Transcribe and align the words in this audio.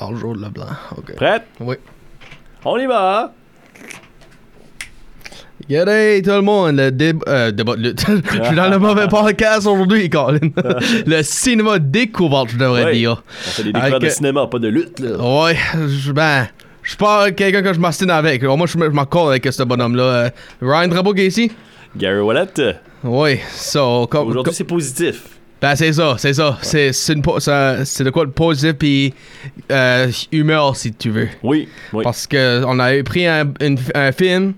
Bonjour 0.00 0.34
Leblanc. 0.34 0.64
OK. 0.96 1.14
Prête? 1.16 1.42
Oui. 1.60 1.76
On 2.64 2.78
y 2.78 2.86
va! 2.86 3.34
G'day 5.68 6.22
tout 6.22 6.30
le 6.30 6.40
monde, 6.40 6.76
le 6.76 6.90
euh, 7.28 7.50
débat 7.52 7.74
je 7.78 8.44
suis 8.44 8.56
dans 8.56 8.70
le 8.70 8.78
mauvais 8.78 9.06
podcast 9.08 9.66
aujourd'hui, 9.66 10.08
Colin. 10.08 10.38
le 11.06 11.22
cinéma 11.22 11.78
découverte, 11.78 12.48
je 12.52 12.56
devrais 12.56 12.92
dire. 12.94 13.22
On 13.46 13.50
fait 13.50 13.62
des 13.64 13.72
découvertes 13.72 14.00
de 14.00 14.06
euh, 14.06 14.10
cinéma, 14.10 14.46
pas 14.46 14.58
de 14.58 14.68
lutte, 14.68 15.00
là. 15.00 15.18
Ouais, 15.44 15.56
je- 15.86 16.12
ben, 16.12 16.48
je 16.82 16.88
suis 16.88 16.96
pas 16.96 17.30
quelqu'un 17.30 17.62
que 17.62 17.72
je 17.74 17.78
m'astine 17.78 18.10
avec. 18.10 18.42
Moi, 18.42 18.66
je 18.66 19.04
colle 19.04 19.28
avec 19.28 19.52
ce 19.52 19.62
bonhomme-là. 19.62 20.02
Euh, 20.02 20.30
Ryan 20.62 20.90
est 21.16 21.26
ici? 21.26 21.52
Gary 21.94 22.20
Wallet, 22.20 22.48
euh, 22.58 22.72
Oui, 23.04 23.38
so, 23.52 24.08
aujourd'hui 24.12 24.54
c'est 24.54 24.64
positif. 24.64 25.39
Ben, 25.60 25.76
c'est 25.76 25.92
ça, 25.92 26.14
c'est 26.18 26.32
ça. 26.32 26.58
C'est 26.62 26.92
c'est 26.92 27.12
une 27.12 27.22
c'est 27.84 28.04
de 28.04 28.10
quoi 28.10 28.24
de 28.24 28.30
positif 28.30 28.72
puis 28.78 29.12
euh, 29.70 30.10
humeur, 30.32 30.74
si 30.74 30.92
tu 30.92 31.10
veux. 31.10 31.28
Oui, 31.42 31.68
oui. 31.92 32.02
Parce 32.02 32.26
que 32.26 32.64
on 32.66 32.78
a 32.78 33.02
pris 33.02 33.26
un, 33.26 33.52
une- 33.60 33.78
un 33.94 34.10
film 34.12 34.54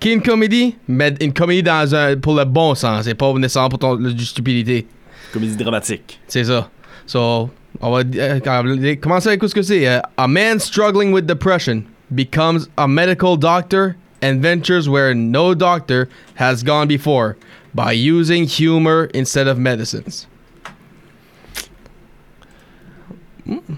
qui 0.00 0.08
est 0.10 0.14
une 0.14 0.22
comédie, 0.22 0.74
mais 0.88 1.14
une 1.20 1.32
comédie 1.32 1.62
dans 1.62 1.94
un, 1.94 2.16
pour 2.16 2.34
le 2.34 2.44
bon 2.44 2.74
sens 2.74 3.06
et 3.06 3.14
pas 3.14 3.32
nécessairement 3.34 3.68
pour 3.68 3.78
ton, 3.78 3.94
le- 3.94 4.12
du 4.12 4.24
stupidité. 4.24 4.86
Comédie 5.32 5.54
dramatique. 5.56 6.18
C'est 6.26 6.44
ça. 6.44 6.68
So, 7.06 7.48
on 7.80 7.90
va 7.92 8.02
euh, 8.16 8.96
commencer 9.00 9.28
avec 9.28 9.42
ce 9.44 9.54
que 9.54 9.62
c'est? 9.62 9.86
Euh, 9.86 10.00
a 10.16 10.26
man 10.26 10.58
struggling 10.58 11.12
with 11.12 11.26
depression 11.26 11.84
becomes 12.10 12.68
a 12.76 12.88
medical 12.88 13.36
doctor 13.38 13.94
and 14.22 14.40
ventures 14.42 14.88
where 14.88 15.14
no 15.14 15.54
doctor 15.54 16.08
has 16.40 16.64
gone 16.64 16.86
before 16.88 17.36
by 17.72 17.92
using 17.92 18.46
humor 18.48 19.08
instead 19.14 19.46
of 19.46 19.58
medicines. 19.58 20.26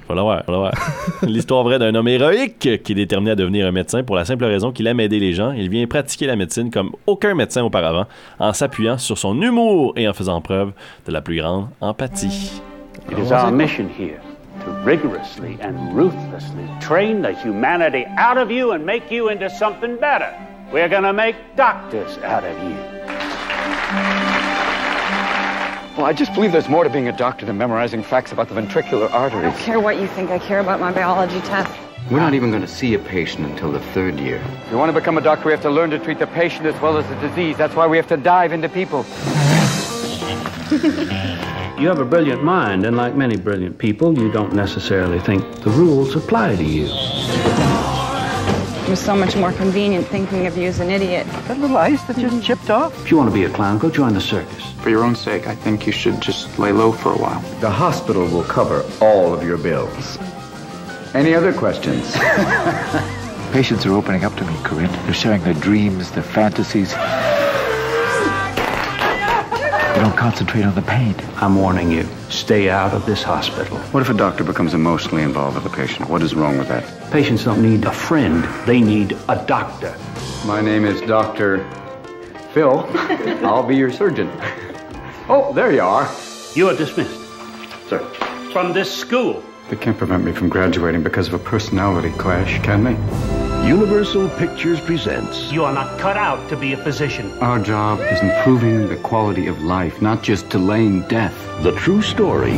Voir, 0.09 0.43
faut. 0.45 0.71
L'histoire 1.27 1.65
vraie 1.65 1.79
d'un 1.79 1.95
homme 1.95 2.09
héroïque 2.09 2.59
qui 2.59 2.93
est 2.93 2.95
déterminé 2.95 3.33
à 3.33 3.35
devenir 3.35 3.67
un 3.67 3.73
médecin 3.73 4.03
pour 4.03 4.17
la 4.17 4.25
simple 4.25 4.45
raison 4.45 4.73
qu'il 4.73 4.87
aime 4.87 5.01
aider 5.01 5.19
les 5.19 5.33
gens. 5.33 5.53
Il 5.53 5.69
vient 5.69 5.87
pratiquer 5.87 6.27
la 6.27 6.37
médecine 6.37 6.71
comme 6.71 6.93
aucun 7.07 7.35
médecin 7.35 7.63
auparavant, 7.63 8.07
en 8.39 8.53
s'appuyant 8.53 8.99
sur 8.99 9.19
son 9.19 9.41
humour 9.41 9.95
et 9.97 10.07
en 10.09 10.13
faisant 10.13 10.41
preuve 10.41 10.73
de 11.07 11.13
la 11.13 11.21
plus 11.21 11.37
grande 11.37 11.69
empathie. 11.81 12.63
It 13.11 13.19
is 13.19 13.33
our 13.33 13.51
mission 13.51 13.89
here 13.89 14.21
to 14.65 14.71
rigorously 14.85 15.59
and 15.61 15.95
ruthlessly 15.95 16.69
train 16.81 17.23
the 17.23 17.33
humanity 17.33 18.05
out 18.17 18.37
of 18.37 18.51
you 18.51 18.73
and 18.73 18.85
make 18.85 19.11
you 19.11 19.29
into 19.29 19.49
something 19.51 19.97
better. 19.97 20.33
We're 20.73 20.89
to 20.89 21.13
make 21.13 21.37
doctors 21.57 22.19
out 22.25 22.45
of 22.45 22.57
you. 22.63 24.42
Well, 25.97 26.07
I 26.07 26.15
just 26.15 26.33
believe 26.33 26.53
there's 26.53 26.71
more 26.71 26.85
to 26.85 26.91
being 26.91 27.09
a 27.09 27.17
doctor 27.17 27.45
than 27.45 27.59
memorizing 27.59 28.03
facts 28.03 28.33
about 28.33 28.49
the 28.49 28.55
ventricular 28.55 29.11
I 29.11 29.25
arteries. 29.25 29.53
don't 29.53 29.63
care 29.63 29.79
what 29.81 30.01
you 30.01 30.07
think. 30.07 30.31
I 30.31 30.39
care 30.39 30.61
about 30.61 30.81
my 30.81 30.91
biology 30.91 31.41
test. 31.43 31.71
We're 32.11 32.19
not 32.19 32.33
even 32.33 32.51
going 32.51 32.63
to 32.63 32.69
see 32.69 32.95
a 32.95 32.99
patient 32.99 33.47
until 33.47 33.71
the 33.71 33.81
third 33.95 34.19
year. 34.19 34.43
If 34.65 34.71
you 34.73 34.79
want 34.79 34.89
to 34.93 34.99
become 34.99 35.19
a 35.19 35.21
doctor, 35.21 35.47
we 35.47 35.53
have 35.53 35.63
to 35.63 35.71
learn 35.71 35.91
to 35.91 35.99
treat 35.99 36.19
the 36.19 36.27
patient 36.27 36.65
as 36.67 36.81
well 36.81 36.97
as 36.97 37.07
the 37.09 37.15
disease. 37.17 37.59
That's 37.59 37.75
why 37.75 37.87
we 37.87 37.99
have 37.99 38.09
to 38.09 38.17
dive 38.17 38.53
into 38.53 38.69
people. 38.69 39.05
You 41.79 41.89
have 41.89 41.99
a 41.99 42.05
brilliant 42.05 42.45
mind, 42.45 42.87
and 42.87 42.97
like 42.97 43.17
many 43.17 43.37
brilliant 43.37 43.77
people, 43.77 44.17
you 44.17 44.31
don't 44.31 44.53
necessarily 44.53 45.19
think 45.19 45.43
the 45.63 45.71
rules 45.71 46.15
apply 46.15 46.55
to 46.55 46.63
you. 46.63 46.87
It 48.83 48.89
was 48.89 49.01
so 49.01 49.15
much 49.15 49.37
more 49.37 49.53
convenient 49.53 50.09
thinking 50.09 50.47
of 50.47 50.59
you 50.59 50.67
as 50.67 50.81
an 50.81 50.91
idiot. 50.91 51.25
That 51.47 51.59
little 51.61 51.77
ice 51.77 52.03
that 52.05 52.19
just 52.19 52.45
chipped 52.45 52.69
off? 52.69 52.93
If 53.05 53.13
you 53.13 53.17
want 53.17 53.31
to 53.31 53.35
be 53.35 53.45
a 53.45 53.49
clown, 53.49 53.79
go 53.79 53.89
join 53.89 54.13
the 54.13 54.21
circus. 54.21 54.73
For 54.83 54.91
your 54.91 55.05
own 55.05 55.15
sake, 55.15 55.47
I 55.47 55.55
think 55.55 55.87
you 55.87 55.93
should 55.93 56.21
just 56.21 56.59
lay 56.59 56.73
low 56.73 56.91
for 56.91 57.13
a 57.13 57.17
while. 57.17 57.41
The 57.61 57.71
hospital 57.71 58.27
will 58.27 58.43
cover 58.43 58.85
all 59.01 59.33
of 59.33 59.45
your 59.45 59.57
bills. 59.57 60.19
Any 61.15 61.33
other 61.33 61.53
questions? 61.53 62.13
Patients 63.53 63.87
are 63.87 63.93
opening 63.93 64.25
up 64.25 64.35
to 64.35 64.45
me, 64.45 64.55
Corinne. 64.65 64.91
They're 65.05 65.15
sharing 65.15 65.43
their 65.45 65.55
dreams, 65.55 66.11
their 66.11 66.25
fantasies. 66.25 66.93
They 70.03 70.09
don't 70.09 70.19
concentrate 70.19 70.65
on 70.65 70.75
the 70.75 70.83
pain. 70.83 71.15
I'm 71.37 71.55
warning 71.55 71.93
you, 71.93 72.09
stay 72.29 72.69
out 72.69 72.93
of 72.93 73.07
this 73.07 73.23
hospital. 73.23 73.79
What 73.93 74.01
if 74.01 74.11
a 74.11 74.15
doctor 74.15 74.43
becomes 74.43 74.75
emotionally 74.75 75.23
involved 75.23 75.55
with 75.55 75.73
a 75.73 75.77
patient? 75.77 76.09
What 76.09 76.23
is 76.23 76.35
wrong 76.35 76.59
with 76.59 76.67
that? 76.67 77.13
Patients 77.13 77.45
don't 77.45 77.63
need 77.63 77.85
a 77.85 77.93
friend, 77.93 78.43
they 78.67 78.81
need 78.81 79.17
a 79.29 79.45
doctor. 79.47 79.97
My 80.45 80.61
name 80.61 80.85
is 80.87 81.01
Dr. 81.03 81.65
Phil. 82.53 82.85
I'll 83.47 83.63
be 83.63 83.77
your 83.77 83.93
surgeon. 83.93 84.29
Oh, 85.29 85.53
there 85.55 85.71
you 85.71 85.83
are. 85.83 86.13
You 86.57 86.69
are 86.69 86.75
dismissed. 86.75 87.21
Sir. 87.89 88.01
From 88.53 88.73
this 88.73 88.93
school. 88.93 89.45
They 89.71 89.77
can't 89.77 89.97
prevent 89.97 90.25
me 90.25 90.33
from 90.33 90.49
graduating 90.49 91.05
because 91.05 91.29
of 91.29 91.35
a 91.35 91.39
personality 91.39 92.11
clash, 92.19 92.61
can 92.65 92.83
they? 92.83 93.42
Universal 93.65 94.29
Pictures 94.31 94.81
presents 94.81 95.51
You 95.53 95.65
are 95.65 95.73
not 95.73 95.99
cut 95.99 96.17
out 96.17 96.49
to 96.51 96.57
be 96.57 96.73
a 96.73 96.77
physician. 96.77 97.31
Our 97.41 97.59
job 97.61 98.01
is 98.01 98.21
improving 98.21 98.89
the 98.89 98.97
quality 98.97 99.47
of 99.47 99.63
life, 99.63 100.03
not 100.03 100.23
just 100.23 100.49
delaying 100.49 101.03
death. 101.09 101.35
the 101.63 101.73
true 101.73 102.03
story 102.03 102.57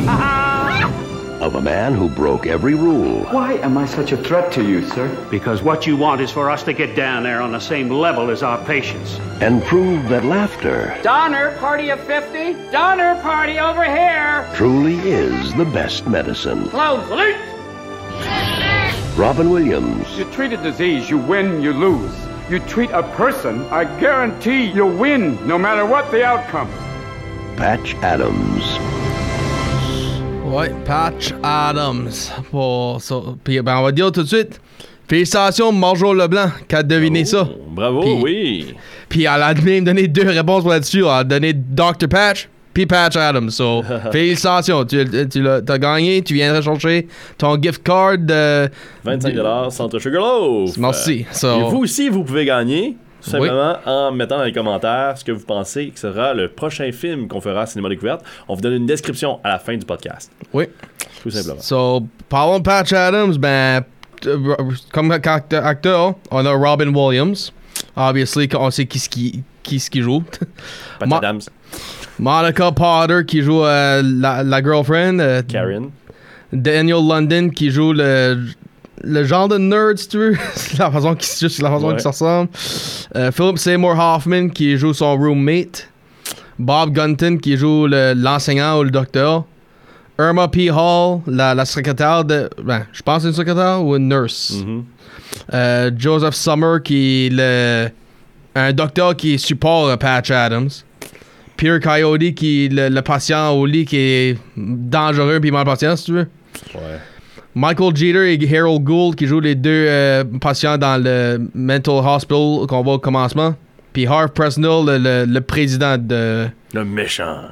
of 1.45 1.53
a 1.55 1.61
man 1.61 1.93
who 1.93 2.09
broke 2.09 2.47
every 2.47 2.73
rule 2.73 3.23
Why 3.25 3.53
am 3.53 3.77
I 3.77 3.85
such 3.85 4.11
a 4.13 4.17
threat 4.17 4.51
to 4.53 4.67
you, 4.67 4.83
sir? 4.89 5.07
Because 5.29 5.61
what 5.61 5.85
you 5.85 5.95
want 5.95 6.21
is 6.21 6.31
for 6.31 6.49
us 6.49 6.63
to 6.63 6.73
get 6.73 6.95
down 6.95 7.23
there 7.23 7.39
on 7.41 7.51
the 7.51 7.59
same 7.59 7.89
level 7.89 8.29
as 8.31 8.41
our 8.41 8.63
patients. 8.65 9.17
and 9.41 9.63
prove 9.63 10.09
that 10.09 10.25
laughter 10.25 10.97
Donner, 11.03 11.55
party 11.59 11.89
of 11.89 11.99
50. 12.01 12.53
Donner, 12.71 13.21
party 13.21 13.59
over 13.59 13.83
here. 13.85 14.49
truly 14.55 14.97
is 14.99 15.53
the 15.53 15.65
best 15.65 16.07
medicine. 16.07 16.67
Close, 16.69 17.07
loot. 17.09 17.35
Robin 19.17 19.49
Williams, 19.49 20.05
You 20.17 20.25
treat 20.25 20.51
a 20.51 20.57
disease, 20.57 21.09
you 21.09 21.17
win, 21.17 21.61
you 21.61 21.71
lose. 21.71 22.11
You 22.49 22.59
treat 22.67 22.91
a 22.91 23.01
person, 23.15 23.65
I 23.71 23.85
guarantee 23.99 24.65
you'll 24.65 24.95
win, 24.95 25.37
no 25.47 25.57
matter 25.57 25.85
what 25.85 26.11
the 26.11 26.23
outcome. 26.23 26.67
Patch 27.55 27.95
Adams. 28.03 28.61
Ouais, 30.45 30.69
Patch 30.85 31.33
Adams. 31.43 32.29
Pour 32.51 33.01
ça. 33.01 33.15
Puis 33.43 33.61
ben, 33.61 33.77
on 33.77 33.83
va 33.83 33.91
dire 33.91 34.11
tout 34.11 34.23
de 34.23 34.27
suite. 34.27 34.59
Félicitations, 35.07 35.71
Marjo 35.71 36.13
Leblanc, 36.13 36.49
qui 36.67 36.75
a 36.75 36.83
deviné 36.83 37.25
ça. 37.25 37.47
Bravo, 37.69 38.01
Puis- 38.01 38.19
oui. 38.21 38.75
Puis 39.07 39.23
elle 39.23 39.41
a 39.41 39.53
même 39.53 39.83
donné 39.85 40.07
deux 40.07 40.27
réponses 40.29 40.61
pour 40.63 40.71
là-dessus. 40.71 41.01
Elle 41.03 41.07
a 41.09 41.23
donné 41.23 41.53
Dr. 41.53 42.07
Patch, 42.09 42.49
puis 42.75 42.85
Patch 42.85 43.15
Adams. 43.15 43.49
So, 43.49 43.81
félicitations. 44.11 44.85
Tu, 44.85 45.03
tu 45.29 45.43
t'as 45.65 45.77
gagné. 45.79 46.21
Tu 46.21 46.35
viendrais 46.35 46.61
chercher 46.61 47.07
ton 47.39 47.59
gift 47.59 47.81
card 47.81 48.19
de. 48.19 48.69
25 49.03 49.71
Centre 49.71 49.97
Sugarloaf. 49.97 50.77
Merci. 50.77 51.25
Euh, 51.27 51.33
So- 51.33 51.59
Et 51.59 51.63
vous 51.71 51.77
aussi, 51.79 52.09
vous 52.09 52.23
pouvez 52.23 52.45
gagner. 52.45 52.97
Tout 53.23 53.31
simplement 53.31 53.77
en 53.87 54.11
mettant 54.11 54.37
dans 54.37 54.43
les 54.43 54.51
commentaires 54.53 55.17
ce 55.17 55.23
que 55.23 55.31
vous 55.31 55.43
pensez 55.45 55.87
que 55.89 55.97
sera 55.99 56.35
le 56.35 56.47
prochain 56.47 56.91
film 56.91 57.27
qu'on 57.27 57.41
fera 57.41 57.61
à 57.61 57.65
Cinéma 57.65 57.89
Découverte. 57.89 58.23
On 58.47 58.53
vous 58.53 58.61
donne 58.61 58.73
une 58.73 58.85
description 58.85 59.39
à 59.43 59.49
la 59.49 59.57
fin 59.57 59.75
du 59.75 59.83
podcast. 59.83 60.31
Oui. 60.53 60.65
Tout 61.23 61.31
simplement. 61.31 61.59
So, 61.59 62.05
parlons 62.29 62.59
de 62.59 62.63
Patch 62.63 62.93
Adams, 62.93 63.35
ben, 63.37 63.83
euh, 64.27 64.55
comme 64.93 65.09
acteur, 65.09 65.65
acteur, 65.65 66.13
on 66.29 66.45
a 66.45 66.51
Robin 66.53 66.93
Williams. 66.93 67.51
Obviously, 67.95 68.47
on 68.59 68.69
sait 68.69 68.85
qui 68.85 68.99
qui, 69.09 69.43
qui, 69.63 69.79
qui 69.79 70.01
joue. 70.03 70.21
Patch 70.99 71.09
Ma- 71.09 71.17
Adams, 71.17 71.41
Monica 72.19 72.71
Potter 72.71 73.21
qui 73.27 73.41
joue 73.41 73.63
euh, 73.63 74.01
la, 74.03 74.43
la 74.43 74.63
girlfriend. 74.63 75.19
euh, 75.19 75.41
Karen. 75.47 75.89
Daniel 76.53 77.05
London 77.07 77.49
qui 77.49 77.69
joue 77.71 77.91
le, 77.93 78.45
le 79.03 79.23
genre 79.25 79.47
de 79.49 79.57
nerd, 79.57 79.97
si 79.97 80.07
tu 80.07 80.17
veux. 80.17 80.37
C'est 80.55 80.77
la 80.79 80.89
façon 80.91 81.15
qui 81.15 81.27
juste 81.39 81.61
la 81.61 81.69
façon 81.71 81.87
Ouais. 81.89 81.95
qui 81.97 82.01
ça 82.03 82.09
ressemble. 82.11 82.49
Euh, 83.15 83.31
Philip 83.31 83.57
Seymour 83.57 83.97
Hoffman 83.99 84.49
qui 84.49 84.77
joue 84.77 84.93
son 84.93 85.17
roommate. 85.17 85.89
Bob 86.57 86.91
Gunton 86.93 87.37
qui 87.37 87.57
joue 87.57 87.85
le- 87.87 88.13
l'enseignant 88.15 88.79
ou 88.79 88.83
le 88.83 88.91
docteur. 88.91 89.43
Irma 90.17 90.47
P. 90.47 90.71
Hall, 90.71 91.19
la, 91.27 91.53
la 91.53 91.65
secrétaire 91.65 92.23
de. 92.23 92.49
Ben, 92.63 92.85
je 92.93 93.01
pense 93.01 93.25
une 93.25 93.33
secrétaire 93.33 93.83
ou 93.83 93.97
une 93.97 94.07
nurse. 94.07 94.53
Mhm. 94.65 94.85
Euh, 95.53 95.91
Joseph 95.97 96.33
Summer 96.35 96.81
qui 96.81 97.25
est 97.27 97.29
le, 97.33 97.89
un 98.55 98.71
docteur 98.71 99.13
qui 99.17 99.37
supporte 99.37 99.99
Patch 99.99 100.31
Adams. 100.31 100.69
Peter 101.57 101.79
Coyote 101.81 102.33
qui 102.33 102.65
est 102.65 102.73
le, 102.73 102.89
le 102.89 103.01
patient 103.01 103.51
au 103.51 103.65
lit 103.65 103.85
qui 103.85 103.97
est 103.97 104.37
dangereux 104.57 105.39
puis 105.39 105.51
mal 105.51 105.65
patient, 105.65 105.95
si 105.95 106.05
tu 106.05 106.11
veux. 106.13 106.27
Ouais. 106.73 106.99
Michael 107.53 107.95
Jeter 107.95 108.33
et 108.33 108.57
Harold 108.59 108.83
Gould 108.83 109.15
qui 109.15 109.27
jouent 109.27 109.39
les 109.39 109.55
deux 109.55 109.85
euh, 109.87 110.23
patients 110.41 110.77
dans 110.77 111.01
le 111.01 111.39
mental 111.53 111.95
hospital 112.05 112.67
qu'on 112.67 112.81
voit 112.83 112.95
au 112.95 112.99
commencement. 112.99 113.55
Puis 113.93 114.05
Harv 114.07 114.31
Presnell, 114.31 114.85
le, 114.85 114.97
le- 114.97 115.25
le 115.25 115.41
président 115.41 115.97
de. 115.97 116.47
Le 116.73 116.83
méchant. 116.83 117.43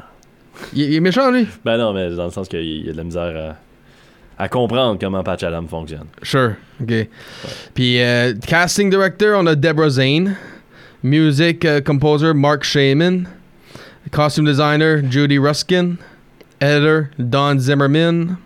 Il, 0.74 0.82
il 0.82 0.96
est 0.96 1.00
méchant, 1.00 1.32
lui? 1.32 1.48
Ben 1.64 1.78
non, 1.78 1.94
mais 1.94 2.10
dans 2.14 2.26
le 2.26 2.32
sens 2.32 2.50
qu'il 2.50 2.86
y 2.86 2.90
a 2.90 2.92
de 2.92 2.98
la 2.98 3.04
misère 3.06 3.56
à, 4.38 4.44
à 4.44 4.50
comprendre 4.50 5.00
comment 5.00 5.24
Patch 5.24 5.44
Adams 5.44 5.70
fonctionne. 5.70 6.08
Sure. 6.22 6.56
OK. 6.82 6.94
Puis 7.74 8.02
euh, 8.02 8.34
casting 8.46 8.90
director, 8.90 9.40
on 9.40 9.48
a 9.48 9.56
Deborah 9.56 9.90
Zane. 9.90 10.36
Music 11.02 11.64
euh, 11.64 11.80
composer, 11.80 12.34
Mark 12.34 12.64
Shaman. 12.66 13.26
Costume 14.14 14.46
designer, 14.46 15.02
Judy 15.02 15.40
Ruskin. 15.40 15.98
Editor, 16.62 17.10
Don 17.18 17.60
Zimmerman. 17.60 18.38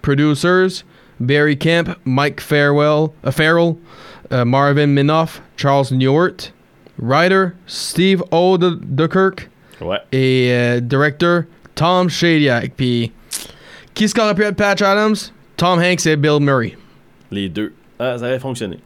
Producers, 0.00 0.82
Barry 1.20 1.54
Kemp, 1.54 1.96
Mike 2.04 2.40
Farewell, 2.40 3.14
euh, 3.24 3.30
Farrell, 3.30 3.78
euh, 4.32 4.44
Marvin 4.44 4.88
Minoff, 4.88 5.40
Charles 5.56 5.92
Newart, 5.92 6.50
writer 6.98 7.52
Steve 7.66 8.20
Odekirk 8.32 9.48
Ouais. 9.80 9.98
et 10.10 10.50
euh, 10.50 10.80
directeur 10.80 11.44
Tom 11.76 12.08
Shadyac. 12.08 12.72
Puis, 12.76 13.12
qui 13.94 14.12
aurait 14.18 14.34
pu 14.34 14.42
être 14.42 14.56
Patch 14.56 14.82
Adams? 14.82 15.14
Tom 15.56 15.78
Hanks 15.78 16.06
et 16.06 16.16
Bill 16.16 16.40
Murray. 16.40 16.76
Les 17.30 17.48
deux. 17.48 17.72
Ah, 18.00 18.16
ça 18.18 18.24
aurait 18.24 18.40
fonctionné. 18.40 18.80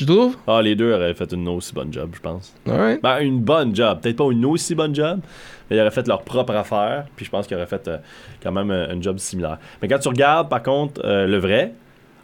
Tu 0.00 0.06
trouves? 0.06 0.34
Ah, 0.46 0.62
les 0.62 0.74
deux 0.74 0.94
auraient 0.94 1.12
fait 1.12 1.30
une 1.32 1.46
aussi 1.48 1.74
bonne 1.74 1.92
job, 1.92 2.08
je 2.14 2.20
pense. 2.20 2.54
Alright. 2.66 3.02
Ben, 3.02 3.18
une 3.20 3.40
bonne 3.40 3.76
job. 3.76 4.00
Peut-être 4.00 4.16
pas 4.16 4.30
une 4.30 4.44
aussi 4.46 4.74
bonne 4.74 4.94
job, 4.94 5.20
mais 5.68 5.76
ils 5.76 5.80
auraient 5.80 5.90
fait 5.90 6.08
leur 6.08 6.22
propre 6.22 6.54
affaire. 6.54 7.04
Puis 7.16 7.26
je 7.26 7.30
pense 7.30 7.46
qu'ils 7.46 7.56
auraient 7.58 7.66
fait 7.66 7.86
euh, 7.86 7.98
quand 8.42 8.50
même 8.52 8.70
un, 8.70 8.96
un 8.96 9.02
job 9.02 9.18
similaire. 9.18 9.58
Mais 9.82 9.88
quand 9.88 9.98
tu 9.98 10.08
regardes, 10.08 10.48
par 10.48 10.62
contre, 10.62 11.02
euh, 11.04 11.26
le 11.26 11.36
vrai, 11.36 11.72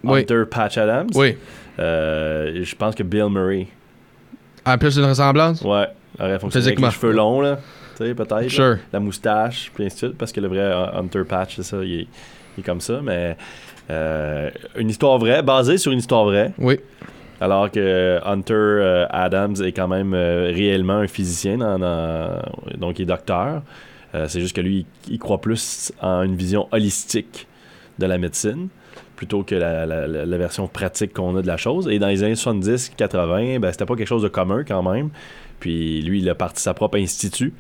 Oui. 0.03 0.21
Hunter 0.21 0.45
Patch 0.51 0.79
Adams, 0.79 1.09
Oui. 1.15 1.37
euh, 1.79 2.65
je 2.65 2.75
pense 2.77 2.95
que 2.95 3.03
Bill 3.03 3.29
Murray, 3.29 3.67
En 4.65 4.79
plus 4.79 4.95
d'une 4.95 5.05
ressemblance? 5.05 5.61
ouais, 5.61 5.87
aurait 6.19 6.39
fonctionné 6.39 6.67
avec 6.69 6.81
les 6.81 6.91
cheveux 6.91 7.13
longs, 7.13 7.43
là. 7.43 7.59
Tu 7.99 8.05
sais, 8.07 8.15
peut-être. 8.15 8.31
là. 8.43 8.49
Sure. 8.49 8.77
La 8.93 9.01
moustache, 9.01 9.71
puis 9.75 9.85
ainsi 9.85 9.97
de 9.97 9.99
suite. 10.09 10.19
Parce 10.19 10.33
que 10.33 10.41
le 10.41 10.49
vrai 10.49 10.61
euh, 10.61 10.99
Hunter 10.99 11.25
Patch, 11.29 11.57
c'est 11.57 11.63
ça, 11.63 11.77
il 11.83 12.01
est, 12.01 12.07
il 12.57 12.61
est 12.61 12.63
comme 12.63 12.81
ça. 12.81 13.01
Mais 13.03 13.37
euh, 13.91 14.51
une 14.77 14.89
histoire 14.91 15.19
vraie, 15.19 15.43
basée 15.43 15.77
sur 15.79 15.93
une 15.93 15.99
histoire 15.99 16.25
vraie. 16.25 16.53
Oui. 16.59 16.79
Alors 17.41 17.71
que 17.71 18.19
Hunter 18.25 18.55
euh, 18.55 19.07
Adams 19.11 19.57
est 19.63 19.73
quand 19.73 19.89
même 19.89 20.15
euh, 20.15 20.53
réellement 20.55 20.99
un 20.99 21.07
physicien, 21.07 21.59
donc 22.79 22.99
il 22.99 23.03
est 23.03 23.07
docteur. 23.07 23.63
Euh, 24.15 24.27
c'est 24.29 24.41
juste 24.41 24.57
que 24.57 24.61
lui, 24.61 24.87
il, 25.09 25.19
croit 25.19 25.41
plus 25.41 25.93
en 26.01 26.23
une 26.23 26.37
vision 26.37 26.69
holistique 26.73 27.47
de 27.99 28.07
la 28.07 28.19
médecine 28.19 28.69
plutôt 29.17 29.43
que 29.43 29.55
la, 29.55 29.87
la- 29.87 30.39
version 30.39 30.69
pratique 30.69 31.15
qu'on 31.15 31.37
a 31.37 31.43
de 31.43 31.47
la 31.47 31.57
chose. 31.57 31.89
Et 31.89 31.99
dans 31.99 32.09
les 32.09 32.23
années 32.23 32.35
70-80, 32.35 33.59
ben, 33.59 33.73
c'était 33.73 33.87
pas 33.87 33.97
quelque 33.97 34.07
chose 34.07 34.23
de 34.23 34.29
commun 34.29 34.63
quand 34.63 34.83
même. 34.83 35.11
Puis 35.59 36.03
lui, 36.03 36.21
il 36.21 36.29
a 36.29 36.35
parti 36.35 36.63
sa 36.63 36.75
propre 36.75 36.99
institut 36.99 37.55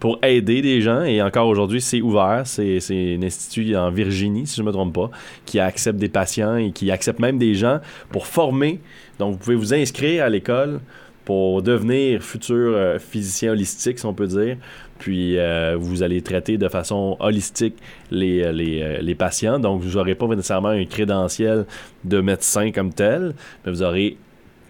pour 0.00 0.18
aider 0.22 0.62
des 0.62 0.80
gens. 0.80 1.02
Et 1.02 1.22
encore 1.22 1.48
aujourd'hui, 1.48 1.80
c'est 1.80 2.00
ouvert. 2.00 2.42
C'est 2.44 2.78
un 2.90 3.22
institut 3.22 3.74
en 3.74 3.90
Virginie, 3.90 4.46
si 4.46 4.56
je 4.56 4.62
ne 4.62 4.66
me 4.66 4.72
trompe 4.72 4.94
pas, 4.94 5.10
qui 5.44 5.58
accepte 5.58 5.98
des 5.98 6.08
patients 6.08 6.56
et 6.56 6.72
qui 6.72 6.90
accepte 6.90 7.18
même 7.20 7.38
des 7.38 7.54
gens 7.54 7.80
pour 8.10 8.26
former. 8.26 8.80
Donc, 9.18 9.32
vous 9.32 9.38
pouvez 9.38 9.56
vous 9.56 9.74
inscrire 9.74 10.24
à 10.24 10.28
l'école 10.28 10.80
pour 11.24 11.60
devenir 11.62 12.22
futur 12.22 12.72
euh, 12.74 12.98
physicien 12.98 13.52
holistique, 13.52 13.98
si 13.98 14.06
on 14.06 14.14
peut 14.14 14.26
dire. 14.26 14.56
Puis, 14.98 15.36
euh, 15.36 15.76
vous 15.78 16.02
allez 16.02 16.22
traiter 16.22 16.56
de 16.56 16.68
façon 16.68 17.16
holistique 17.20 17.76
les, 18.10 18.42
euh, 18.42 18.52
les, 18.52 18.98
les 19.02 19.14
patients. 19.14 19.58
Donc, 19.58 19.82
vous 19.82 19.98
n'aurez 19.98 20.14
pas 20.14 20.26
nécessairement 20.26 20.68
un 20.68 20.86
crédentiel 20.86 21.66
de 22.04 22.20
médecin 22.20 22.72
comme 22.72 22.94
tel, 22.94 23.34
mais 23.64 23.72
vous 23.72 23.82
aurez 23.82 24.16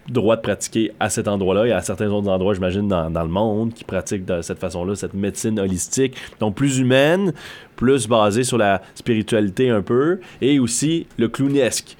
droit 0.08 0.36
de 0.36 0.40
pratiquer 0.40 0.92
à 0.98 1.10
cet 1.10 1.28
endroit-là 1.28 1.66
et 1.66 1.72
à 1.72 1.82
certains 1.82 2.10
autres 2.10 2.28
endroits, 2.28 2.54
j'imagine, 2.54 2.88
dans, 2.88 3.10
dans 3.10 3.22
le 3.22 3.28
monde 3.28 3.72
qui 3.74 3.84
pratiquent 3.84 4.24
de 4.24 4.40
cette 4.40 4.58
façon-là, 4.58 4.94
cette 4.94 5.14
médecine 5.14 5.60
holistique, 5.60 6.16
donc 6.40 6.54
plus 6.54 6.78
humaine, 6.78 7.32
plus 7.76 8.08
basée 8.08 8.42
sur 8.42 8.58
la 8.58 8.82
spiritualité 8.94 9.70
un 9.70 9.82
peu, 9.82 10.20
et 10.40 10.58
aussi 10.58 11.06
le 11.18 11.28
clownesque. 11.28 11.96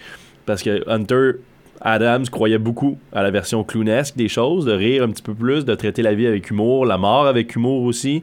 Parce 0.46 0.62
que 0.62 0.82
Hunter 0.88 1.32
Adams 1.80 2.26
croyait 2.28 2.58
beaucoup 2.58 2.98
à 3.12 3.22
la 3.22 3.30
version 3.30 3.62
clownesque 3.64 4.16
des 4.16 4.28
choses, 4.28 4.64
de 4.64 4.72
rire 4.72 5.02
un 5.04 5.08
petit 5.10 5.22
peu 5.22 5.34
plus, 5.34 5.64
de 5.64 5.74
traiter 5.74 6.02
la 6.02 6.14
vie 6.14 6.26
avec 6.26 6.50
humour, 6.50 6.86
la 6.86 6.98
mort 6.98 7.26
avec 7.26 7.54
humour 7.54 7.82
aussi. 7.82 8.22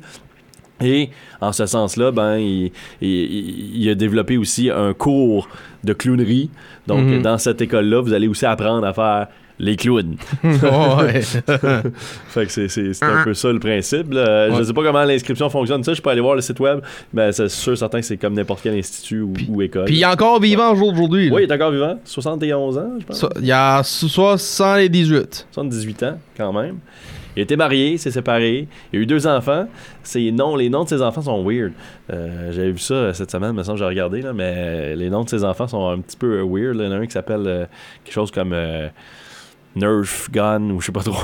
Et 0.81 1.09
en 1.39 1.53
ce 1.53 1.65
sens-là, 1.65 2.11
ben, 2.11 2.37
il, 2.37 2.71
il- 3.01 3.81
il 3.81 3.89
a 3.89 3.95
développé 3.95 4.35
aussi 4.37 4.69
un 4.69 4.93
cours 4.93 5.47
de 5.85 5.93
clownerie. 5.93 6.49
Donc, 6.87 7.05
Mhm. 7.05 7.21
dans 7.21 7.37
cette 7.37 7.61
école-là, 7.61 8.01
vous 8.01 8.11
allez 8.11 8.27
aussi 8.27 8.45
apprendre 8.45 8.85
à 8.85 8.93
faire 8.93 9.27
les 9.59 9.75
clowns. 9.75 10.15
Oh. 10.43 10.97
Fait 12.27 12.45
que 12.45 12.51
c'est, 12.51 13.03
un 13.03 13.23
peu 13.23 13.33
ça 13.33 13.51
le 13.51 13.59
principe. 13.59 14.13
là. 14.13 14.49
Je 14.49 14.55
Ouais. 14.55 14.63
sais 14.63 14.73
pas 14.73 14.83
comment 14.83 15.03
l'inscription 15.03 15.49
fonctionne. 15.49 15.83
Ça, 15.83 15.93
je 15.93 16.01
peux 16.01 16.09
aller 16.09 16.21
voir 16.21 16.35
le 16.35 16.41
site 16.41 16.59
web. 16.59 16.79
Mais 17.13 17.31
c'est 17.31 17.49
sûr, 17.49 17.77
certain 17.77 17.99
que 17.99 18.05
c'est 18.05 18.17
comme 18.17 18.33
n'importe 18.33 18.61
quel 18.63 18.75
institut 18.75 19.21
ou, 19.21 19.33
ou 19.49 19.61
école. 19.61 19.85
Puis 19.85 19.95
il 19.95 20.01
est 20.01 20.05
encore 20.05 20.39
vivant 20.41 20.71
au 20.71 20.75
jour 20.75 20.91
d'aujourd'hui. 20.91 21.29
là. 21.29 21.35
oui, 21.35 21.43
il 21.45 21.51
est 21.51 21.53
encore 21.53 21.71
vivant. 21.71 21.99
71 22.03 22.77
ans, 22.77 22.89
je 22.99 23.05
pense. 23.05 23.25
Il 23.39 23.45
y 23.45 23.51
a 23.51 23.81
78. 23.83 25.47
78 25.51 26.03
ans, 26.03 26.17
quand 26.37 26.53
même. 26.53 26.77
Il 27.35 27.41
a 27.41 27.43
été 27.43 27.57
marié, 27.57 27.91
il 27.91 27.99
s'est 27.99 28.11
séparé. 28.11 28.67
Il 28.93 28.99
a 28.99 29.01
eu 29.01 29.05
deux 29.05 29.27
enfants. 29.27 29.67
Ses 30.03 30.31
noms, 30.31 30.55
les 30.55 30.69
noms 30.69 30.85
de 30.85 30.89
ses 30.89 31.01
enfants 31.01 31.21
sont 31.21 31.43
weird. 31.43 31.73
Euh, 32.13 32.51
J'avais 32.53 32.71
vu 32.71 32.79
ça 32.79 33.13
cette 33.13 33.29
semaine, 33.29 33.51
me 33.51 33.61
semble, 33.63 33.77
j'ai 33.77 33.83
regardé, 33.85 34.21
là, 34.21 34.31
mais 34.31 34.95
les 34.95 35.09
noms 35.09 35.23
de 35.25 35.29
ses 35.29 35.43
enfants 35.43 35.67
sont 35.67 35.85
un 35.89 35.99
petit 35.99 36.15
peu 36.15 36.41
weird. 36.43 36.75
là. 36.77 36.85
Il 36.85 36.89
y 36.89 36.93
en 36.93 36.97
a 36.97 36.99
un 37.01 37.05
qui 37.05 37.11
s'appelle 37.11 37.43
euh, 37.45 37.65
quelque 38.05 38.13
chose 38.13 38.31
comme 38.31 38.53
euh, 38.53 38.87
Nerf 39.75 40.27
Gun 40.31 40.69
ou 40.71 40.81
je 40.81 40.87
sais 40.87 40.91
pas 40.91 41.01
trop. 41.03 41.15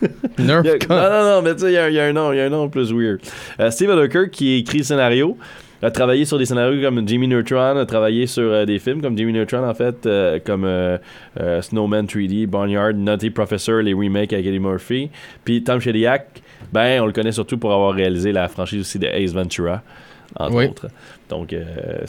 Nerf 0.38 0.62
gun. 0.62 0.78
Non, 0.88 1.10
non, 1.10 1.24
non, 1.36 1.42
mais 1.42 1.54
tu 1.54 1.62
sais, 1.62 1.66
il 1.72 1.74
y, 1.74 1.78
a- 1.78 1.88
il 1.88 1.94
y 1.94 2.00
a 2.00 2.04
un 2.04 2.12
nom, 2.12 2.32
il 2.32 2.36
y 2.36 2.40
a 2.40 2.44
un 2.44 2.48
nom 2.50 2.68
plus 2.68 2.92
weird. 2.92 3.20
Euh, 3.60 3.70
Steve 3.70 3.90
Adler, 3.90 4.28
qui 4.30 4.54
écrit 4.58 4.78
le 4.78 4.84
scénario, 4.84 5.36
a 5.82 5.90
travaillé 5.90 6.24
sur 6.24 6.38
des 6.38 6.44
scénarios 6.46 6.80
comme 6.82 7.06
Jimmy 7.06 7.28
Neutron, 7.28 7.76
a 7.76 7.86
travaillé 7.86 8.26
sur 8.26 8.42
euh, 8.44 8.64
des 8.64 8.78
films 8.78 9.00
comme 9.00 9.16
Jimmy 9.16 9.32
Neutron, 9.32 9.68
en 9.68 9.74
fait, 9.74 10.06
euh, 10.06 10.38
comme 10.44 10.64
euh, 10.64 10.98
Snowman 11.62 12.04
3D, 12.06 12.46
Barnyard, 12.46 12.94
Nutty 12.94 13.30
Professor, 13.30 13.80
les 13.82 13.92
remakes 13.94 14.32
avec 14.32 14.46
Eddie 14.46 14.58
Murphy. 14.60 15.10
Puis 15.44 15.62
Tom 15.64 15.80
Shadyac, 15.80 16.42
ben, 16.72 17.00
on 17.02 17.06
le 17.06 17.12
connaît 17.12 17.32
surtout 17.32 17.58
pour 17.58 17.72
avoir 17.72 17.92
réalisé 17.94 18.32
la 18.32 18.48
franchise 18.48 18.80
aussi 18.80 18.98
de 18.98 19.06
Ace 19.06 19.32
Ventura, 19.32 19.82
entre 20.36 20.54
Oui. 20.54 20.66
autres. 20.66 20.88
Donc, 21.28 21.54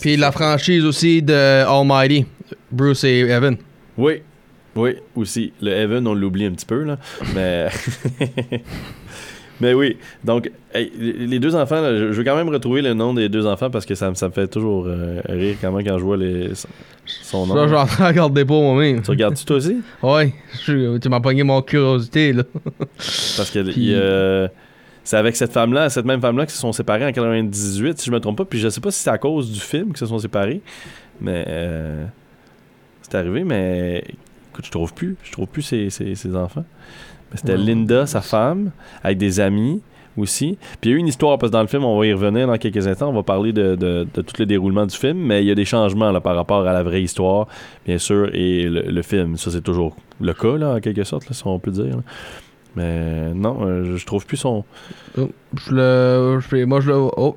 Puis 0.01 0.15
la 0.17 0.31
franchise 0.31 0.83
aussi 0.85 1.21
de 1.21 1.63
Almighty, 1.65 2.25
Bruce 2.71 3.03
et 3.03 3.19
Evan. 3.19 3.55
Oui, 3.97 4.21
oui, 4.79 4.95
aussi. 5.15 5.53
Le 5.61 5.71
Evan, 5.71 6.07
on 6.07 6.13
l'oublie 6.13 6.45
un 6.45 6.51
petit 6.51 6.65
peu, 6.65 6.83
là. 6.83 6.97
Mais. 7.35 7.67
Mais 9.61 9.73
oui, 9.73 9.97
donc 10.23 10.49
hey, 10.73 10.89
les 10.97 11.37
deux 11.37 11.53
enfants, 11.53 11.81
là, 11.81 11.93
je 11.97 12.13
je 12.13 12.17
veux 12.17 12.23
quand 12.23 12.37
même 12.37 12.47
retrouver 12.47 12.81
le 12.81 12.93
nom 12.93 13.13
des 13.13 13.27
deux 13.27 13.45
enfants 13.45 13.69
parce 13.69 13.85
que 13.85 13.93
ça, 13.93 14.09
me- 14.09 14.15
ça 14.15 14.29
me 14.29 14.31
fait 14.31 14.47
toujours 14.47 14.85
euh, 14.87 15.19
rire 15.27 15.57
quand 15.59 15.73
même 15.73 15.85
quand 15.85 15.97
je 15.97 16.03
vois 16.05 16.15
les, 16.15 16.51
son 17.05 17.45
nom. 17.45 17.55
Ça, 17.55 17.67
j'en 17.67 17.83
regardais 18.07 18.45
pas 18.45 18.53
moi-même. 18.53 19.01
Tu 19.01 19.11
regardes-tu 19.11 19.43
toi 19.43 19.57
aussi? 19.57 19.81
Je- 20.65 20.97
tu 20.97 21.09
m'as 21.09 21.19
pogné 21.19 21.43
mon 21.43 21.61
curiosité, 21.61 22.31
là. 22.31 22.43
Parce 22.95 23.51
que 23.51 23.61
Puis- 23.69 23.87
il, 23.87 23.95
euh, 23.95 24.47
c'est 25.03 25.17
avec 25.17 25.35
cette 25.35 25.51
femme-là, 25.51 25.89
cette 25.89 26.05
même 26.05 26.21
femme-là, 26.21 26.45
qui 26.45 26.53
se 26.53 26.59
sont 26.59 26.71
séparés 26.71 27.05
en 27.05 27.11
98, 27.11 27.99
si 27.99 28.05
je 28.05 28.11
me 28.11 28.21
trompe 28.21 28.37
pas. 28.37 28.45
Puis 28.45 28.59
je 28.59 28.69
sais 28.69 28.79
pas 28.79 28.91
si 28.91 29.01
c'est 29.03 29.09
à 29.09 29.17
cause 29.17 29.51
du 29.51 29.59
film 29.59 29.87
qu'ils 29.89 29.97
se 29.97 30.05
sont 30.05 30.19
séparés, 30.19 30.61
mais 31.19 31.43
euh, 31.49 32.05
c'est 33.01 33.15
arrivé. 33.15 33.43
Mais 33.43 34.05
écoute, 34.59 34.65
je 34.65 34.71
trouve 34.71 34.93
plus, 34.93 35.15
je 35.23 35.31
trouve 35.31 35.47
plus 35.47 35.61
ses, 35.61 35.89
ses- 35.89 36.15
ses 36.15 36.35
enfants. 36.35 36.65
C'était 37.35 37.53
Ouais. 37.53 37.57
Linda, 37.59 38.05
sa 38.05 38.21
femme, 38.21 38.71
avec 39.03 39.17
des 39.17 39.39
amis 39.39 39.81
aussi. 40.17 40.57
Puis 40.81 40.89
il 40.89 40.91
y 40.91 40.93
a 40.93 40.97
eu 40.97 40.99
une 40.99 41.07
histoire, 41.07 41.37
parce 41.37 41.51
que 41.51 41.53
dans 41.53 41.61
le 41.61 41.67
film, 41.67 41.83
on 41.83 41.97
va 41.97 42.05
y 42.07 42.11
revenir 42.13 42.47
dans 42.47 42.57
quelques 42.57 42.87
instants, 42.87 43.09
on 43.09 43.13
va 43.13 43.23
parler 43.23 43.53
de, 43.53 43.75
de- 43.75 44.07
de 44.13 44.21
tout 44.21 44.33
le 44.39 44.45
déroulement 44.45 44.85
du 44.85 44.95
film, 44.97 45.17
mais 45.19 45.43
il 45.43 45.47
y 45.47 45.51
a 45.51 45.55
des 45.55 45.63
changements 45.65 46.11
là, 46.11 46.19
par 46.19 46.35
rapport 46.35 46.67
à 46.67 46.73
la 46.73 46.83
vraie 46.83 47.03
histoire, 47.03 47.47
bien 47.85 47.97
sûr, 47.99 48.29
et 48.33 48.63
le, 48.63 48.81
le 48.81 49.01
film. 49.03 49.37
Ça, 49.37 49.51
c'est 49.51 49.61
toujours 49.61 49.95
le 50.19 50.33
cas, 50.33 50.57
là, 50.57 50.73
en 50.75 50.79
quelque 50.79 51.03
sorte, 51.03 51.27
là, 51.29 51.33
si 51.33 51.43
on 51.45 51.59
peut 51.59 51.71
dire. 51.71 51.97
là. 51.97 52.03
Mais 52.75 53.33
non, 53.33 53.57
euh, 53.65 53.97
je 53.97 54.05
trouve 54.05 54.25
plus 54.25 54.37
son. 54.37 54.63
Oh, 55.17 55.29
je 55.67 55.73
le. 55.73 56.39
je 56.39 56.63
moi, 56.65 56.79
je 56.81 56.89
le. 56.91 56.95
Oh, 56.97 57.35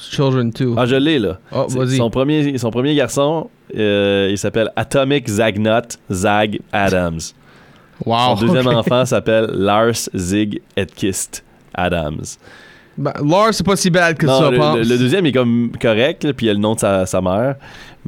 Children 0.00 0.50
2. 0.50 0.74
Ah, 0.76 0.84
je 0.86 0.96
l'ai 0.96 1.18
là. 1.18 1.38
Oh, 1.52 1.66
vas-y. 1.68 1.96
Son 1.96 2.10
premier, 2.10 2.58
son 2.58 2.70
premier 2.70 2.94
garçon, 2.94 3.48
euh, 3.76 4.28
il 4.30 4.36
s'appelle 4.38 4.70
Atomic 4.76 5.28
Zagnut 5.28 5.98
Zag 6.10 6.60
Adams. 6.72 7.20
Wow. 8.04 8.36
Son 8.36 8.46
deuxième 8.46 8.66
enfant 8.76 9.04
s'appelle 9.04 9.46
Lars 9.54 10.08
Zig 10.14 10.60
Edkist 10.76 11.44
Adams. 11.74 12.24
Ben, 12.96 13.12
Lars, 13.24 13.54
c'est 13.54 13.64
pas 13.64 13.76
si 13.76 13.90
bad 13.90 14.16
que 14.16 14.26
Non, 14.26 14.38
ça, 14.40 14.50
le, 14.50 14.56
pense. 14.58 14.76
le- 14.76 14.82
le 14.82 14.98
deuxième 14.98 15.24
est 15.26 15.32
comme 15.32 15.70
correct, 15.80 16.32
puis 16.32 16.46
il 16.46 16.48
y 16.48 16.50
a 16.50 16.54
le 16.54 16.58
nom 16.60 16.74
de 16.74 16.80
sa, 16.80 17.06
sa 17.06 17.20
mère, 17.20 17.54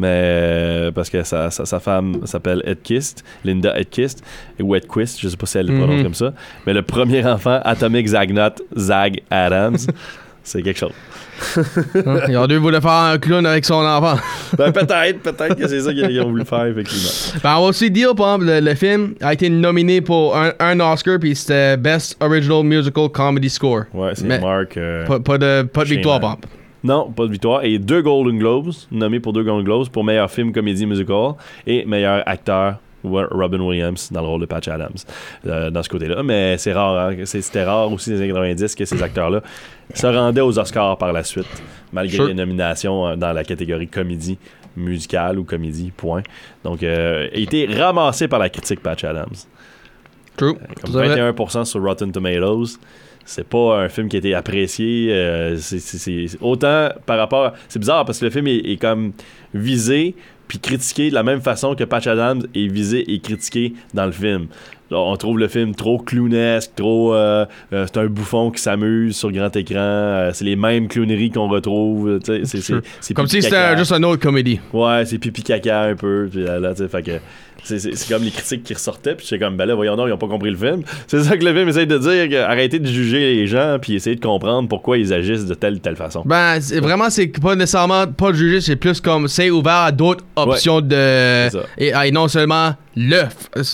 mais 0.00 0.08
euh, 0.10 0.90
parce 0.92 1.10
que 1.10 1.22
sa, 1.22 1.50
sa, 1.50 1.64
sa 1.66 1.78
femme 1.80 2.20
s'appelle 2.24 2.62
Edkist, 2.66 3.22
Linda 3.44 3.78
Edkist, 3.78 4.24
ou 4.60 4.74
Edquist, 4.74 5.20
je 5.20 5.28
sais 5.28 5.36
pas 5.36 5.46
si 5.46 5.58
elle 5.58 5.66
le 5.66 5.76
prononce 5.78 5.96
Mhm. 5.98 6.02
comme 6.04 6.14
ça, 6.14 6.32
mais 6.66 6.72
le 6.74 6.82
premier 6.82 7.24
enfant, 7.26 7.60
Atomic 7.64 8.06
Zagnut 8.08 8.62
Zag 8.76 9.20
Adams, 9.30 9.76
c'est 10.42 10.62
quelque 10.62 10.78
chose. 10.78 10.92
Ils 12.28 12.36
ont 12.36 12.46
dû 12.46 12.56
vouloir 12.56 12.82
faire 12.82 12.90
un 12.92 13.18
clown 13.18 13.46
avec 13.46 13.64
son 13.64 13.74
enfant. 13.84 14.18
Ben, 14.58 14.72
peut-être, 14.72 15.20
peut-être 15.20 15.54
que 15.54 15.68
c'est 15.68 15.80
ça 15.80 15.92
qu'ils 15.94 16.20
ont 16.20 16.28
voulu 16.30 16.44
faire, 16.44 16.66
effectivement. 16.66 17.10
Ben, 17.42 17.56
on 17.56 17.62
va 17.62 17.68
aussi 17.68 17.90
dire, 17.90 18.14
par 18.14 18.34
exemple, 18.34 18.46
le, 18.46 18.60
le 18.60 18.74
film 18.74 19.14
a 19.20 19.32
été 19.32 19.48
nominé 19.48 20.00
pour 20.00 20.36
un, 20.36 20.52
un 20.58 20.80
Oscar, 20.80 21.18
puis 21.20 21.34
c'était 21.36 21.76
Best 21.76 22.16
Original 22.20 22.62
Musical 22.64 23.08
Comedy 23.10 23.48
Score. 23.48 23.84
Ouais, 23.94 24.10
c'est 24.14 24.40
Mark. 24.40 24.76
euh, 24.76 25.06
Pas, 25.06 25.20
pas 25.20 25.38
de, 25.38 25.62
pas 25.62 25.84
de 25.84 25.88
victoire, 25.88 26.20
par 26.20 26.30
exemple. 26.32 26.48
Non, 26.82 27.10
pas 27.10 27.26
de 27.26 27.32
victoire. 27.32 27.64
Et 27.64 27.78
deux 27.78 28.02
Golden 28.02 28.38
Globes, 28.38 28.70
nommés 28.90 29.20
pour 29.20 29.32
deux 29.32 29.42
Golden 29.42 29.64
Globes 29.64 29.88
pour 29.90 30.02
meilleur 30.04 30.30
film 30.30 30.52
comédie 30.52 30.86
musical 30.86 31.32
et 31.66 31.84
meilleur 31.84 32.22
acteur. 32.26 32.76
Robin 33.02 33.60
Williams 33.60 34.12
dans 34.12 34.20
le 34.20 34.26
rôle 34.26 34.42
de 34.42 34.46
Patch 34.46 34.68
Adams 34.68 34.92
euh, 35.46 35.70
dans 35.70 35.82
ce 35.82 35.88
côté-là. 35.88 36.22
Mais 36.22 36.58
c'est 36.58 36.74
rare, 36.74 37.08
hein, 37.08 37.14
c'était 37.24 37.64
rare 37.64 37.90
aussi 37.90 38.10
dans 38.10 38.16
les 38.16 38.22
années 38.24 38.32
90 38.34 38.74
que 38.74 38.84
ces 38.84 39.02
acteurs-là 39.02 39.40
se 39.94 40.06
rendaient 40.06 40.42
aux 40.42 40.58
Oscars 40.58 40.98
par 40.98 41.10
la 41.10 41.24
suite, 41.24 41.46
malgré 41.94 42.16
Sure. 42.16 42.26
les 42.26 42.34
nominations 42.34 43.08
euh, 43.08 43.16
dans 43.16 43.32
la 43.32 43.42
catégorie 43.42 43.88
comédie 43.88 44.36
musicale 44.76 45.38
ou 45.38 45.44
comédie, 45.44 45.90
point. 45.96 46.22
Donc, 46.62 46.82
euh, 46.82 47.28
a 47.32 47.36
été 47.38 47.66
ramassé 47.74 48.28
par 48.28 48.38
la 48.38 48.50
critique 48.50 48.80
Patch 48.82 49.02
Adams. 49.04 49.32
True. 50.36 50.56
Comme 50.56 50.92
C'est 50.92 51.08
vrai. 51.08 51.32
21% 51.32 51.64
sur 51.64 51.82
Rotten 51.82 52.12
Tomatoes. 52.12 52.78
C'est 53.32 53.46
pas 53.46 53.78
un 53.84 53.88
film 53.88 54.08
qui 54.08 54.16
a 54.16 54.18
été 54.18 54.34
apprécié. 54.34 55.12
euh, 55.12 55.56
c'est- 55.56 56.36
autant 56.40 56.88
par 57.06 57.16
rapport. 57.18 57.52
C'est 57.68 57.78
bizarre 57.78 58.04
parce 58.04 58.18
que 58.18 58.24
le 58.24 58.30
film 58.32 58.48
est, 58.48 58.56
est 58.72 58.76
comme 58.76 59.12
visé 59.54 60.14
puis 60.48 60.58
critiqué 60.58 61.10
de 61.10 61.14
la 61.14 61.22
même 61.22 61.40
façon 61.40 61.76
que 61.76 61.84
Patch 61.84 62.08
Adams 62.08 62.42
est 62.56 62.66
visé 62.66 63.08
et 63.12 63.20
critiqué 63.20 63.72
dans 63.94 64.06
le 64.06 64.10
film. 64.10 64.48
On 64.90 65.14
trouve 65.16 65.38
le 65.38 65.46
film 65.46 65.76
trop 65.76 65.98
clownesque, 66.00 66.72
trop. 66.74 67.14
euh, 67.14 67.46
euh, 67.72 67.86
c'est 67.86 68.00
un 68.00 68.06
bouffon 68.06 68.50
qui 68.50 68.60
s'amuse 68.60 69.16
sur 69.16 69.30
grand 69.30 69.54
écran. 69.54 70.30
c'est 70.32 70.44
les 70.44 70.56
mêmes 70.56 70.88
clowneries 70.88 71.30
qu'on 71.30 71.48
retrouve. 71.48 72.18
c'est- 72.24 73.14
Comme 73.14 73.28
si 73.28 73.40
c'était 73.42 73.76
juste 73.76 73.92
une 73.92 74.04
autre 74.04 74.20
comédie. 74.20 74.58
Ouais, 74.72 75.04
c'est 75.04 75.18
pipi 75.18 75.44
caca 75.44 75.82
un 75.82 75.94
peu. 75.94 76.28
Puis 76.28 76.42
là, 76.42 76.74
fait 76.74 77.02
que 77.04 77.12
c'est, 77.64 77.78
c'est- 77.78 77.94
c'est 77.96 78.12
comme 78.12 78.22
les 78.22 78.30
critiques 78.30 78.62
qui 78.62 78.74
ressortaient. 78.74 79.14
Puis 79.14 79.26
j'étais 79.28 79.44
comme, 79.44 79.56
ben 79.56 79.66
là, 79.66 79.74
voyons 79.74 79.96
donc, 79.96 80.06
ils 80.08 80.12
ont 80.12 80.18
pas 80.18 80.28
compris 80.28 80.50
le 80.50 80.56
film. 80.56 80.82
C'est 81.06 81.22
ça 81.22 81.36
que 81.36 81.44
le 81.44 81.54
film 81.54 81.68
essaye 81.68 81.86
de 81.86 81.98
dire. 81.98 82.28
que 82.28 82.36
arrêtez 82.42 82.78
de 82.78 82.86
juger 82.86 83.34
les 83.34 83.46
gens, 83.46 83.78
puis 83.80 83.94
essayez 83.94 84.16
de 84.16 84.20
comprendre 84.24 84.68
pourquoi 84.68 84.98
ils 84.98 85.12
agissent 85.12 85.46
de 85.46 85.54
telle 85.54 85.74
ou 85.74 85.78
telle 85.78 85.96
façon. 85.96 86.22
Ben, 86.24 86.60
c'est- 86.60 86.80
vraiment, 86.80 87.10
c'est 87.10 87.26
pas 87.28 87.54
nécessairement 87.54 88.06
pas 88.06 88.32
juger, 88.32 88.60
c'est 88.60 88.76
plus 88.76 89.00
comme 89.00 89.28
c'est 89.28 89.50
ouvert 89.50 89.72
à 89.74 89.92
d'autres 89.92 90.24
options 90.36 90.80
de. 90.80 90.88
C'est 90.90 91.50
ça. 91.50 91.62
Et, 91.78 91.92
et 92.08 92.10
non 92.12 92.28
seulement 92.28 92.74
le 92.96 93.22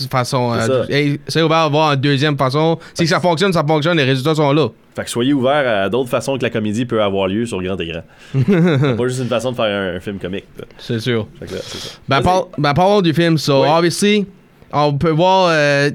façon. 0.09 0.53
C'est 0.59 0.71
euh, 0.93 1.15
c'est 1.27 1.41
ouvert 1.41 1.57
à 1.57 1.69
voir 1.69 1.93
une 1.93 2.01
deuxième 2.01 2.37
façon. 2.37 2.77
Si 2.93 3.07
ça 3.07 3.19
fonctionne, 3.19 3.53
ça 3.53 3.63
fonctionne, 3.67 3.97
les 3.97 4.03
résultats 4.03 4.35
sont 4.35 4.51
là. 4.53 4.67
Fait 4.97 5.03
que 5.05 5.09
soyez 5.11 5.31
ouverts 5.31 5.83
à 5.85 5.89
d'autres 5.89 6.09
façons 6.09 6.37
que 6.37 6.43
la 6.43 6.49
comédie 6.49 6.85
peut 6.85 7.01
avoir 7.01 7.27
lieu 7.27 7.45
sur 7.45 7.61
grand 7.61 7.79
écran. 7.79 8.01
C'est 8.33 8.97
pas 8.97 9.07
juste 9.07 9.21
une 9.21 9.27
façon 9.29 9.51
de 9.51 9.55
faire 9.55 9.65
un, 9.65 9.95
un 9.95 9.99
film 9.99 10.17
comique. 10.19 10.45
C'est 10.79 10.99
sûr. 10.99 11.27
Fait 11.39 11.45
que 11.45 11.53
là, 11.53 11.59
c'est 11.63 11.77
ça. 11.77 11.89
Ben, 12.09 12.15
Vas-y. 12.15 12.23
par- 12.23 12.47
ben, 12.57 12.73
parlons 12.73 13.01
du 13.01 13.13
film. 13.13 13.37
So, 13.37 13.61
Oui. 13.61 13.69
obviously, 13.69 14.25
on 14.73 14.93
peut 14.97 15.11
voir. 15.11 15.49
euh, 15.51 15.91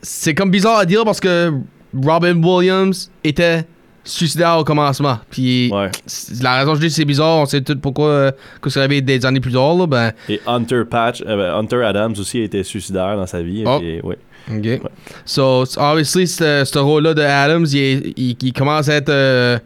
c'est 0.00 0.34
comme 0.34 0.50
bizarre 0.50 0.78
à 0.78 0.84
dire 0.86 1.04
parce 1.04 1.20
que 1.20 1.52
Robin 1.94 2.42
Williams 2.42 3.10
était 3.22 3.64
suicidaire 4.04 4.58
au 4.58 4.64
commencement. 4.64 5.18
Puis, 5.30 5.70
Ouais. 5.72 5.88
la 6.40 6.56
raison 6.58 6.72
que 6.72 6.80
je 6.80 6.86
dis 6.86 6.90
c'est 6.90 7.04
bizarre, 7.04 7.36
on 7.38 7.46
sait 7.46 7.60
tout 7.60 7.78
pourquoi 7.78 8.06
euh, 8.08 8.32
que 8.60 8.68
ça 8.70 8.80
arrivé 8.80 9.00
des 9.00 9.24
années 9.24 9.38
plus 9.38 9.52
tard. 9.52 9.74
Là, 9.76 9.86
ben, 9.86 10.12
Et 10.28 10.40
Hunter 10.46 10.82
Patch, 10.90 11.22
euh, 11.24 11.36
ben, 11.36 11.54
Hunter 11.60 11.84
Adams 11.84 12.14
aussi 12.18 12.40
a 12.40 12.44
été 12.44 12.64
suicidaire 12.64 13.14
dans 13.16 13.26
sa 13.26 13.42
vie. 13.42 13.62
Oh. 13.64 13.78
Et, 13.80 14.00
ouais. 14.02 14.18
OK. 14.50 14.80
So, 15.24 15.64
obviously, 15.76 16.26
ce 16.26 16.64
ce 16.64 16.78
rôle-là 16.78 17.14
de 17.14 17.22
Adams, 17.22 17.66
il, 17.72 17.78
est- 17.78 18.12
il- 18.16 18.36
il 18.42 18.52
commence 18.52 18.88
à 18.88 18.94
être 18.94 19.08
euh, 19.10 19.58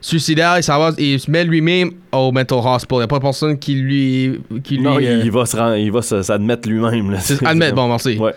suicidaire, 0.00 0.56
il, 0.58 0.66
va- 0.66 0.92
il 0.98 1.20
se 1.20 1.30
met 1.30 1.44
lui-même 1.44 1.90
au 2.12 2.32
mental 2.32 2.58
hospital. 2.64 2.96
Il 2.96 2.98
n'y 3.00 3.04
a 3.04 3.08
pas 3.08 3.20
personne 3.20 3.58
qui 3.58 3.74
lui. 3.74 4.40
Qui 4.62 4.78
Non, 4.78 4.96
lui, 4.98 5.06
euh, 5.06 5.20
il 5.24 5.30
va 5.30 5.44
se 5.46 5.78
il 5.78 5.90
va 5.92 6.02
se- 6.02 6.22
s'admettre 6.22 6.68
lui-même. 6.68 7.10
là. 7.10 7.20
c'est- 7.20 7.44
admettre, 7.44 7.74
bon, 7.74 7.88
merci. 7.88 8.16
Ouais. 8.18 8.32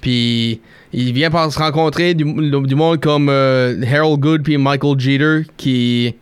Puis 0.00 0.60
il 0.92 1.12
vient 1.12 1.30
par 1.30 1.52
se 1.52 1.58
rencontrer 1.58 2.14
du, 2.14 2.24
du 2.24 2.74
monde 2.74 3.00
comme 3.00 3.28
euh, 3.28 3.76
Harold 3.92 4.18
Good 4.20 4.42
puis 4.42 4.56
Michael 4.56 4.98
Jeter 4.98 5.42
qui 5.56 6.14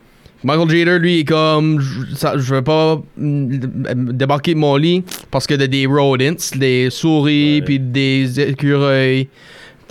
Michael 0.44 0.70
Jeter 0.70 0.98
lui 0.98 1.20
est 1.20 1.24
comme 1.24 1.80
je 1.80 2.54
veux 2.54 2.62
pas 2.62 3.00
mm, 3.16 4.12
débarquer 4.12 4.54
de 4.54 4.58
mon 4.58 4.76
lit 4.76 5.02
parce 5.30 5.46
que 5.46 5.54
de 5.54 5.66
des 5.66 5.86
rodents, 5.86 6.36
des 6.54 6.90
souris 6.90 7.62
puis 7.62 7.80
des 7.80 8.40
écureuils. 8.40 9.28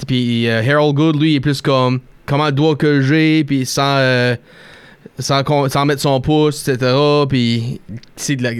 Puis 0.05 0.47
euh, 0.47 0.61
Harold 0.61 0.95
Good 0.95 1.21
lui 1.21 1.35
est 1.35 1.39
plus 1.39 1.61
comme 1.61 1.99
comment 2.25 2.45
le 2.45 2.51
doigt 2.51 2.75
que 2.75 3.01
j'ai 3.01 3.43
puis 3.43 3.65
sans 3.65 3.97
euh, 3.97 4.35
sans, 5.19 5.85
mettre 5.85 6.01
son 6.01 6.21
pouce, 6.21 6.67
etc. 6.67 6.93
Puis 7.27 7.81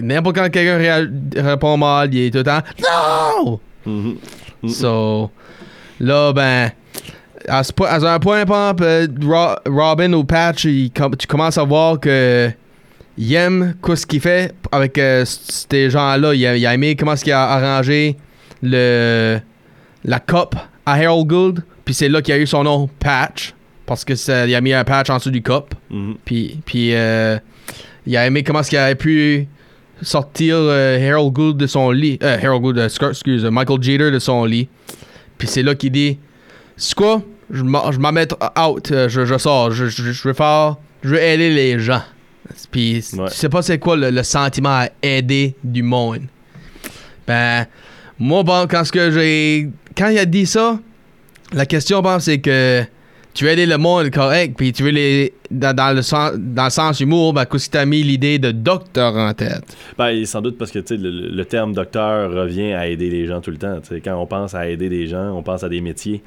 n'importe 0.01 0.35
quand 0.35 0.49
quelqu'un 0.49 1.07
répond 1.35 1.77
mal, 1.77 2.13
il 2.13 2.25
est 2.25 2.31
tout 2.31 2.39
le 2.39 2.43
temps 2.43 2.61
non. 2.81 3.59
Mhm. 3.85 4.17
Mhm. 4.63 4.69
So, 4.69 5.29
là, 5.99 6.33
ben, 6.33 6.71
à, 7.47 7.63
ce 7.63 7.71
à 7.83 8.13
un 8.13 8.19
point, 8.19 8.43
euh, 8.81 9.07
Ro- 9.23 9.55
Robin 9.65 10.13
ou 10.13 10.23
Patch, 10.23 10.65
il 10.65 10.91
tu 10.91 11.27
commences 11.27 11.57
à 11.57 11.63
voir 11.63 11.99
que 11.99 12.49
il 13.17 13.33
aime 13.33 13.75
quoi 13.81 13.95
ce 13.95 14.05
qu'il 14.05 14.19
fait 14.21 14.53
avec 14.71 14.97
euh, 14.97 15.23
ces 15.25 15.89
gens-là. 15.89 16.33
Il, 16.35 16.45
a- 16.45 16.55
il 16.57 16.65
a 16.65 16.73
aimé 16.73 16.95
comment 16.95 17.15
ce 17.15 17.23
qu'il 17.23 17.33
a 17.33 17.43
arrangé 17.43 18.15
le, 18.61 19.39
la 20.05 20.19
coupe 20.19 20.55
à 20.85 20.93
Harold 20.93 21.27
Gould. 21.27 21.63
Puis 21.85 21.93
c'est 21.95 22.09
là 22.09 22.21
qu'il 22.21 22.33
a 22.33 22.37
eu 22.37 22.45
son 22.47 22.63
nom 22.63 22.89
Patch. 22.99 23.53
Parce 23.85 24.03
que 24.05 24.15
ça- 24.15 24.45
il 24.45 24.53
a 24.53 24.61
mis 24.61 24.73
un 24.73 24.83
patch 24.83 25.09
en 25.09 25.17
dessous 25.17 25.31
du 25.31 25.41
cup. 25.41 25.73
Mhm. 25.89 26.15
Puis, 26.25 26.59
puis 26.65 26.93
euh, 26.93 27.37
il 28.05 28.15
a 28.17 28.25
aimé 28.27 28.43
comment 28.43 28.59
est-ce 28.59 28.69
qu'il 28.69 28.77
avait 28.77 28.95
pu 28.95 29.47
sortir 30.01 30.55
euh, 30.57 31.09
Harold 31.11 31.33
Gould 31.33 31.57
de 31.57 31.65
son 31.67 31.89
lit. 31.91 32.19
Euh, 32.21 32.37
Harold 32.43 32.61
Gould, 32.61 32.77
excuse, 32.77 33.45
Michael 33.45 33.81
Jeter 33.81 34.11
de 34.11 34.19
son 34.19 34.43
lit. 34.45 34.67
Puis 35.37 35.47
c'est 35.47 35.63
là 35.63 35.73
qu'il 35.73 35.91
dit 35.91 36.19
C'est 36.75 36.93
quoi? 36.95 37.21
Je 37.51 37.63
m'en 37.63 38.11
mets 38.11 38.27
out, 38.59 38.91
euh, 38.91 39.07
je, 39.09 39.25
je 39.25 39.37
sors, 39.37 39.71
je, 39.71 39.85
je, 39.87 40.11
je 40.11 40.27
veux 40.27 40.33
faire, 40.33 40.75
je 41.03 41.09
veux 41.09 41.21
aider 41.21 41.49
les 41.49 41.79
gens. 41.79 42.01
Puis 42.71 43.03
Ouais. 43.17 43.29
tu 43.29 43.35
sais 43.35 43.49
pas 43.49 43.61
c'est 43.61 43.79
quoi 43.79 43.95
le, 43.95 44.09
le 44.09 44.23
sentiment 44.23 44.69
à 44.81 44.89
aider 45.01 45.55
du 45.63 45.83
monde. 45.83 46.21
Ben, 47.27 47.65
moi, 48.19 48.43
bon, 48.43 48.67
quand 48.69 48.83
ce 48.83 48.91
que 48.91 49.11
j'ai. 49.11 49.69
Quand 49.97 50.09
il 50.09 50.17
a 50.17 50.25
dit 50.25 50.45
ça, 50.45 50.79
la 51.53 51.65
question, 51.65 52.01
bon, 52.01 52.19
c'est 52.19 52.39
que 52.39 52.83
tu 53.33 53.43
veux 53.45 53.51
aider 53.51 53.65
le 53.65 53.77
monde 53.77 54.09
correct, 54.11 54.55
puis 54.57 54.71
tu 54.73 54.83
veux 54.83 54.91
les. 54.91 55.33
Dans, 55.51 55.73
dans 55.75 55.95
le, 55.95 56.01
sens, 56.01 56.33
dans 56.35 56.65
le 56.65 56.69
sens 56.69 56.99
humour, 56.99 57.33
ben, 57.33 57.45
qu'est-ce 57.45 57.67
que 57.67 57.73
t'as 57.73 57.85
mis 57.85 58.03
l'idée 58.03 58.39
de 58.39 58.51
docteur 58.51 59.15
en 59.15 59.33
tête? 59.33 59.63
Ben, 59.97 60.25
sans 60.25 60.41
doute 60.41 60.57
parce 60.57 60.71
que 60.71 60.79
tu 60.79 60.97
le, 60.97 61.09
le 61.29 61.45
terme 61.45 61.73
docteur 61.73 62.31
revient 62.31 62.73
à 62.73 62.87
aider 62.87 63.09
les 63.09 63.27
gens 63.27 63.39
tout 63.39 63.51
le 63.51 63.57
temps. 63.57 63.79
Quand 64.03 64.21
on 64.21 64.25
pense 64.25 64.53
à 64.55 64.67
aider 64.67 64.89
des 64.89 65.07
gens, 65.07 65.31
on 65.33 65.43
pense 65.43 65.63
à 65.63 65.69
des 65.69 65.79
métiers 65.81 66.21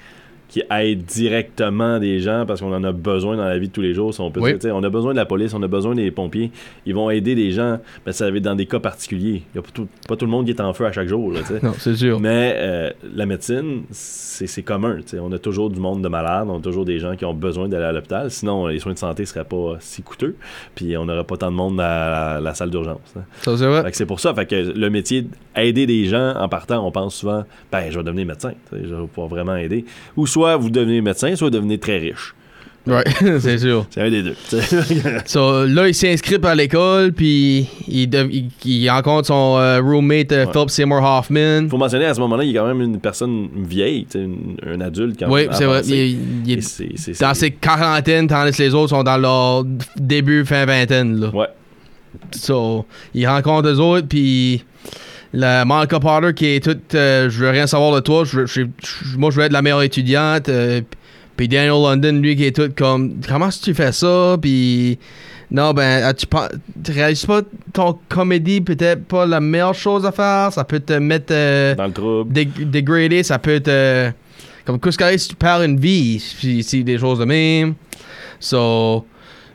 qui 0.50 0.62
aident 0.70 1.04
directement 1.04 1.98
des 1.98 2.18
gens 2.18 2.44
parce 2.46 2.60
qu'on 2.60 2.74
en 2.74 2.84
a 2.84 2.92
besoin 2.92 3.36
dans 3.36 3.44
la 3.46 3.58
vie 3.58 3.68
de 3.68 3.72
tous 3.72 3.80
les 3.80 3.94
jours. 3.94 4.12
Si 4.12 4.20
on, 4.20 4.30
peut 4.30 4.40
Oui. 4.40 4.50
dire, 4.50 4.58
tu 4.58 4.66
sais, 4.66 4.72
on 4.72 4.82
a 4.82 4.90
besoin 4.90 5.12
de 5.12 5.16
la 5.16 5.24
police, 5.24 5.54
on 5.54 5.62
a 5.62 5.68
besoin 5.68 5.94
des 5.94 6.10
pompiers. 6.10 6.50
Ils 6.86 6.94
vont 6.94 7.08
aider 7.08 7.34
des 7.34 7.52
gens, 7.52 7.78
mais 8.04 8.12
ça 8.12 8.28
va 8.30 8.36
être 8.36 8.42
dans 8.42 8.54
des 8.56 8.66
cas 8.66 8.80
particuliers. 8.80 9.42
Il 9.54 9.54
n'y 9.54 9.58
a 9.60 9.62
pas 9.62 9.70
tout, 9.72 9.86
pas 10.08 10.16
tout 10.16 10.24
le 10.26 10.30
monde 10.30 10.44
qui 10.46 10.50
est 10.50 10.60
en 10.60 10.72
feu 10.74 10.86
à 10.86 10.92
chaque 10.92 11.08
jour. 11.08 11.32
Là. 11.32 11.40
Non, 11.62 11.72
c'est 11.78 11.94
sûr. 11.94 12.18
Mais 12.20 12.54
euh, 12.56 12.90
la 13.14 13.26
médecine, 13.26 13.82
c'est 13.92 14.62
commun. 14.62 14.98
On 15.20 15.30
a 15.32 15.38
toujours 15.38 15.70
du 15.70 15.78
monde 15.78 16.02
de 16.02 16.08
malades, 16.08 16.48
on 16.50 16.58
a 16.58 16.60
toujours 16.60 16.84
des 16.84 16.98
gens 16.98 17.14
qui 17.14 17.24
ont 17.24 17.34
besoin 17.34 17.68
d'aller 17.68 17.84
à 17.84 17.92
l'hôpital. 17.92 18.30
Sinon, 18.30 18.66
les 18.66 18.78
soins 18.80 18.92
de 18.94 18.98
santé 18.98 19.22
ne 19.22 19.26
seraient 19.26 19.44
pas 19.44 19.76
si 19.78 20.02
coûteux. 20.02 20.34
Puis 20.74 20.96
on 20.96 21.04
n'aurait 21.04 21.24
pas 21.24 21.36
tant 21.36 21.50
de 21.50 21.56
monde 21.56 21.80
à 21.80 22.34
la, 22.34 22.40
la 22.40 22.54
salle 22.54 22.70
d'urgence. 22.70 22.98
hein. 23.16 23.22
Ça, 23.42 23.56
c'est 23.56 23.66
vrai. 23.66 23.88
C'est 23.92 24.06
pour 24.06 24.18
ça. 24.20 24.34
Fait 24.34 24.46
que 24.46 24.54
le 24.56 24.90
métier 24.90 25.26
d'aider 25.54 25.86
des 25.86 26.06
gens, 26.06 26.34
en 26.34 26.48
partant, 26.48 26.84
on 26.86 26.90
pense 26.90 27.14
souvent, 27.14 27.44
ben, 27.70 27.84
je 27.90 27.98
vais 27.98 28.04
devenir 28.04 28.26
médecin. 28.26 28.52
Je 28.72 28.78
vais 28.94 29.06
pouvoir 29.06 29.28
vraiment 29.28 29.54
aider. 29.56 29.84
Ou 30.16 30.26
soit 30.26 30.39
vous 30.58 30.70
devenez 30.70 31.00
médecin, 31.00 31.34
soit 31.36 31.48
vous 31.48 31.54
devenez 31.54 31.78
très 31.78 31.98
riche. 31.98 32.34
Ouais, 32.86 33.04
c'est 33.40 33.58
sûr. 33.58 33.86
C'est 33.90 34.00
un 34.00 34.10
des 34.10 34.22
deux. 34.22 34.34
So, 35.26 35.66
là, 35.66 35.86
il 35.86 35.94
s'inscrit 35.94 36.38
à 36.42 36.54
l'école, 36.54 37.12
puis 37.12 37.68
il, 37.86 38.08
dev- 38.08 38.30
il, 38.32 38.48
il 38.64 38.88
rencontre 38.90 39.26
son 39.26 39.56
euh, 39.58 39.80
roommate 39.82 40.32
euh, 40.32 40.46
Ouais. 40.46 40.52
Philip 40.52 40.70
Seymour 40.70 41.02
Hoffman. 41.02 41.68
Faut 41.68 41.76
mentionner, 41.76 42.06
à 42.06 42.14
ce 42.14 42.20
moment-là, 42.20 42.42
il 42.42 42.56
a 42.56 42.62
quand 42.62 42.68
même 42.68 42.80
une 42.80 42.98
personne 42.98 43.48
vieille, 43.54 44.06
une- 44.14 44.56
un 44.66 44.80
adulte 44.80 45.16
quand 45.18 45.30
Oui, 45.30 45.42
même. 45.42 45.52
c'est 45.52 45.66
vrai. 45.66 45.82
Il, 45.86 46.50
est 46.52 47.20
dans 47.20 47.34
ses 47.34 47.50
quarantaines, 47.50 48.26
tandis 48.26 48.56
que 48.56 48.62
les 48.62 48.74
autres 48.74 48.88
sont 48.90 49.02
dans 49.04 49.18
leur 49.18 49.64
début, 49.96 50.46
fin 50.46 50.64
vingtaine. 50.64 51.20
Là. 51.20 51.28
Ouais. 51.34 51.48
So, 52.32 52.86
il 53.14 53.26
rencontre 53.28 53.68
eux 53.68 53.78
autres, 53.78 54.08
puis 54.08 54.64
la 55.32 55.64
Monica 55.64 56.00
Potter 56.00 56.34
qui 56.34 56.46
est 56.46 56.64
toute 56.64 56.94
euh, 56.94 57.30
je 57.30 57.44
veux 57.44 57.50
rien 57.50 57.66
savoir 57.66 57.94
de 57.94 58.00
toi, 58.00 58.24
je, 58.24 58.40
veux- 58.40 58.46
je- 58.46 58.62
je- 59.10 59.16
moi 59.18 59.30
je 59.30 59.36
veux 59.40 59.46
être 59.46 59.52
la 59.52 59.62
meilleure 59.62 59.82
étudiante. 59.82 60.48
euh, 60.48 60.80
puis 61.36 61.48
Daniel 61.48 61.70
London, 61.70 62.12
lui, 62.20 62.36
qui 62.36 62.44
est 62.44 62.54
tout 62.54 62.70
comme 62.76 63.14
comment 63.26 63.48
est-ce 63.48 63.60
que 63.60 63.64
tu 63.66 63.74
fais 63.74 63.92
ça, 63.92 64.36
puis 64.40 64.98
non, 65.50 65.72
ben, 65.72 66.12
tu 66.14 66.92
réalises 66.92 67.24
pas 67.24 67.40
ton 67.72 67.98
comédie 68.08 68.60
peut-être 68.60 69.04
pas 69.06 69.24
la 69.24 69.40
meilleure 69.40 69.74
chose 69.74 70.04
à 70.04 70.12
faire, 70.12 70.52
ça 70.52 70.64
peut 70.64 70.80
te 70.80 70.92
mettre 70.92 71.32
euh, 71.32 71.74
Dans 71.76 71.86
le 71.86 71.92
trouble. 71.92 72.32
dé- 72.32 72.44
dégradé, 72.44 73.22
ça 73.22 73.38
peut 73.38 73.58
te. 73.60 74.10
Comme 74.66 74.78
qu'est-ce 74.78 75.16
si 75.18 75.28
tu 75.28 75.34
perds 75.36 75.62
une 75.62 75.80
vie, 75.80 76.20
si, 76.20 76.62
si 76.62 76.84
des 76.84 76.98
choses 76.98 77.18
de 77.20 77.24
même. 77.24 77.74
So, 78.38 79.06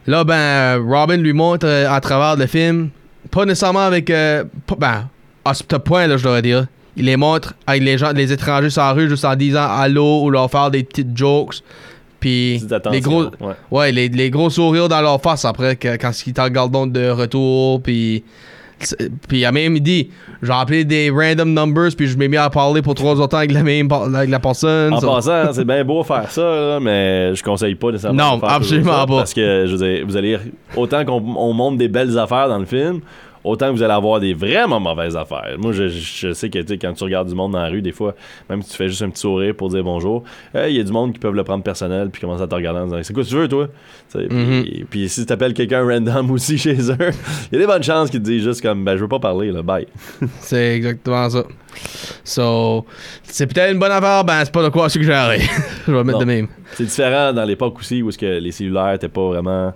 là, 0.07 0.23
ben, 0.23 0.77
Robin 0.77 1.17
lui 1.17 1.33
montre 1.33 1.67
euh, 1.67 1.89
à 1.89 2.01
travers 2.01 2.35
le 2.35 2.47
film, 2.47 2.89
pas 3.31 3.45
nécessairement 3.45 3.85
avec. 3.85 4.09
euh, 4.09 4.43
pas- 4.65 4.75
ben, 4.77 5.09
à 5.45 5.53
ce 5.53 5.63
point, 5.63 6.07
là, 6.07 6.17
je 6.17 6.23
devrais 6.23 6.41
dire. 6.41 6.65
Il 6.97 7.05
les 7.05 7.17
montre 7.17 7.53
avec 7.67 7.83
les 7.83 7.97
gens, 7.97 8.11
les 8.13 8.31
étrangers 8.31 8.69
sur 8.69 8.81
la 8.81 8.93
rue, 8.93 9.09
juste 9.09 9.25
en 9.25 9.35
disant 9.35 9.67
allô 9.69 10.23
ou 10.23 10.29
leur 10.29 10.49
faire 10.49 10.71
des 10.71 10.83
petites 10.83 11.15
jokes. 11.15 11.55
Puis, 12.19 12.61
les 12.91 13.01
gros. 13.01 13.25
ouais. 13.25 13.53
Ouais, 13.69 13.91
les, 13.91 14.07
les 14.09 14.29
gros 14.29 14.49
sourires 14.49 14.87
dans 14.89 15.01
leur 15.01 15.21
face 15.21 15.45
après 15.45 15.75
que- 15.75 15.97
quand 15.97 16.11
ils 16.25 16.33
te 16.33 16.41
regardent 16.41 16.91
de 16.91 17.09
retour. 17.09 17.81
Puis, 17.83 18.23
puis 19.27 19.39
il 19.39 19.45
a 19.45 19.51
même 19.51 19.77
dit 19.79 20.09
j'ai 20.41 20.51
appelé 20.51 20.83
des 20.85 21.09
random 21.09 21.53
numbers, 21.53 21.91
puis 21.95 22.07
je 22.07 22.17
m'ai 22.17 22.27
mis 22.27 22.37
à 22.37 22.49
parler 22.49 22.81
pour 22.81 22.95
trois 22.95 23.13
autres 23.15 23.27
temps 23.27 23.37
avec 23.37 23.51
la 23.51 23.61
même 23.63 23.89
avec 23.91 24.29
la 24.29 24.39
personne. 24.39 24.93
En 24.93 25.01
passant, 25.01 25.53
c'est 25.53 25.65
bien 25.65 25.83
beau 25.83 26.03
faire 26.03 26.29
ça, 26.31 26.41
là, 26.41 26.79
mais 26.79 27.35
je 27.35 27.43
conseille 27.43 27.75
pas 27.75 27.91
nécessairement 27.91 28.31
Non, 28.31 28.35
de 28.37 28.39
faire 28.41 28.49
absolument 28.51 28.99
ça, 29.01 29.05
pas. 29.05 29.17
Parce 29.17 29.33
que, 29.33 29.65
je 29.67 29.75
veux 29.75 29.87
dire, 29.87 30.05
vous 30.07 30.17
allez... 30.17 30.37
Autant 30.75 31.03
qu'on 31.05 31.21
on 31.37 31.53
montre 31.53 31.77
des 31.77 31.87
belles 31.87 32.17
affaires 32.17 32.47
dans 32.49 32.59
le 32.59 32.65
film, 32.65 32.99
autant 33.45 33.67
que 33.67 33.77
vous 33.77 33.83
allez 33.83 33.93
avoir 33.93 34.19
des 34.19 34.33
vraiment 34.33 34.79
mauvaises 34.79 35.15
affaires. 35.15 35.55
Moi, 35.57 35.71
je, 35.71 35.87
je 35.87 36.33
sais 36.33 36.49
que 36.49 36.59
tu 36.59 36.67
sais, 36.67 36.77
quand 36.77 36.93
tu 36.93 37.03
regardes 37.03 37.29
du 37.29 37.35
monde 37.35 37.51
dans 37.53 37.61
la 37.61 37.69
rue, 37.69 37.81
des 37.81 37.91
fois, 37.91 38.15
même 38.49 38.61
si 38.61 38.71
tu 38.71 38.77
fais 38.77 38.87
juste 38.89 39.01
un 39.01 39.09
petit 39.09 39.21
sourire 39.21 39.55
pour 39.55 39.69
dire 39.69 39.83
bonjour, 39.83 40.23
euh, 40.55 40.67
il 40.69 40.75
y 40.75 40.79
a 40.79 40.83
du 40.83 40.91
monde 40.91 41.13
qui 41.13 41.19
peuvent 41.19 41.35
le 41.35 41.43
prendre 41.43 41.63
personnel 41.63 42.09
puis 42.11 42.19
commencer 42.21 42.43
à 42.43 42.47
te 42.47 42.55
regarder 42.55 42.79
en 42.81 42.85
disant 42.85 42.99
C'est 43.03 43.13
quoi 43.13 43.23
tu 43.23 43.35
veux, 43.35 43.47
toi? 43.47 43.67
Sais, 44.09 44.27
puis, 44.27 44.85
puis 44.89 45.09
si 45.09 45.25
tu 45.25 45.31
appelles 45.33 45.53
quelqu'un 45.53 45.85
random 45.87 46.31
aussi 46.31 46.57
chez 46.57 46.75
eux, 46.75 46.97
il 47.51 47.53
y 47.53 47.55
a 47.55 47.59
des 47.59 47.67
bonnes 47.67 47.83
chances 47.83 48.09
qu'ils 48.09 48.21
te 48.21 48.25
disent 48.25 48.43
juste 48.43 48.61
comme 48.61 48.83
Ben, 48.83 48.95
je 48.97 49.01
veux 49.01 49.07
pas 49.07 49.19
parler, 49.19 49.51
là, 49.51 49.61
bye. 49.61 49.87
C'est 50.39 50.75
exactement 50.75 51.29
ça. 51.29 51.43
So, 52.23 52.85
c'est 53.23 53.47
peut-être 53.47 53.73
une 53.73 53.79
bonne 53.79 53.91
affaire, 53.91 54.23
ben 54.23 54.43
c'est 54.45 54.53
pas 54.53 54.63
de 54.63 54.69
quoi 54.69 54.87
suggérer. 54.89 55.41
Je 55.85 55.91
vais 55.91 56.03
mettre 56.03 56.19
Non. 56.19 56.25
de 56.25 56.25
même. 56.25 56.47
C'est 56.73 56.85
différent 56.85 57.33
dans 57.33 57.43
l'époque 57.43 57.77
aussi 57.79 58.01
où 58.01 58.09
est-ce 58.09 58.17
que 58.17 58.25
les 58.39 58.51
cellulaires 58.51 58.93
étaient 58.93 59.09
pas 59.09 59.27
vraiment. 59.27 59.73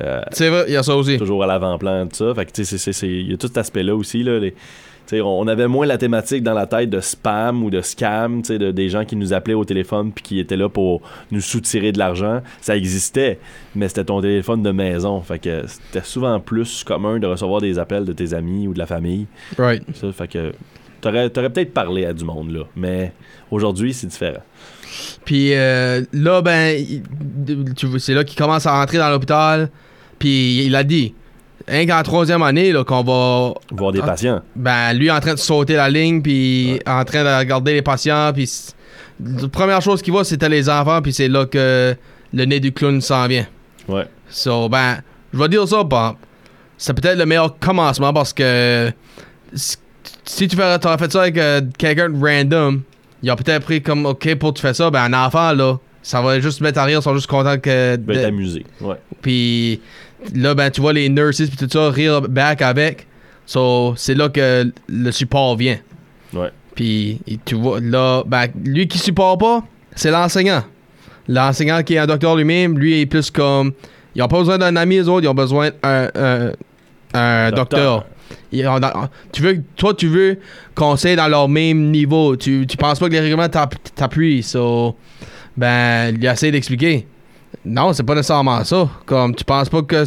Euh, 0.00 0.20
C'est 0.32 0.48
vrai, 0.48 0.64
il 0.68 0.74
y 0.74 0.76
a 0.76 0.82
ça 0.82 0.94
aussi. 0.96 1.16
toujours 1.18 1.42
à 1.44 1.46
l'avant-plan, 1.46 2.06
tout 2.06 2.16
ça. 2.16 2.34
Fait 2.34 2.46
que, 2.46 2.52
tu 2.52 2.64
sais, 2.64 3.06
il 3.08 3.30
y 3.30 3.34
a 3.34 3.36
tout 3.36 3.46
cet 3.46 3.58
aspect-là 3.58 3.94
aussi, 3.96 4.22
là. 4.22 4.38
les- 4.38 4.54
on 5.12 5.48
avait 5.48 5.66
moins 5.66 5.86
la 5.86 5.98
thématique 5.98 6.44
dans 6.44 6.54
la 6.54 6.66
tête 6.68 6.88
de 6.88 7.00
spam 7.00 7.64
ou 7.64 7.70
de 7.70 7.80
scam, 7.80 8.42
de, 8.42 8.70
des 8.70 8.88
gens 8.88 9.04
qui 9.04 9.16
nous 9.16 9.32
appelaient 9.32 9.54
au 9.54 9.64
téléphone 9.64 10.12
puis 10.12 10.22
qui 10.22 10.38
étaient 10.38 10.56
là 10.56 10.68
pour 10.68 11.02
nous 11.32 11.40
soutirer 11.40 11.90
de 11.90 11.98
l'argent. 11.98 12.42
Ça 12.60 12.76
existait, 12.76 13.40
mais 13.74 13.88
c'était 13.88 14.04
ton 14.04 14.20
téléphone 14.20 14.62
de 14.62 14.70
maison. 14.70 15.20
Fait 15.20 15.40
que 15.40 15.64
c'était 15.66 16.04
souvent 16.06 16.38
plus 16.38 16.84
commun 16.84 17.18
de 17.18 17.26
recevoir 17.26 17.60
des 17.60 17.76
appels 17.80 18.04
de 18.04 18.12
tes 18.12 18.34
amis 18.34 18.68
ou 18.68 18.72
de 18.72 18.78
la 18.78 18.86
famille. 18.86 19.26
Right. 19.58 19.82
Ça, 19.94 20.12
fait 20.12 20.28
que 20.28 20.52
t'aurais, 21.00 21.28
t'aurais 21.28 21.50
peut-être 21.50 21.74
parlé 21.74 22.04
à 22.06 22.12
du 22.12 22.22
monde, 22.24 22.52
là. 22.52 22.60
Mais 22.76 23.12
aujourd'hui, 23.50 23.92
c'est 23.92 24.06
différent. 24.06 24.44
Puis 25.24 25.54
euh, 25.54 26.02
là, 26.12 26.42
ben, 26.42 26.84
c'est 27.98 28.14
là 28.14 28.24
qu'il 28.24 28.38
commence 28.38 28.66
à 28.66 28.72
rentrer 28.72 28.98
dans 28.98 29.10
l'hôpital. 29.10 29.70
Puis 30.18 30.64
il 30.64 30.74
a 30.74 30.84
dit, 30.84 31.14
rien 31.66 31.86
qu'en 31.86 32.02
troisième 32.02 32.42
année, 32.42 32.72
là, 32.72 32.84
qu'on 32.84 33.02
va. 33.02 33.54
Voir 33.70 33.92
des 33.92 34.00
patients. 34.00 34.42
Ben, 34.56 34.92
lui 34.92 35.10
en 35.10 35.20
train 35.20 35.34
de 35.34 35.38
sauter 35.38 35.74
la 35.74 35.88
ligne, 35.88 36.22
puis 36.22 36.80
en 36.86 37.04
train 37.04 37.24
de 37.24 37.38
regarder 37.38 37.74
les 37.74 37.82
patients. 37.82 38.32
Puis 38.32 38.50
la 39.24 39.48
première 39.48 39.80
chose 39.80 40.02
qu'il 40.02 40.12
voit, 40.12 40.24
c'était 40.24 40.48
les 40.48 40.68
enfants, 40.68 41.00
puis 41.02 41.12
c'est 41.12 41.28
là 41.28 41.46
que 41.46 41.94
le 42.32 42.44
nez 42.44 42.60
du 42.60 42.72
clown 42.72 43.00
s'en 43.00 43.26
vient. 43.26 43.46
Ouais. 43.88 44.06
So, 44.28 44.68
ben, 44.68 44.98
je 45.32 45.38
vais 45.38 45.48
dire 45.48 45.66
ça, 45.66 45.82
Bob. 45.82 46.16
C'est 46.76 46.94
peut-être 46.94 47.18
le 47.18 47.26
meilleur 47.26 47.58
commencement 47.58 48.12
parce 48.12 48.32
que 48.32 48.90
si 49.54 50.48
tu 50.48 50.56
fais, 50.56 50.78
t'aurais 50.78 50.98
fait 50.98 51.12
ça 51.12 51.22
avec 51.22 51.36
euh, 51.36 51.60
quelqu'un 51.76 52.08
de 52.08 52.18
random, 52.18 52.82
il 53.22 53.30
a 53.30 53.36
peut-être 53.36 53.64
pris 53.64 53.82
comme, 53.82 54.06
OK, 54.06 54.34
pour 54.36 54.54
tu 54.54 54.62
fais 54.62 54.74
ça, 54.74 54.90
ben, 54.90 55.12
un 55.12 55.26
enfant, 55.26 55.52
là, 55.52 55.78
ça 56.02 56.20
va 56.22 56.40
juste 56.40 56.60
mettre 56.60 56.78
à 56.78 56.84
rire, 56.84 56.98
ils 57.00 57.02
sont 57.02 57.14
juste 57.14 57.26
contents 57.26 57.58
que. 57.58 57.96
De- 57.96 58.24
amusé. 58.24 58.64
Ouais. 58.80 58.96
puis 59.20 59.80
là, 60.34 60.54
ben, 60.54 60.70
tu 60.70 60.80
vois 60.80 60.92
les 60.92 61.08
nurses 61.08 61.42
puis 61.42 61.56
tout 61.56 61.68
ça 61.70 61.90
rire 61.90 62.22
back 62.22 62.62
avec. 62.62 63.06
So, 63.46 63.94
c'est 63.96 64.14
là 64.14 64.28
que 64.28 64.72
le 64.88 65.10
support 65.10 65.56
vient. 65.56 65.78
Ouais. 66.32 66.50
Puis 66.74 67.20
tu 67.44 67.56
vois, 67.56 67.80
là, 67.80 68.22
ben, 68.26 68.46
lui 68.64 68.86
qui 68.88 68.98
supporte 68.98 69.40
pas, 69.40 69.62
c'est 69.94 70.10
l'enseignant. 70.10 70.62
L'enseignant 71.28 71.82
qui 71.82 71.94
est 71.94 71.98
un 71.98 72.06
docteur 72.06 72.36
lui-même, 72.36 72.78
lui 72.78 73.00
est 73.00 73.06
plus 73.06 73.30
comme. 73.30 73.72
Ils 74.14 74.22
ont 74.22 74.28
pas 74.28 74.38
besoin 74.38 74.58
d'un 74.58 74.74
ami, 74.76 74.96
les 74.96 75.08
autres, 75.08 75.24
ils 75.24 75.28
ont 75.28 75.34
besoin 75.34 75.70
d'un 75.82 76.08
un, 76.14 76.52
un 77.14 77.50
docteur. 77.52 77.80
Ils 78.06 78.10
ont- 78.10 78.19
tu 79.32 79.42
veux, 79.42 79.62
toi, 79.76 79.94
tu 79.94 80.08
veux 80.08 80.38
qu'on 80.74 80.96
soit 80.96 81.16
dans 81.16 81.28
leur 81.28 81.48
même 81.48 81.90
niveau. 81.90 82.36
Tu, 82.36 82.66
tu 82.66 82.76
penses 82.76 82.98
pas 82.98 83.08
que 83.08 83.12
les 83.12 83.20
règlements 83.20 83.48
t'app- 83.48 83.94
t'appuient. 83.94 84.42
So, 84.42 84.96
ben, 85.56 86.14
il 86.16 86.24
essaie 86.26 86.50
d'expliquer. 86.50 87.06
Non, 87.64 87.92
c'est 87.92 88.04
pas 88.04 88.14
nécessairement 88.14 88.62
ça. 88.64 88.88
Comme, 89.04 89.34
tu 89.34 89.44
penses 89.44 89.68
pas 89.68 89.82
que 89.82 90.04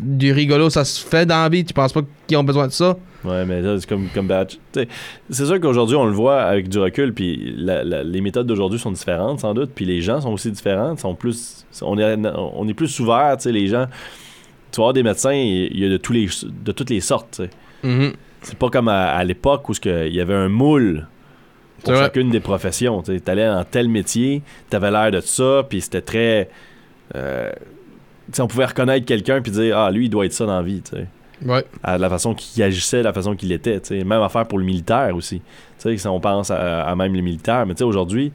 du 0.00 0.32
rigolo, 0.32 0.68
ça 0.68 0.84
se 0.84 1.04
fait 1.04 1.24
dans 1.24 1.42
la 1.42 1.48
vie? 1.48 1.64
Tu 1.64 1.72
penses 1.72 1.92
pas 1.92 2.02
qu'ils 2.26 2.36
ont 2.36 2.44
besoin 2.44 2.66
de 2.66 2.72
ça? 2.72 2.96
Ouais, 3.24 3.44
mais 3.46 3.62
c'est 3.78 3.88
comme, 3.88 4.08
comme 4.12 4.28
sais, 4.74 4.88
C'est 5.30 5.46
sûr 5.46 5.60
qu'aujourd'hui, 5.60 5.94
on 5.96 6.06
le 6.06 6.12
voit 6.12 6.42
avec 6.42 6.68
du 6.68 6.78
recul, 6.78 7.14
puis 7.14 7.54
les 7.56 8.20
méthodes 8.20 8.46
d'aujourd'hui 8.48 8.80
sont 8.80 8.90
différentes, 8.90 9.40
sans 9.40 9.54
doute, 9.54 9.70
puis 9.74 9.84
les 9.84 10.00
gens 10.00 10.20
sont 10.20 10.32
aussi 10.32 10.50
différents, 10.50 10.96
sont 10.96 11.14
plus, 11.14 11.64
on 11.82 11.98
est, 11.98 12.16
on 12.36 12.66
est 12.68 12.74
plus 12.74 12.98
ouverts, 12.98 13.36
tu 13.36 13.44
sais, 13.44 13.52
les 13.52 13.68
gens. 13.68 13.86
Tu 14.72 14.78
vas 14.80 14.84
avoir 14.84 14.92
des 14.94 15.02
médecins, 15.02 15.32
il 15.32 15.78
y 15.78 15.84
a 15.84 15.88
de, 15.88 15.96
tous 15.98 16.12
les, 16.12 16.28
de 16.44 16.72
toutes 16.72 16.90
les 16.90 17.00
sortes, 17.00 17.36
sais. 17.36 17.50
Mhm. 17.82 18.12
C'est 18.42 18.58
pas 18.58 18.70
comme 18.70 18.88
à, 18.88 19.10
à 19.12 19.22
l'époque 19.22 19.68
où 19.68 19.72
il 19.84 20.12
y 20.14 20.20
avait 20.20 20.34
un 20.34 20.48
moule 20.48 21.06
pour 21.84 21.94
chacune 21.96 22.30
des 22.30 22.40
professions. 22.40 23.02
Tu 23.02 23.20
allais 23.26 23.46
dans 23.46 23.64
tel 23.64 23.88
métier, 23.88 24.42
tu 24.70 24.76
avais 24.76 24.90
l'air 24.90 25.10
de 25.10 25.20
ça, 25.20 25.64
puis 25.68 25.80
c'était 25.80 26.00
très. 26.00 26.48
euh, 27.14 27.52
on 28.38 28.46
pouvait 28.46 28.64
reconnaître 28.64 29.04
quelqu'un 29.06 29.40
puis 29.42 29.52
dire 29.52 29.76
Ah, 29.78 29.90
lui, 29.90 30.06
il 30.06 30.08
doit 30.08 30.26
être 30.26 30.32
ça 30.32 30.46
dans 30.46 30.56
la 30.56 30.62
vie. 30.62 30.82
tu 30.82 30.96
sais. 30.96 31.06
Ouais. 31.44 31.64
À 31.82 31.98
la 31.98 32.08
façon 32.08 32.34
qu'il 32.34 32.62
agissait, 32.62 33.02
la 33.02 33.12
façon 33.12 33.34
qu'il 33.34 33.50
était. 33.52 33.80
tu 33.80 33.88
sais. 33.88 34.04
Même 34.04 34.22
affaire 34.22 34.46
pour 34.46 34.58
le 34.58 34.64
militaire 34.64 35.14
aussi. 35.14 35.40
Tu 35.40 35.44
sais, 35.78 35.96
si 35.96 36.06
on 36.06 36.20
pense 36.20 36.50
à, 36.50 36.82
à 36.84 36.94
même 36.96 37.14
les 37.14 37.22
militaires, 37.22 37.66
mais 37.66 37.74
tu 37.74 37.78
sais, 37.78 37.84
aujourd'hui, 37.84 38.32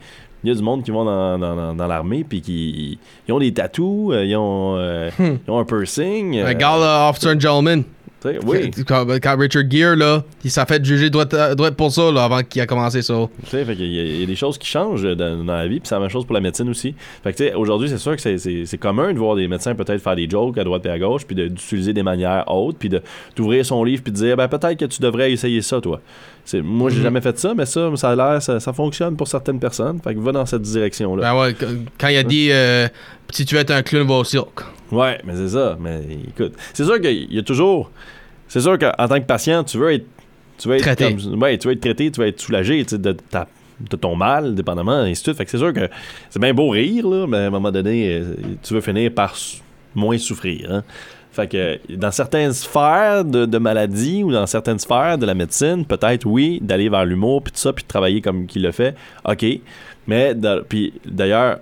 il 0.47 0.51
y 0.51 0.53
a 0.53 0.55
du 0.55 0.63
monde 0.63 0.81
qui 0.83 0.91
vont 0.91 1.03
dans, 1.03 1.37
dans- 1.37 1.55
dans- 1.55 1.73
dans 1.75 1.87
l'armée 1.87 2.23
puis 2.23 2.39
qui 2.41 2.97
ils 3.27 3.33
ont 3.33 3.39
des 3.39 3.53
tatous, 3.53 4.13
euh, 4.13 4.23
ils 4.25 4.35
ont, 4.37 4.75
euh, 4.77 5.09
ils 5.19 5.51
ont 5.51 5.59
un 5.59 5.65
piercing. 5.65 6.37
euh, 6.37 6.47
Regarde, 6.47 6.81
là, 6.81 7.09
Officer 7.09 7.29
and 7.33 7.39
Gentleman. 7.39 7.83
Oui. 8.45 8.71
Quand, 8.87 9.05
quand 9.21 9.37
Richard 9.37 9.63
Gere, 9.69 9.95
là, 9.95 10.23
il 10.43 10.49
s'est 10.51 10.65
fait 10.65 10.83
juger 10.83 11.09
droit 11.09 11.25
pour 11.77 11.91
ça, 11.91 12.11
là, 12.11 12.23
avant 12.23 12.41
qu'il 12.43 12.61
a 12.61 12.65
commencé 12.65 13.01
ça. 13.01 13.13
Tu 13.43 13.49
sais, 13.51 13.63
fait 13.63 13.75
qu'il 13.75 13.85
y, 13.93 13.99
a- 13.99 14.03
il 14.03 14.19
y 14.21 14.23
a 14.23 14.25
des 14.25 14.35
choses 14.35 14.57
qui 14.57 14.67
changent 14.67 15.03
dans, 15.03 15.43
dans 15.43 15.53
la 15.55 15.67
vie, 15.67 15.79
puis 15.79 15.87
c'est 15.87 15.95
la 15.95 16.01
même 16.01 16.09
chose 16.09 16.25
pour 16.25 16.33
la 16.33 16.41
médecine 16.41 16.69
aussi. 16.69 16.95
Fait 17.23 17.31
que, 17.31 17.37
tu 17.37 17.43
sais, 17.45 17.53
aujourd'hui, 17.53 17.89
c'est 17.89 17.97
sûr 17.97 18.15
que 18.15 18.21
c'est- 18.37 18.77
commun 18.79 19.13
de 19.13 19.19
voir 19.19 19.35
des 19.35 19.47
médecins 19.47 19.75
peut-être 19.75 20.01
faire 20.01 20.15
des 20.15 20.29
jokes 20.29 20.57
à 20.57 20.63
droite 20.63 20.85
et 20.85 20.89
à 20.89 20.99
gauche, 20.99 21.25
puis 21.25 21.35
de- 21.35 21.47
d'utiliser 21.47 21.93
des 21.93 22.03
manières 22.03 22.43
hautes, 22.47 22.77
puis 22.79 22.89
d'ouvrir 23.35 23.65
son 23.65 23.83
livre, 23.83 24.01
puis 24.03 24.11
de 24.11 24.17
dire, 24.17 24.35
ben 24.35 24.47
peut-être 24.47 24.77
que 24.79 24.85
tu 24.85 25.01
devrais 25.01 25.31
essayer 25.31 25.61
ça, 25.61 25.79
toi. 25.81 26.01
Moi, 26.53 26.89
j'ai 26.89 26.97
Mhm. 26.97 27.03
jamais 27.03 27.21
fait 27.21 27.37
ça, 27.37 27.53
mais 27.55 27.65
ça, 27.65 27.89
ça 27.97 28.09
a 28.11 28.15
l'air, 28.15 28.41
ça, 28.41 28.59
ça 28.59 28.71
fonctionne 28.73 29.15
pour 29.17 29.27
certaines 29.27 29.59
personnes. 29.59 29.99
Fait 30.03 30.15
que 30.15 30.19
va 30.19 30.31
dans 30.31 30.45
cette 30.45 30.61
direction-là. 30.61 31.21
Ben 31.33 31.39
ouais, 31.41 31.53
quand- 31.53 31.67
quand 31.99 32.07
il 32.07 32.17
a 32.17 32.23
dit 32.23 32.49
euh, 32.51 32.87
si 33.31 33.45
tu 33.45 33.55
veux 33.55 33.61
être 33.61 33.71
un 33.71 33.81
clown, 33.83 34.07
va 34.07 34.15
au 34.15 34.23
cirque. 34.23 34.61
Ouais, 34.91 35.19
mais 35.25 35.35
c'est 35.35 35.49
ça. 35.49 35.77
Mais 35.79 36.01
écoute, 36.29 36.53
c'est 36.73 36.83
sûr 36.85 36.99
qu'il 37.01 37.33
y 37.33 37.39
a 37.39 37.43
toujours. 37.43 37.91
C'est 38.47 38.61
sûr 38.61 38.77
qu'en 38.79 39.07
tant 39.07 39.19
que 39.19 39.25
patient, 39.25 39.63
tu 39.63 39.77
veux 39.77 39.93
être. 39.93 40.05
Tu 40.57 40.67
veux 40.69 40.75
être 40.75 40.81
Traité. 40.81 41.15
comme- 41.15 41.41
ouais, 41.41 41.57
tu 41.57 41.67
veux 41.67 41.73
être 41.73 41.81
traité, 41.81 42.09
tu 42.11 42.19
veux 42.21 42.27
être 42.27 42.39
soulagé 42.41 42.83
de, 42.83 43.11
ta- 43.11 43.47
de 43.79 43.95
ton 43.95 44.15
mal, 44.15 44.55
dépendamment, 44.55 45.05
et 45.05 45.11
ainsi 45.11 45.21
de 45.21 45.25
suite. 45.27 45.37
Fait 45.37 45.45
que 45.45 45.51
c'est 45.51 45.57
sûr 45.59 45.71
que 45.73 45.87
c'est 46.29 46.39
bien 46.41 46.53
beau 46.53 46.69
rire, 46.69 47.07
là, 47.07 47.27
mais 47.27 47.37
à 47.37 47.45
un 47.47 47.49
moment 47.51 47.71
donné, 47.71 48.13
euh, 48.15 48.33
tu 48.63 48.73
veux 48.73 48.81
finir 48.81 49.11
par 49.13 49.35
moins 49.93 50.17
souffrir. 50.17 50.71
hein. 50.71 50.83
Fait 51.31 51.47
que 51.47 51.79
dans 51.95 52.09
certaines 52.09 52.53
sphères 52.53 53.23
de, 53.23 53.45
de 53.45 53.57
maladie 53.59 54.23
ou 54.23 54.31
dans 54.31 54.47
certaines 54.47 54.79
sphères 54.79 55.19
de 55.19 55.27
la 55.27 55.35
médecine, 55.35 55.85
peut-être 55.85 56.25
oui, 56.25 56.57
d'aller 56.63 56.89
vers 56.89 57.05
l'humour 57.05 57.43
puis 57.43 57.51
tout 57.53 57.59
ça, 57.59 57.71
puis 57.73 57.83
de 57.83 57.87
travailler 57.87 58.21
comme 58.21 58.47
qu'il 58.47 58.63
le 58.63 58.71
fait, 58.71 58.95
ok. 59.23 59.45
Mais 60.07 60.33
puis 60.67 60.93
d'ailleurs, 61.05 61.59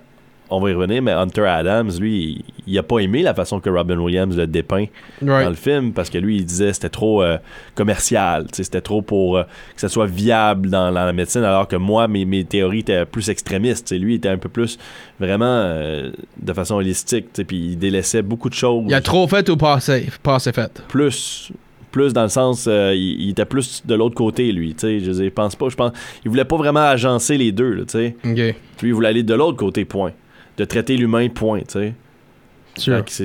on 0.50 0.60
va 0.60 0.70
y 0.70 0.74
revenir, 0.74 1.02
mais 1.02 1.12
Hunter 1.12 1.46
Adams, 1.46 1.90
lui, 2.00 2.44
il, 2.66 2.72
il 2.72 2.78
a 2.78 2.82
pas 2.82 2.98
aimé 2.98 3.22
la 3.22 3.34
façon 3.34 3.58
que 3.60 3.68
Robin 3.70 3.98
Williams 3.98 4.36
le 4.36 4.46
dépeint 4.46 4.86
Right. 5.22 5.44
dans 5.44 5.48
le 5.50 5.54
film 5.56 5.92
parce 5.92 6.10
que 6.10 6.18
lui, 6.18 6.36
il 6.36 6.44
disait 6.44 6.68
que 6.68 6.72
c'était 6.74 6.88
trop 6.88 7.22
euh, 7.22 7.38
commercial, 7.74 8.46
c'était 8.52 8.80
trop 8.80 9.02
pour 9.02 9.38
euh, 9.38 9.42
que 9.74 9.80
ça 9.80 9.88
soit 9.88 10.06
viable 10.06 10.68
dans, 10.70 10.92
dans 10.92 11.04
la 11.04 11.12
médecine, 11.12 11.42
alors 11.44 11.68
que 11.68 11.76
moi, 11.76 12.08
mes, 12.08 12.24
mes 12.24 12.44
théories 12.44 12.80
étaient 12.80 13.04
plus 13.04 13.28
extrémistes. 13.28 13.92
Lui, 13.98 14.14
il 14.14 14.16
était 14.16 14.28
un 14.28 14.38
peu 14.38 14.48
plus 14.48 14.78
vraiment 15.20 15.44
euh, 15.46 16.10
de 16.40 16.52
façon 16.52 16.76
holistique, 16.76 17.26
puis 17.46 17.56
il 17.72 17.78
délaissait 17.78 18.22
beaucoup 18.22 18.48
de 18.48 18.54
choses. 18.54 18.84
Il 18.88 18.94
a 18.94 19.00
trop 19.00 19.26
fait 19.28 19.48
ou 19.48 19.56
pas 19.56 19.74
assez, 19.74 20.06
pas 20.22 20.36
assez 20.36 20.52
fait? 20.52 20.82
plus 20.88 21.52
plus 21.92 22.12
dans 22.12 22.24
le 22.24 22.28
sens 22.28 22.66
euh, 22.68 22.92
il, 22.94 23.22
il 23.22 23.30
était 23.30 23.46
plus 23.46 23.82
de 23.86 23.94
l'autre 23.94 24.14
côté 24.14 24.52
lui 24.52 24.74
tu 24.74 24.80
sais 24.80 25.00
je 25.00 25.12
je 25.12 25.28
pense 25.30 25.56
pas 25.56 25.70
je 25.70 25.76
pense 25.76 25.92
il 26.26 26.28
voulait 26.28 26.44
pas 26.44 26.58
vraiment 26.58 26.80
agencer 26.80 27.38
les 27.38 27.52
deux 27.52 27.86
tu 27.86 27.92
sais 27.92 28.16
lui 28.22 28.54
il 28.82 28.92
voulait 28.92 29.08
aller 29.08 29.22
de 29.22 29.32
l'autre 29.32 29.56
côté 29.56 29.86
point 29.86 30.12
de 30.56 30.64
traiter 30.64 30.96
l'humain 30.96 31.28
point 31.28 31.60
tu 31.60 31.72
sais 31.72 31.94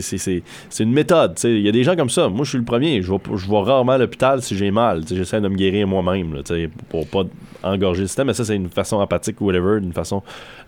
c'est- 0.01 0.43
une 0.83 0.93
méthode. 0.93 1.37
Il 1.43 1.59
y 1.59 1.67
a 1.67 1.73
des 1.73 1.83
gens 1.83 1.97
comme 1.97 2.09
ça. 2.09 2.29
Moi, 2.29 2.45
je 2.45 2.49
suis 2.51 2.57
le 2.57 2.63
premier. 2.63 3.01
Je 3.01 3.11
vais, 3.11 3.57
rarement 3.59 3.91
à 3.91 3.97
l'hôpital 3.97 4.41
si 4.41 4.55
j'ai 4.55 4.71
mal. 4.71 5.03
J'essaie 5.11 5.41
de 5.41 5.47
me 5.49 5.55
guérir 5.55 5.87
moi-même 5.87 6.41
pour 6.87 7.05
pas 7.07 7.23
engorger 7.61 8.01
le 8.03 8.07
système. 8.07 8.27
Mais 8.27 8.33
ça, 8.33 8.45
c'est 8.45 8.55
une 8.55 8.69
façon 8.69 8.97
empathique 8.97 9.41
ou 9.41 9.47
whatever, 9.47 9.79
une 9.83 9.91
façon 9.91 10.23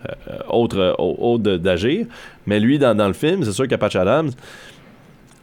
euh, 0.06 0.12
autre, 0.50 0.96
autre 0.98 1.56
d'agir. 1.56 2.06
Mais 2.46 2.60
lui, 2.60 2.78
dans, 2.78 2.94
dans 2.94 3.06
le 3.08 3.14
film, 3.14 3.42
c'est 3.44 3.52
sûr 3.52 3.66
que 3.66 3.74
Patch 3.74 3.96
Adams, 3.96 4.30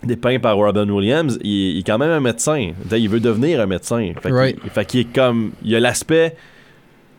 dépeint 0.04 0.38
par 0.40 0.56
Robin 0.58 0.88
Williams, 0.90 1.40
il, 1.42 1.50
il 1.50 1.80
est 1.80 1.84
quand 1.84 1.98
même 1.98 2.12
un 2.12 2.20
médecin. 2.20 2.74
Il 2.92 3.10
veut 3.10 3.20
devenir 3.20 3.60
un 3.60 3.66
médecin. 3.66 4.14
Fait 4.22 4.32
Right. 4.32 4.60
fait 4.72 4.86
qu'il 4.86 5.00
est 5.00 5.16
comme. 5.16 5.52
Il 5.64 5.72
y 5.72 5.76
a 5.76 5.80
l'aspect 5.80 6.36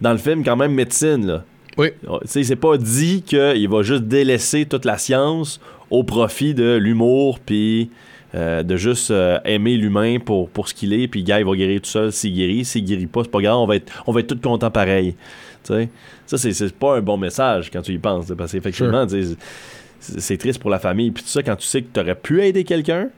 dans 0.01 0.12
le 0.12 0.19
film 0.19 0.45
quand 0.45 0.57
même 0.57 0.73
médecine. 0.73 1.27
Là. 1.27 1.45
Oui. 1.78 1.88
Tu 2.02 2.08
sais, 2.26 2.42
c'est 2.44 2.56
pas 2.56 2.76
dit 2.76 3.22
qu'il 3.22 3.68
va 3.68 3.82
juste 3.82 4.04
délaisser 4.04 4.66
toute 4.66 4.85
la 4.85 4.98
science 4.98 5.61
au 5.90 6.04
profit 6.04 6.54
de 6.54 6.74
l'humour, 6.76 7.38
puis 7.38 7.90
euh, 8.35 8.62
de 8.62 8.76
juste 8.76 9.11
euh, 9.11 9.38
aimer 9.44 9.76
l'humain 9.76 10.18
pour, 10.18 10.48
pour 10.48 10.66
ce 10.68 10.72
qu'il 10.72 10.94
est, 10.94 11.06
puis 11.06 11.22
gars, 11.22 11.38
il 11.38 11.44
va 11.44 11.54
guérir 11.54 11.82
tout 11.82 11.90
seul 11.90 12.12
s'il 12.12 12.35
guérit. 12.35 12.64
S'il 12.64 12.85
guérit 12.85 13.06
pas, 13.06 13.22
c'est 13.24 13.30
pas 13.30 13.42
grave, 13.42 13.56
on 13.56 13.66
va 13.66 13.76
être, 13.76 13.92
on 14.06 14.12
va 14.12 14.20
être 14.20 14.28
tous 14.28 14.40
contents 14.40 14.70
pareil. 14.70 15.14
Tu 15.64 15.74
sais, 15.74 15.88
ça, 16.26 16.38
c'est, 16.38 16.52
c'est 16.52 16.74
pas 16.74 16.96
un 16.96 17.02
bon 17.02 17.18
message 17.18 17.70
quand 17.70 17.82
tu 17.82 17.92
y 17.92 17.98
penses, 17.98 18.32
parce 18.37 18.52
qu'effectivement, 18.52 19.06
c'est, 20.00 20.37
triste 20.38 20.61
pour 20.61 20.70
la 20.70 20.78
famille, 20.78 21.11
puis 21.11 21.22
tout 21.22 21.28
ça, 21.28 21.42
quand 21.42 21.56
tu 21.56 21.66
sais 21.66 21.82
que 21.82 21.88
tu 21.92 22.00
aurais 22.00 22.14
pu 22.14 22.42
aider 22.42 22.64
quelqu'un, 22.64 23.08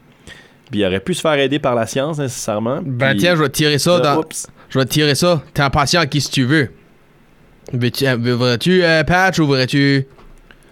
Puis 0.71 0.81
il 0.81 0.85
aurait 0.85 1.01
pu 1.01 1.15
se 1.15 1.21
faire 1.21 1.35
aider 1.35 1.61
par 1.61 1.77
la 1.77 1.87
science 1.87 2.19
nécessairement. 2.19 2.81
Ben 2.85 3.17
tiens, 3.17 3.37
je 3.37 3.43
vais 3.43 3.49
te 3.49 3.57
tirer 3.57 3.79
ça 3.79 4.01
dans. 4.01 4.19
oups. 4.19 4.49
Je 4.69 4.79
vais 4.81 4.85
te 4.85 4.91
tirer 4.91 5.15
ça. 5.15 5.43
T'es 5.55 5.63
un 5.63 5.71
patient 5.71 6.01
à 6.01 6.07
qui 6.07 6.21
si 6.21 6.31
tu 6.31 6.45
veux. 6.45 6.71
Euh, 7.73 8.17
voudrais-tu 8.19 8.85
euh, 8.85 9.05
patch 9.05 9.39
ou 9.39 9.47
voudrais-tu 9.47 10.07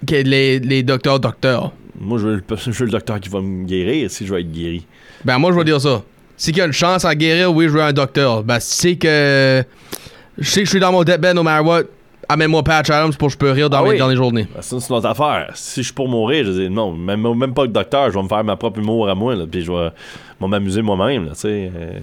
que 0.06 0.14
les, 0.14 0.58
les 0.58 0.82
docteurs 0.82 1.20
docteurs? 1.20 1.72
Moi, 1.98 2.18
je 2.18 2.26
veux, 2.26 2.34
le, 2.36 2.56
je 2.56 2.70
veux 2.70 2.84
le 2.86 2.90
docteur 2.90 3.20
qui 3.20 3.28
va 3.28 3.40
me 3.40 3.64
guérir 3.64 4.10
si 4.10 4.26
je 4.26 4.34
vais 4.34 4.40
être 4.40 4.52
guéri. 4.52 4.86
Ben 5.24 5.38
moi 5.38 5.52
je 5.52 5.56
vais 5.58 5.64
dire 5.64 5.80
ça. 5.80 6.02
Si 6.36 6.50
qu'il 6.50 6.58
y 6.58 6.62
a 6.62 6.66
une 6.66 6.72
chance 6.72 7.04
à 7.04 7.14
guérir, 7.14 7.54
oui 7.54 7.66
je 7.66 7.70
veux 7.70 7.82
un 7.82 7.92
docteur. 7.92 8.42
Ben 8.42 8.58
si 8.60 8.98
que 8.98 9.62
je 10.38 10.48
sais 10.50 10.60
que 10.60 10.66
je 10.66 10.70
suis 10.70 10.80
dans 10.80 10.90
mon 10.90 11.04
deathbed 11.04 11.36
no 11.36 11.42
matter 11.44 11.64
what, 11.64 11.82
amène-moi 12.28 12.62
Patch 12.64 12.90
Adams 12.90 13.14
pour 13.14 13.28
que 13.28 13.32
je 13.34 13.38
peux 13.38 13.50
rire 13.50 13.70
dans, 13.70 13.78
Ah 13.78 13.82
mes, 13.84 13.90
oui. 13.90 13.98
dans 13.98 14.08
les 14.08 14.16
journées. 14.16 14.48
Ben, 14.52 14.62
ça, 14.62 14.80
c'est 14.80 14.88
une 14.88 14.96
autre 14.96 15.08
affaire. 15.08 15.50
Si 15.54 15.80
je 15.80 15.86
suis 15.86 15.94
pour 15.94 16.08
mourir, 16.08 16.44
je 16.44 16.50
dis 16.52 16.70
non, 16.70 16.92
même, 16.92 17.22
même 17.36 17.54
pas 17.54 17.62
le 17.62 17.68
docteur, 17.68 18.10
je 18.10 18.16
vais 18.16 18.22
me 18.22 18.28
faire 18.28 18.42
ma 18.42 18.56
propre 18.56 18.80
humour 18.80 19.08
à 19.08 19.14
moi, 19.14 19.36
là, 19.36 19.44
puis 19.50 19.62
je 19.62 19.70
vais, 19.70 19.90
m'amuser 20.40 20.82
moi-même, 20.82 21.26
là, 21.26 21.32
tu 21.34 21.40
sais. 21.40 21.70
Euh, 21.76 22.00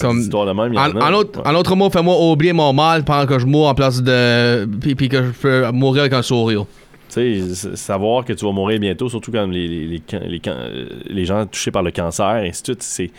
Comme- 0.00 0.20
histoire 0.20 0.46
de 0.46 0.52
même, 0.52 0.76
En, 0.76 0.90
en 1.00 1.12
autre, 1.14 1.40
Ouais. 1.40 1.48
en 1.48 1.54
autre 1.54 1.74
mot, 1.76 1.90
fais-moi 1.90 2.14
oublier 2.30 2.52
mon 2.52 2.72
mal 2.72 3.04
pendant 3.04 3.26
que 3.26 3.38
je 3.38 3.46
mourre 3.46 3.68
en 3.68 3.74
place 3.74 4.02
de. 4.02 4.66
Puis, 4.80 4.94
puis 4.94 5.08
que 5.08 5.24
je 5.24 5.30
peux 5.30 5.70
mourir 5.72 6.02
avec 6.02 6.12
un 6.12 6.22
sourire. 6.22 6.64
Tu 7.10 7.42
sais, 7.54 7.76
savoir 7.76 8.24
que 8.24 8.32
tu 8.32 8.44
vas 8.44 8.52
mourir 8.52 8.80
bientôt, 8.80 9.08
surtout 9.08 9.30
quand 9.30 9.46
les, 9.46 9.68
les, 9.68 9.86
les, 9.86 10.02
les 10.30 10.40
euh, 10.48 11.24
gens 11.24 11.46
touchés 11.46 11.70
par 11.70 11.82
le 11.82 11.90
cancer, 11.92 12.38
et 12.38 12.48
ainsi 12.48 12.62
de 12.62 12.66
suite, 12.68 12.82
c'est, 12.82 13.10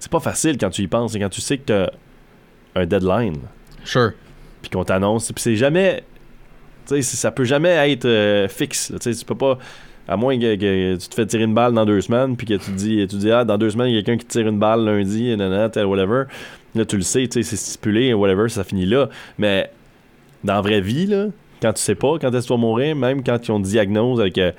c'est 0.00 0.10
pas 0.10 0.20
facile 0.20 0.58
quand 0.58 0.70
tu 0.70 0.82
y 0.82 0.86
penses. 0.88 1.14
Et 1.14 1.20
quand 1.20 1.28
tu 1.28 1.40
sais 1.40 1.58
que 1.58 1.66
tu 1.66 1.72
as 1.72 1.90
un 2.74 2.86
deadline, 2.86 3.36
Sure. 3.84 4.12
puis 4.62 4.70
qu'on 4.70 4.84
t'annonce, 4.84 5.30
puis 5.32 5.40
c'est 5.42 5.56
jamais. 5.56 6.02
Tu 6.88 7.02
sais, 7.02 7.16
ça 7.16 7.30
peut 7.30 7.44
jamais 7.44 7.70
être 7.92 8.04
euh, 8.04 8.48
fixe. 8.48 8.92
Tu 9.00 9.12
sais, 9.12 9.18
tu 9.18 9.24
peux 9.24 9.34
pas. 9.34 9.58
À 10.08 10.16
moins 10.16 10.38
que, 10.38 10.94
tu 10.96 11.08
te 11.08 11.14
fais 11.14 11.26
tirer 11.26 11.44
une 11.44 11.54
balle 11.54 11.72
dans 11.72 11.84
deux 11.84 12.00
semaines, 12.00 12.36
puis 12.36 12.46
que 12.46 12.54
tu 12.54 12.70
te 12.70 12.76
dis, 12.76 13.06
tu 13.08 13.16
dis, 13.16 13.30
ah, 13.30 13.44
dans 13.44 13.58
deux 13.58 13.70
semaines, 13.70 13.88
il 13.88 13.96
y 13.96 13.98
a 13.98 14.02
quelqu'un 14.02 14.18
qui 14.18 14.26
te 14.26 14.32
tire 14.32 14.46
une 14.46 14.58
balle 14.58 14.84
lundi, 14.84 15.36
nanana, 15.36 15.86
whatever. 15.86 16.24
Là, 16.74 16.84
tu 16.84 16.96
le 16.96 17.02
sais, 17.02 17.26
tu 17.26 17.42
c'est 17.42 17.56
stipulé, 17.56 18.14
whatever, 18.14 18.48
ça 18.48 18.62
finit 18.62 18.86
là. 18.86 19.08
Mais 19.38 19.70
dans 20.44 20.54
la 20.54 20.60
vraie 20.60 20.80
vie, 20.80 21.06
là, 21.06 21.26
quand 21.60 21.72
tu 21.72 21.80
sais 21.80 21.94
pas 21.94 22.18
quand 22.20 22.28
est-ce 22.28 22.42
que 22.42 22.46
tu 22.46 22.52
vas 22.52 22.58
mourir, 22.58 22.94
même 22.94 23.24
quand 23.24 23.38
ils 23.46 23.50
ont 23.50 23.60
diagnose 23.60 24.20
avec 24.20 24.38
euh, 24.38 24.52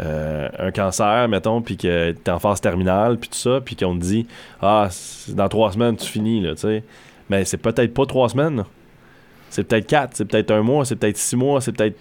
euh, 0.00 0.48
un 0.58 0.70
cancer, 0.70 1.28
mettons, 1.28 1.62
puis 1.62 1.76
que 1.76 2.12
t'es 2.12 2.30
en 2.30 2.38
phase 2.38 2.60
terminale, 2.60 3.18
puis 3.18 3.30
tout 3.30 3.38
ça, 3.38 3.60
puis 3.64 3.76
qu'on 3.76 3.94
te 3.94 4.02
dit, 4.02 4.26
ah, 4.60 4.88
dans 5.28 5.48
trois 5.48 5.72
semaines, 5.72 5.96
tu 5.96 6.06
finis, 6.06 6.40
là, 6.40 6.54
tu 6.54 6.62
sais. 6.62 6.82
Mais 7.30 7.44
c'est 7.44 7.58
peut-être 7.58 7.94
pas 7.94 8.06
trois 8.06 8.28
semaines, 8.28 8.56
là. 8.56 8.66
C'est 9.52 9.64
peut-être 9.64 9.86
quatre, 9.86 10.12
c'est 10.14 10.24
peut-être 10.24 10.50
un 10.50 10.62
mois, 10.62 10.86
c'est 10.86 10.96
peut-être 10.96 11.18
six 11.18 11.36
mois, 11.36 11.60
c'est 11.60 11.72
peut-être, 11.72 11.98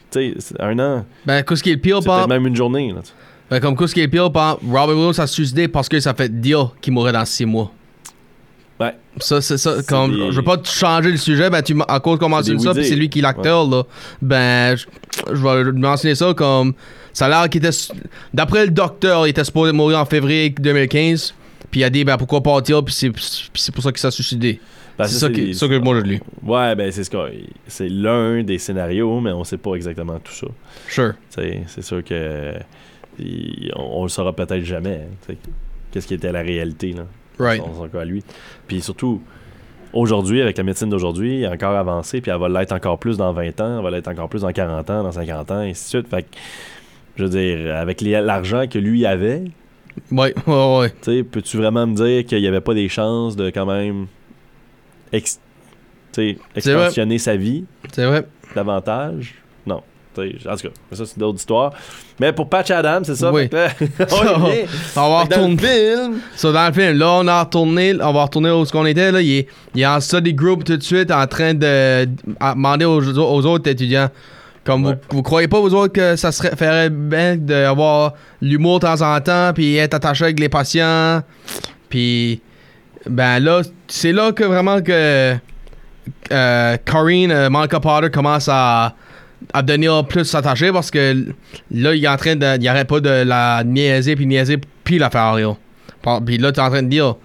un 0.58 0.80
an. 0.80 1.06
Ben, 1.26 1.44
qu'est-ce 1.44 1.62
qui 1.62 1.70
est 1.72 1.74
le 1.76 1.82
pire, 1.82 2.00
C'est 2.02 2.28
même 2.28 2.48
une 2.48 2.56
journée, 2.56 2.94
là. 2.94 3.02
ben, 3.50 3.60
comme 3.60 3.76
qu'est-ce 3.76 3.94
qui 3.94 4.00
est 4.00 4.06
le 4.06 4.10
pire, 4.10 4.24
Robert 4.24 4.58
Williams 4.96 5.20
a 5.20 5.28
suicidé 5.28 5.68
parce 5.68 5.90
que 5.90 6.00
ça 6.00 6.14
fait 6.14 6.30
dire 6.40 6.72
qu'il 6.82 6.94
mourrait 6.94 7.12
dans 7.12 7.26
six 7.26 7.46
mois. 7.46 7.70
Ouais. 8.80 8.96
Ça, 9.18 9.42
c'est 9.42 9.58
ça. 9.58 9.76
Comme, 9.86 10.12
des- 10.12 10.32
Je 10.32 10.38
veux 10.38 10.44
pas 10.44 10.56
te 10.56 10.68
changer 10.70 11.12
le 11.12 11.18
sujet, 11.18 11.50
ben, 11.50 11.62
tu, 11.62 11.76
à 11.90 12.00
cause 12.00 12.18
qu'on 12.20 12.30
mentionne 12.30 12.58
ça, 12.60 12.74
puis 12.74 12.86
c'est 12.86 12.96
lui 12.96 13.10
qui 13.10 13.20
est 13.20 13.22
l'acteur, 13.22 13.68
là. 13.68 13.84
Ben, 14.22 14.76
je, 14.78 14.86
je 15.36 15.42
vais 15.46 15.72
mentionner 15.74 16.16
ça 16.16 16.34
comme. 16.34 16.74
Ça 17.12 17.26
a 17.26 17.30
l'air 17.30 17.50
qu'il 17.50 17.64
était. 17.66 17.76
D'après 18.34 18.64
le 18.66 18.72
docteur, 18.72 19.28
il 19.28 19.32
était 19.32 19.44
supposé 19.44 19.74
mourir 19.74 20.00
en 20.00 20.06
février 20.06 20.50
2015. 20.50 21.34
Puis 21.70 21.82
il 21.82 21.84
a 21.84 21.90
dit, 21.90 22.06
ben, 22.06 22.16
pourquoi 22.18 22.42
partir, 22.42 22.82
puis 22.84 22.94
c'est 22.96 23.72
pour 23.74 23.84
ça 23.84 23.92
qu'il 23.92 24.00
s'est 24.00 24.12
suicidé. 24.12 24.62
Ben, 24.98 25.06
c'est 25.06 25.20
ça, 25.20 25.30
que, 25.30 25.54
ça 25.54 25.68
que 25.68 25.78
moi 25.80 25.96
j'ai 26.00 26.08
lu. 26.12 26.22
Ouais, 26.44 26.76
ben 26.76 26.92
c'est 26.92 27.04
ce 27.04 27.10
que 27.10 27.18
c'est 27.68 27.90
l'un 27.90 28.44
des 28.44 28.58
scénarios, 28.58 29.20
mais 29.20 29.32
on 29.32 29.44
sait 29.44 29.58
pas 29.58 29.74
exactement 29.76 30.20
tout 30.20 30.34
ça. 30.34 30.48
Sure. 30.88 31.14
C'est 31.30 31.82
sûr 31.82 32.04
que 32.04 32.54
il- 33.20 33.72
on, 33.76 34.02
on 34.02 34.04
le 34.04 34.10
saura 34.10 34.34
peut-être 34.34 34.64
jamais. 34.64 35.08
hein. 35.30 35.34
Qu'est-ce 35.92 36.08
qui 36.08 36.14
était 36.14 36.32
la 36.32 36.42
réalité 36.42 36.94
là, 36.94 37.04
Right. 37.40 37.62
dans 37.62 37.74
son 37.74 37.88
cas 37.88 38.02
à 38.02 38.06
lui. 38.06 38.24
Puis 38.68 38.82
surtout 38.82 39.22
aujourd'hui, 39.94 40.42
avec 40.42 40.58
la 40.58 40.64
médecine 40.64 40.90
d'aujourd'hui, 40.90 41.42
est 41.44 41.48
encore 41.48 41.76
avancée, 41.76 42.22
puis 42.22 42.32
elle 42.32 42.40
va 42.40 42.48
l'être 42.48 42.72
encore 42.72 42.98
plus 43.00 43.18
dans 43.18 43.34
20 43.34 43.60
ans, 43.60 43.78
elle 43.78 43.84
va 43.84 43.92
l'être 43.92 44.08
encore 44.08 44.30
plus 44.30 44.42
dans 44.42 44.52
40 44.52 44.90
ans, 44.90 45.04
dans 45.04 45.12
50 45.12 45.52
ans, 45.52 45.62
et 45.64 45.72
ainsi 45.72 45.84
de 45.84 45.90
suite. 46.02 46.08
Fait 46.10 46.24
que, 46.24 46.28
je 47.18 47.24
veux 47.24 47.30
dire, 47.30 47.76
avec 47.76 48.02
l'argent 48.02 48.66
que 48.70 48.80
lui 48.80 49.06
avait, 49.06 49.44
Ouais, 50.12 50.34
ouais, 50.48 50.78
ouais. 50.80 50.90
tu 50.90 50.96
sais, 51.18 51.24
peux-tu 51.24 51.58
vraiment 51.58 51.86
me 51.86 51.96
dire 51.96 52.26
qu'il 52.26 52.40
n'y 52.40 52.48
avait 52.48 52.62
pas 52.62 52.74
des 52.74 52.88
chances 52.88 53.36
de 53.36 53.50
quand 53.50 53.66
même 53.66 54.08
ex- 55.12 55.40
expansionner 56.56 57.18
sa 57.18 57.36
vie 57.36 57.66
C'est 57.94 58.06
vrai. 58.06 58.26
davantage? 58.56 59.36
Non. 59.66 59.82
En 60.18 60.22
tout 60.58 60.68
cas, 60.68 60.70
ça 60.92 61.06
c'est 61.06 61.18
d'autres 61.18 61.40
histoires. 61.40 61.72
Mais 62.20 62.34
pour 62.34 62.50
Patch 62.50 62.70
Adams, 62.72 63.04
c'est 63.06 63.16
ça? 63.16 63.32
Oui. 63.32 63.48
Là, 63.52 63.70
on 64.98 65.10
va 65.10 65.24
que 65.26 65.30
dans 65.30 65.38
le 65.38 65.44
retourner. 65.46 65.58
film, 65.58 66.20
So, 66.36 66.52
dans 66.52 66.68
le 66.68 66.74
film, 66.74 66.98
là, 66.98 67.12
on 67.14 67.28
a 67.28 67.44
retourné, 67.44 67.96
on 68.02 68.12
va 68.12 68.24
retourner 68.24 68.52
où 68.52 68.66
ce 68.66 68.72
qu'on 68.74 68.86
était, 68.86 69.12
là. 69.12 69.22
Il 69.22 69.32
est, 69.32 69.48
il 69.74 69.82
est 69.82 69.86
en 69.86 70.00
study 70.02 70.34
group 70.34 70.66
tout 70.66 70.76
de 70.76 70.84
suite 70.84 71.12
en 71.12 71.26
train 71.28 71.54
de 71.54 72.06
demander 72.06 72.84
aux, 72.86 73.02
aux 73.18 73.46
autres 73.46 73.70
étudiants. 73.70 74.10
Comme 74.66 74.86
Ouais. 74.86 74.94
vous, 75.10 75.16
vous 75.18 75.24
croyez 75.24 75.48
pas, 75.48 75.60
vous 75.60 75.74
autres, 75.74 75.94
que 75.94 76.16
ça 76.18 76.32
serait 76.32 76.56
ferait 76.56 76.90
bien 76.92 77.36
d'avoir 77.38 78.14
l'humour 78.42 78.80
de 78.80 78.86
temps 78.88 79.02
en 79.16 79.20
temps, 79.22 79.54
puis 79.56 79.78
être 79.78 79.94
attaché 79.96 80.26
avec 80.26 80.40
les 80.40 80.50
patients. 80.50 81.22
Puis, 81.90 82.42
ben 83.10 83.40
là, 83.40 83.62
c'est 83.88 84.12
là 84.12 84.32
que 84.32 84.44
vraiment 84.44 84.82
que 84.82 85.36
euh, 86.32 86.78
Corinne, 86.86 87.32
euh, 87.32 87.50
Monica 87.50 87.80
Potter 87.80 88.10
commence 88.10 88.48
à, 88.50 88.96
à 89.54 89.62
devenir 89.62 90.06
plus 90.06 90.26
s'attacher 90.26 90.72
parce 90.72 90.92
que 90.92 91.28
là, 91.72 91.96
il 91.96 92.04
est 92.04 92.08
en 92.08 92.18
train 92.18 92.36
de. 92.36 92.60
Il 92.60 92.68
arrête 92.68 92.88
pas 92.88 93.00
de 93.00 93.24
la 93.24 93.64
niaiser, 93.64 94.16
puis 94.16 94.26
niaiser, 94.26 94.60
puis 94.84 94.98
la 94.98 95.10
faire 95.10 95.34
rire. 95.34 95.56
Puis 96.26 96.38
là, 96.38 96.52
t'es 96.52 96.62
en 96.62 96.70
train 96.70 96.84
de 96.84 96.90
dire 96.90 97.16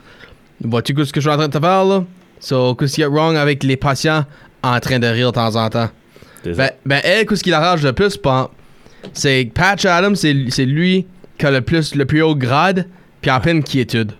Vois-tu 0.62 0.94
ce 1.04 1.12
que 1.12 1.20
je 1.20 1.28
suis 1.28 1.30
en 1.30 1.36
train 1.36 1.48
de 1.48 1.52
te 1.52 1.60
faire 1.60 1.84
là? 1.84 2.04
So, 2.40 2.74
qu'est-ce 2.74 2.94
qu'il 2.94 3.02
y 3.02 3.04
a 3.04 3.08
wrong 3.08 3.36
avec 3.36 3.62
les 3.62 3.76
patients 3.76 4.24
en 4.62 4.78
train 4.80 4.98
de 4.98 5.06
rire 5.06 5.32
de 5.32 5.34
temps 5.36 5.56
en 5.56 5.68
temps? 5.68 5.90
Ben, 6.44 6.70
ben 6.84 7.00
elle, 7.02 7.26
qu'est-ce 7.26 7.42
qui 7.42 7.50
l'arrange 7.50 7.82
le 7.82 7.92
plus, 7.92 8.18
C'est 9.12 9.50
Patch 9.52 9.84
Adams, 9.84 10.14
c'est 10.14 10.34
c'est 10.50 10.64
lui 10.64 11.06
qui 11.38 11.46
a 11.46 11.50
le 11.50 11.60
plus 11.60 11.94
le 11.94 12.04
plus 12.04 12.22
haut 12.22 12.36
grade, 12.36 12.86
puis 13.20 13.30
en 13.30 13.40
pleine 13.40 13.62
quiétude. 13.62 14.12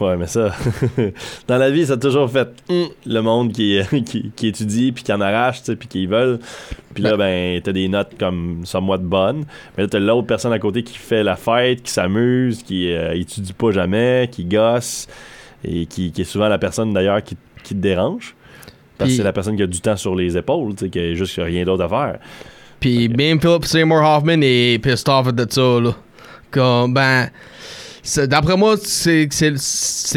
Ouais, 0.00 0.16
mais 0.16 0.26
ça, 0.26 0.54
dans 1.48 1.56
la 1.56 1.70
vie, 1.70 1.86
ça 1.86 1.94
a 1.94 1.96
toujours 1.96 2.30
fait 2.30 2.48
hum, 2.68 2.88
le 3.06 3.20
monde 3.20 3.52
qui, 3.52 3.80
qui, 4.04 4.30
qui 4.34 4.48
étudie, 4.48 4.92
puis 4.92 5.04
qui 5.04 5.12
en 5.12 5.20
arrache, 5.20 5.62
puis 5.62 5.88
qui 5.88 6.06
veulent. 6.06 6.38
Puis 6.94 7.02
là, 7.02 7.16
ben, 7.16 7.60
t'as 7.62 7.72
des 7.72 7.88
notes 7.88 8.12
comme 8.18 8.60
somewhat 8.64 8.98
bonnes. 8.98 9.44
Mais 9.76 9.84
là, 9.84 9.88
t'as 9.88 9.98
l'autre 9.98 10.26
personne 10.26 10.52
à 10.52 10.58
côté 10.58 10.82
qui 10.82 10.98
fait 10.98 11.22
la 11.22 11.36
fête, 11.36 11.82
qui 11.82 11.90
s'amuse, 11.90 12.62
qui 12.62 12.92
euh, 12.92 13.14
étudie 13.14 13.52
pas 13.52 13.70
jamais, 13.70 14.28
qui 14.30 14.44
gosse, 14.44 15.06
et 15.64 15.86
qui, 15.86 16.12
qui 16.12 16.20
est 16.20 16.24
souvent 16.24 16.48
la 16.48 16.58
personne 16.58 16.92
d'ailleurs 16.92 17.22
qui, 17.22 17.36
qui 17.62 17.74
te 17.74 17.80
dérange. 17.80 18.34
Parce 18.98 19.10
que 19.10 19.16
c'est 19.18 19.22
la 19.22 19.32
personne 19.32 19.56
qui 19.56 19.62
a 19.62 19.66
du 19.66 19.80
temps 19.80 19.96
sur 19.96 20.14
les 20.14 20.36
épaules, 20.36 20.74
tu 20.74 20.86
sais, 20.86 20.90
qui 20.90 20.98
a 20.98 21.14
juste 21.14 21.36
rien 21.36 21.64
d'autre 21.64 21.84
à 21.84 21.88
faire. 21.88 22.18
Puis 22.80 23.08
même 23.08 23.40
Philip 23.40 23.64
Seymour 23.64 24.02
Hoffman 24.02 24.40
est 24.42 24.82
pissed 24.82 25.08
off 25.08 25.32
de 25.32 25.46
ça, 25.48 25.80
là. 25.80 25.94
Comme, 26.50 26.94
ben, 26.94 27.28
d'après 28.26 28.56
moi, 28.56 28.76
c'est 28.82 29.28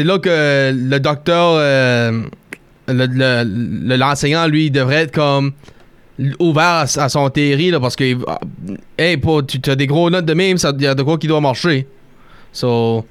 là 0.04 0.18
que 0.18 0.72
le 0.72 0.98
docteur, 0.98 1.54
euh, 1.58 2.22
le- 2.88 3.06
le- 3.06 3.44
le- 3.88 3.96
l'enseignant, 3.96 4.46
lui, 4.46 4.70
devrait 4.70 5.02
être 5.02 5.12
comme 5.14 5.52
ouvert 6.38 6.62
à, 6.64 6.82
à 6.82 7.08
son 7.08 7.28
théorie, 7.30 7.70
là, 7.70 7.80
parce 7.80 7.96
que, 7.96 8.16
ah, 8.26 8.40
hey, 8.98 9.16
pas, 9.16 9.42
tu 9.42 9.58
as 9.70 9.76
des 9.76 9.86
gros 9.86 10.10
notes 10.10 10.26
de 10.26 10.34
même, 10.34 10.56
il 10.62 10.82
y 10.82 10.86
a 10.86 10.94
de 10.94 11.02
quoi 11.02 11.18
qui 11.18 11.26
doit 11.26 11.40
marcher. 11.40 11.86
So, 12.52 13.04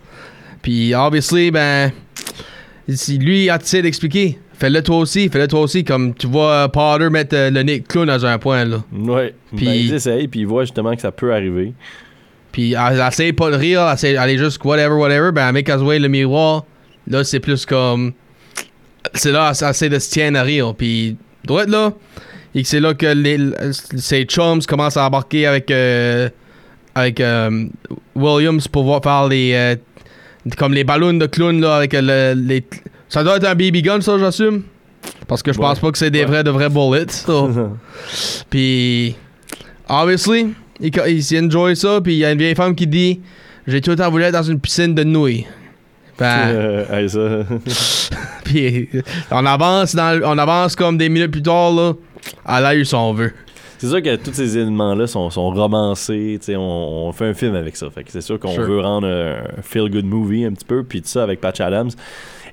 puis, 0.61 0.93
obviously, 0.93 1.49
ben, 1.51 1.91
si 2.87 3.17
lui, 3.17 3.45
il 3.45 3.49
a 3.49 3.57
essayé 3.57 3.81
d'expliquer. 3.83 4.39
Fais-le 4.53 4.83
toi 4.83 4.97
aussi, 4.97 5.29
fais-le 5.29 5.47
toi 5.47 5.61
aussi, 5.61 5.85
comme 5.85 6.13
tu 6.13 6.27
vois 6.27 6.67
Potter 6.69 7.09
mettre 7.09 7.33
euh, 7.33 7.49
le 7.49 7.63
nez 7.63 7.79
clown 7.79 8.05
dans 8.07 8.25
un 8.25 8.37
point, 8.37 8.65
là. 8.65 8.83
Ouais. 8.91 9.33
Puis- 9.55 9.65
Ben, 9.65 9.73
ils 9.73 9.93
essayent, 9.93 10.27
puis 10.27 10.41
ils 10.41 10.47
voient 10.47 10.63
justement 10.65 10.93
que 10.93 11.01
ça 11.01 11.13
peut 11.13 11.33
arriver. 11.33 11.73
Puis 12.51 12.73
elle, 12.73 13.03
essaye 13.07 13.33
pas 13.33 13.51
de 13.51 13.55
rire, 13.55 13.93
elle, 14.01 14.17
est 14.29 14.37
juste 14.37 14.63
whatever, 14.63 14.95
whatever. 14.95 15.31
Ben, 15.31 15.55
elle 15.55 15.83
way 15.83 15.99
le 15.99 16.07
miroir. 16.07 16.65
Là, 17.07 17.23
c'est 17.23 17.39
plus 17.39 17.65
comme. 17.65 18.13
C'est 19.13 19.31
là, 19.31 19.51
elle 19.59 19.69
essaie 19.69 19.89
de 19.89 19.99
se 19.99 20.09
tiendre 20.09 20.39
à 20.39 20.43
rire. 20.43 20.73
Puis, 20.75 21.15
droit 21.45 21.65
là. 21.65 21.93
Et 22.55 22.63
que 22.63 22.67
c'est 22.67 22.79
là 22.79 22.93
que 22.95 23.05
les, 23.05 23.37
ses 23.71 24.23
chums 24.23 24.61
commencent 24.63 24.97
à 24.97 25.05
embarquer 25.05 25.45
avec. 25.45 25.69
euh, 25.71 26.29
avec 26.95 27.19
euh, 27.21 27.67
Williams 28.15 28.67
pour 28.67 28.83
voir 28.83 29.01
faire 29.03 29.27
les. 29.27 29.53
euh, 29.53 29.75
comme 30.57 30.73
les 30.73 30.83
ballons 30.83 31.13
de 31.13 31.25
clown, 31.27 31.61
là, 31.61 31.75
avec 31.77 31.93
le- 31.93 32.33
les. 32.35 32.63
Ça 33.07 33.23
doit 33.23 33.37
être 33.37 33.45
un 33.47 33.55
BB 33.55 33.81
gun, 33.83 34.01
ça, 34.01 34.17
j'assume? 34.17 34.63
Parce 35.27 35.41
que 35.43 35.53
je 35.53 35.57
pense 35.59 35.77
Ouais. 35.77 35.81
pas 35.81 35.91
que 35.91 35.97
c'est 35.97 36.11
des 36.11 36.19
Ouais. 36.21 36.25
vrais 36.25 36.43
de 36.43 36.49
vrais 36.49 36.69
bullets. 36.69 37.09
so. 37.11 37.49
Puis, 38.49 39.15
obviously, 39.87 40.47
il, 40.79 40.91
il 41.07 41.23
s'y 41.23 41.39
enjoy 41.39 41.75
ça. 41.75 41.99
Puis 42.01 42.13
il 42.13 42.17
y 42.19 42.25
a 42.25 42.31
une 42.31 42.37
vieille 42.39 42.55
femme 42.55 42.75
qui 42.75 42.87
dit 42.87 43.19
J'ai 43.67 43.81
tout 43.81 43.91
le 43.91 43.95
temps 43.97 44.09
voulu 44.09 44.23
être 44.23 44.33
dans 44.33 44.43
une 44.43 44.59
piscine 44.59 44.93
de 44.95 45.03
nouilles. 45.03 45.45
Ben, 46.17 46.49
Euh, 46.49 47.07
ça. 47.07 48.19
puis 48.43 48.89
on 49.31 49.45
avance, 49.45 49.95
dans, 49.95 50.19
on 50.25 50.37
avance 50.37 50.75
comme 50.75 50.97
des 50.97 51.09
minutes 51.09 51.31
plus 51.31 51.41
tard, 51.43 51.71
là. 51.71 51.93
Elle 52.47 52.65
a 52.65 52.75
eu 52.75 52.83
son 52.85 53.13
vœu. 53.13 53.31
C'est 53.77 53.87
sûr 53.87 54.01
que 54.01 54.17
tous 54.17 54.33
ces 54.33 54.57
éléments-là 54.57 55.07
sont, 55.07 55.29
sont 55.29 55.49
romancés. 55.51 56.37
On, 56.49 56.57
on 57.07 57.11
fait 57.13 57.27
un 57.27 57.33
film 57.33 57.55
avec 57.55 57.77
ça. 57.77 57.89
Fait 57.89 58.03
c'est 58.09 58.19
sûr 58.19 58.37
qu'on 58.37 58.51
Sure. 58.53 58.65
veut 58.65 58.81
rendre 58.81 59.07
un 59.07 59.61
feel-good 59.61 60.03
movie 60.03 60.43
un 60.43 60.51
petit 60.51 60.65
peu, 60.65 60.83
puis 60.83 61.01
tout 61.01 61.07
ça 61.07 61.23
avec 61.23 61.39
Patch 61.39 61.61
Adams. 61.61 61.91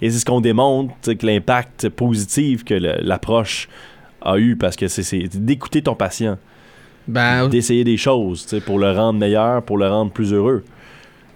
Et 0.01 0.11
c'est 0.11 0.21
ce 0.21 0.25
qu'on 0.25 0.41
démontre, 0.41 0.93
que 1.03 1.27
l'impact 1.27 1.89
positif 1.89 2.63
que 2.65 2.75
l'approche 2.75 3.69
a 4.23 4.39
eu, 4.39 4.55
parce 4.55 4.77
que 4.77 4.87
c'est 4.87 5.27
d'écouter 5.35 5.83
ton 5.83 5.97
patient, 5.97 6.39
Ben, 7.09 7.49
d'essayer 7.49 7.85
des 7.85 7.97
choses 7.97 8.47
pour 8.65 8.79
le 8.79 8.91
rendre 8.93 9.19
meilleur, 9.19 9.63
pour 9.63 9.79
le 9.79 9.89
rendre 9.89 10.11
plus 10.11 10.33
heureux 10.33 10.65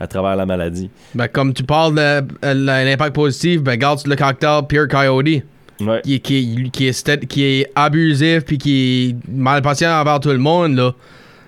à 0.00 0.06
travers 0.06 0.34
la 0.36 0.46
maladie. 0.46 0.90
ben, 1.14 1.28
comme 1.28 1.52
tu 1.52 1.62
parles 1.62 1.94
de 1.94 2.00
euh, 2.44 2.54
l'impact 2.84 3.14
positif, 3.14 3.62
ben, 3.62 3.72
regarde 3.72 4.00
le 4.06 4.16
cocktail 4.16 4.62
Pure 4.68 4.88
Coyote. 4.88 5.42
Ouais. 5.80 6.02
qui, 6.02 6.20
qui, 6.20 6.70
qui, 6.70 6.88
est, 6.88 7.26
qui 7.26 7.42
est 7.42 7.72
abusif 7.74 8.44
puis 8.44 8.58
qui 8.58 9.16
est 9.16 9.30
mal 9.30 9.62
patient 9.62 9.90
envers 9.98 10.20
tout 10.20 10.28
le 10.28 10.36
monde, 10.36 10.74
là, 10.76 10.92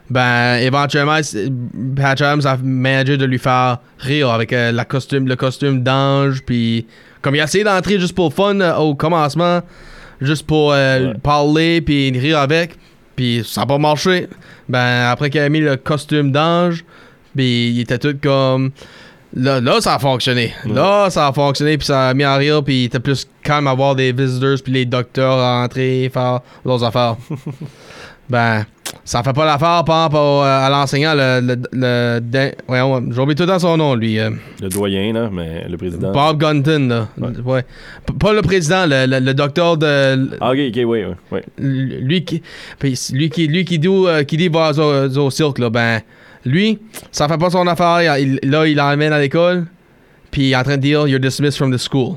ben, 0.09 0.57
éventuellement, 0.57 1.19
Patch 1.97 2.21
Adams 2.23 2.41
a 2.47 2.57
managé 2.63 3.17
de 3.19 3.25
lui 3.27 3.39
faire 3.39 3.79
rire 3.99 4.31
avec 4.31 4.53
euh, 4.55 4.73
la 4.73 4.85
costume, 4.87 5.27
le 5.29 5.37
costume 5.37 5.83
d'ange, 5.83 6.43
puis 6.47 6.87
comme 7.21 7.35
il 7.35 7.41
a 7.41 7.45
essayé 7.45 7.63
d'entrer 7.65 7.99
juste 8.01 8.15
pour 8.15 8.29
le 8.31 8.35
fun 8.35 8.59
euh, 8.61 8.75
au 8.77 8.95
commencement, 8.95 9.61
juste 10.21 10.47
pour 10.47 10.73
euh, 10.73 11.09
Ouais. 11.09 11.15
parler 11.23 11.81
puis 11.83 12.11
rire 12.19 12.39
avec, 12.39 12.77
puis 13.17 13.43
ça 13.45 13.63
n'a 13.63 13.67
pas 13.67 13.79
marché. 13.79 14.29
Ben, 14.69 15.09
après 15.11 15.31
qu'il 15.31 15.41
a 15.41 15.49
mis 15.49 15.61
le 15.61 15.77
costume 15.77 16.33
d'ange, 16.33 16.85
puis 17.35 17.71
il 17.71 17.81
était 17.81 17.99
tout 17.99 18.17
comme... 18.23 18.71
Là, 19.35 19.61
là, 19.63 19.81
ça 19.81 19.95
a 19.95 19.99
fonctionné. 19.99 20.53
Là, 20.67 21.09
ça 21.09 21.29
a 21.29 21.33
fonctionné, 21.33 21.79
puis 21.79 21.87
ça 21.87 22.11
a 22.11 22.15
mis 22.15 22.27
en 22.27 22.37
rire, 22.37 22.63
puis 22.63 22.83
il 22.83 22.85
était 22.85 23.01
plus 23.01 23.27
calme 23.43 23.67
à 23.67 23.75
voir 23.75 23.95
des 23.95 24.13
visitors, 24.13 24.59
puis 24.63 24.73
les 24.75 24.85
docteurs 24.85 25.39
rentrer, 25.39 26.11
faire 26.13 26.41
leurs 26.67 26.85
affaires. 26.85 27.17
ben, 28.29 28.67
ça 29.05 29.23
fait 29.23 29.33
pas 29.33 29.45
l'affaire, 29.45 29.83
par 29.85 30.07
exemple, 30.07 30.17
au- 30.17 30.41
à 30.43 30.69
l'enseignant, 30.71 31.13
le... 31.17 31.57
le, 31.73 32.51
voyons, 32.69 33.03
J'oublie 33.11 33.35
tout 33.35 33.43
le 33.43 33.49
temps 33.49 33.59
son 33.59 33.77
nom, 33.77 33.95
lui. 33.95 34.19
euh, 34.19 34.31
Le 34.61 34.69
doyen, 34.69 35.13
là, 35.13 35.29
mais 35.33 35.67
le 35.69 35.77
président. 35.77 36.13
Bob 36.13 36.39
Gunton, 36.39 36.89
là. 36.89 37.09
Ouais. 37.45 37.65
Pas 38.21 38.33
le 38.33 38.43
président, 38.43 38.85
le, 38.87 39.33
docteur 39.33 39.77
de... 39.77 40.31
Ah, 40.41 40.53
ok, 40.53 40.59
ok, 40.69 40.81
oui, 40.87 41.05
oui. 41.33 41.41
Lui 41.59 42.25
qui, 42.25 42.43
lui 43.13 43.29
qui, 43.31 43.47
lui 43.49 43.65
qui 43.65 43.79
dit, 43.79 43.89
euh, 43.89 44.23
qui 44.23 44.37
dit 44.37 44.49
va 44.49 44.71
au, 44.79 45.19
au 45.19 45.31
cirque, 45.31 45.59
là, 45.59 45.69
ben, 45.69 46.01
lui, 46.45 46.79
ça 47.11 47.27
fait 47.29 47.39
pas 47.39 47.51
son 47.51 47.67
affaire. 47.67 48.19
Il- 48.19 48.39
là, 48.45 48.67
il 48.67 48.77
l'emmène 48.77 49.13
à 49.13 49.19
l'école, 49.21 49.67
puis 50.31 50.43
il 50.49 50.53
est 50.53 50.57
en 50.57 50.63
train 50.63 50.77
de 50.77 50.83
dire 50.83 51.09
You're 51.09 51.21
dismissed 51.21 51.57
from 51.57 51.73
the 51.75 51.79
school. 51.79 52.15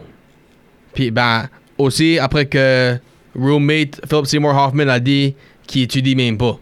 Puis, 0.94 1.10
ben, 1.12 1.48
aussi, 1.80 2.20
après 2.20 2.46
que 2.46 2.96
roommate 3.38 4.00
Philip 4.08 4.26
Seymour 4.28 4.56
Hoffman 4.56 4.88
a 4.88 5.00
dit 5.00 5.36
qu'il 5.68 5.82
étudie 5.82 6.16
même 6.16 6.38
pas. 6.38 6.58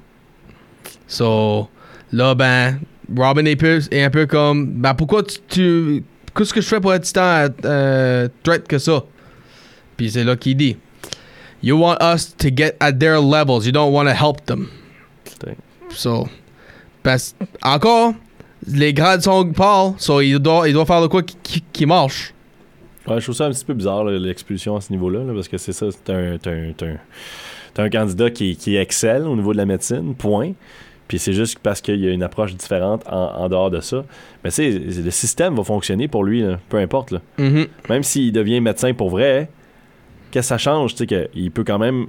So, 1.13 1.69
là, 2.12 2.34
ben, 2.34 2.80
Robin 3.15 3.45
est, 3.45 3.62
est 3.91 4.04
un 4.04 4.10
peu 4.10 4.26
comme 4.26 4.65
Ben, 4.82 4.93
pourquoi 4.95 5.21
tu. 5.23 5.38
tu 5.47 6.04
Qu'est-ce 6.36 6.52
que 6.52 6.62
je 6.62 6.67
fais 6.67 6.80
pour 6.80 6.91
être 6.93 7.12
tant 7.13 7.45
euh, 7.65 8.28
threat 8.41 8.67
que 8.67 8.80
ça? 8.80 9.04
Puis 9.95 10.10
c'est 10.10 10.23
là 10.23 10.36
qu'il 10.36 10.58
dit 10.58 10.76
You 11.62 11.78
want 11.78 11.97
us 12.02 12.36
to 12.38 12.47
get 12.56 12.76
at 12.80 12.93
their 12.93 13.21
levels. 13.21 13.65
You 13.65 13.71
don't 13.71 13.93
want 13.93 14.06
to 14.06 14.15
help 14.15 14.43
them. 14.47 14.67
Putain. 15.23 15.54
So, 15.91 16.28
parce, 17.04 17.36
encore, 17.62 18.13
les 18.67 18.93
grades 18.95 19.21
sont 19.21 19.45
Paul, 19.54 19.93
so 19.97 20.19
il 20.21 20.39
doit, 20.39 20.67
il 20.67 20.73
doit 20.73 20.86
faire 20.88 21.02
de 21.04 21.08
quoi 21.08 21.21
qui, 21.21 21.38
qui, 21.43 21.62
qui 21.71 21.86
marche. 21.86 22.34
Ouais, 23.08 23.19
je 23.19 23.26
trouve 23.26 23.36
ça 23.36 23.45
un 23.45 23.52
petit 23.52 23.65
peu 23.65 23.73
bizarre, 23.76 24.06
l'expulsion 24.06 24.76
à 24.76 24.82
ce 24.82 24.91
niveau-là, 24.91 25.19
là, 25.23 25.34
parce 25.34 25.47
que 25.49 25.58
c'est 25.60 25.73
ça, 25.73 25.88
c'est 25.91 26.12
un, 26.12 26.38
t'as 26.41 26.52
un, 26.52 26.69
un- 26.69 26.97
t'as 27.76 27.84
un 27.84 27.89
candidat 27.89 28.30
qui, 28.32 28.56
qui 28.56 28.76
excelle 28.78 29.23
au 29.23 29.36
niveau 29.36 29.52
de 29.54 29.58
la 29.58 29.65
médecine, 29.65 30.15
point. 30.15 30.54
Puis 31.08 31.20
c'est 31.20 31.34
juste 31.34 31.60
parce 31.60 31.82
qu'il 31.82 32.00
y 32.00 32.08
a 32.08 32.12
une 32.12 32.24
approche 32.24 32.56
différente 32.56 33.04
en, 33.08 33.36
en 33.36 33.50
dehors 33.50 33.70
de 33.70 33.82
ça. 33.82 34.06
Mais 34.44 34.50
tu 34.52 34.56
sais, 34.56 34.72
le 34.72 35.12
système 35.12 35.56
va 35.56 35.63
fonctionner 35.63 36.08
pour 36.08 36.24
lui, 36.24 36.42
là, 36.42 36.60
peu 36.70 36.78
importe. 36.78 37.12
Là. 37.12 37.20
Mhm. 37.38 37.68
Même 37.89 38.04
s'il 38.04 38.32
devient 38.32 38.62
médecin 38.62 38.94
pour 38.94 39.10
vrai, 39.10 39.50
qu'est-ce 40.32 40.48
que 40.48 40.50
ça 40.50 40.58
change? 40.58 40.96
Tu 40.96 41.06
sais, 41.06 41.30
qu'il 41.32 41.52
peut 41.52 41.63
quand 41.63 41.80
même 41.80 42.08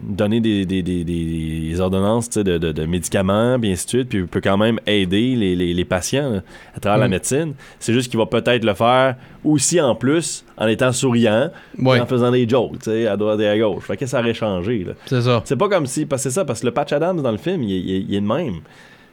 donner 0.00 0.40
des, 0.40 0.64
des, 0.64 0.82
des, 0.82 1.02
des 1.04 1.80
ordonnances 1.80 2.30
de, 2.30 2.42
de, 2.58 2.72
de 2.72 2.86
médicaments, 2.86 3.58
puis 3.58 3.72
ainsi 3.72 3.84
de 3.86 3.90
suite, 3.90 4.08
puis 4.08 4.18
il 4.18 4.26
peut 4.26 4.40
quand 4.40 4.56
même 4.56 4.78
aider 4.86 5.34
les, 5.34 5.56
les, 5.56 5.74
les 5.74 5.84
patients 5.84 6.30
là, 6.30 6.40
à 6.74 6.80
travers 6.80 6.98
la 6.98 7.08
Mm. 7.08 7.10
médecine. 7.10 7.54
C'est 7.80 7.92
juste 7.92 8.10
qu'il 8.10 8.18
va 8.18 8.26
peut-être 8.26 8.64
le 8.64 8.74
faire 8.74 9.16
aussi 9.44 9.80
en 9.80 9.94
plus 9.94 10.44
en 10.56 10.66
étant 10.68 10.92
souriant, 10.92 11.50
Ouais. 11.78 12.00
en 12.00 12.06
faisant 12.06 12.30
des 12.30 12.48
jokes, 12.48 12.78
tu 12.78 12.90
sais, 12.90 13.06
à 13.06 13.16
droite 13.16 13.40
et 13.40 13.48
à 13.48 13.58
gauche. 13.58 13.84
Fait 13.84 13.96
que 13.96 14.06
ça 14.06 14.20
aurait 14.20 14.34
changé. 14.34 14.86
C'est 15.06 15.22
ça. 15.22 15.42
C'est 15.44 15.56
pas 15.56 15.68
comme 15.68 15.86
si, 15.86 16.06
parce 16.06 16.22
que 16.22 16.30
c'est 16.30 16.34
ça, 16.34 16.44
parce 16.44 16.60
que 16.60 16.66
le 16.66 16.72
Patch 16.72 16.92
Adams 16.92 17.20
dans 17.20 17.32
le 17.32 17.38
film, 17.38 17.62
il, 17.64 17.72
est- 17.72 17.80
il 17.80 17.94
est- 17.96 18.04
il 18.08 18.14
est 18.14 18.20
de 18.20 18.26
même. 18.26 18.60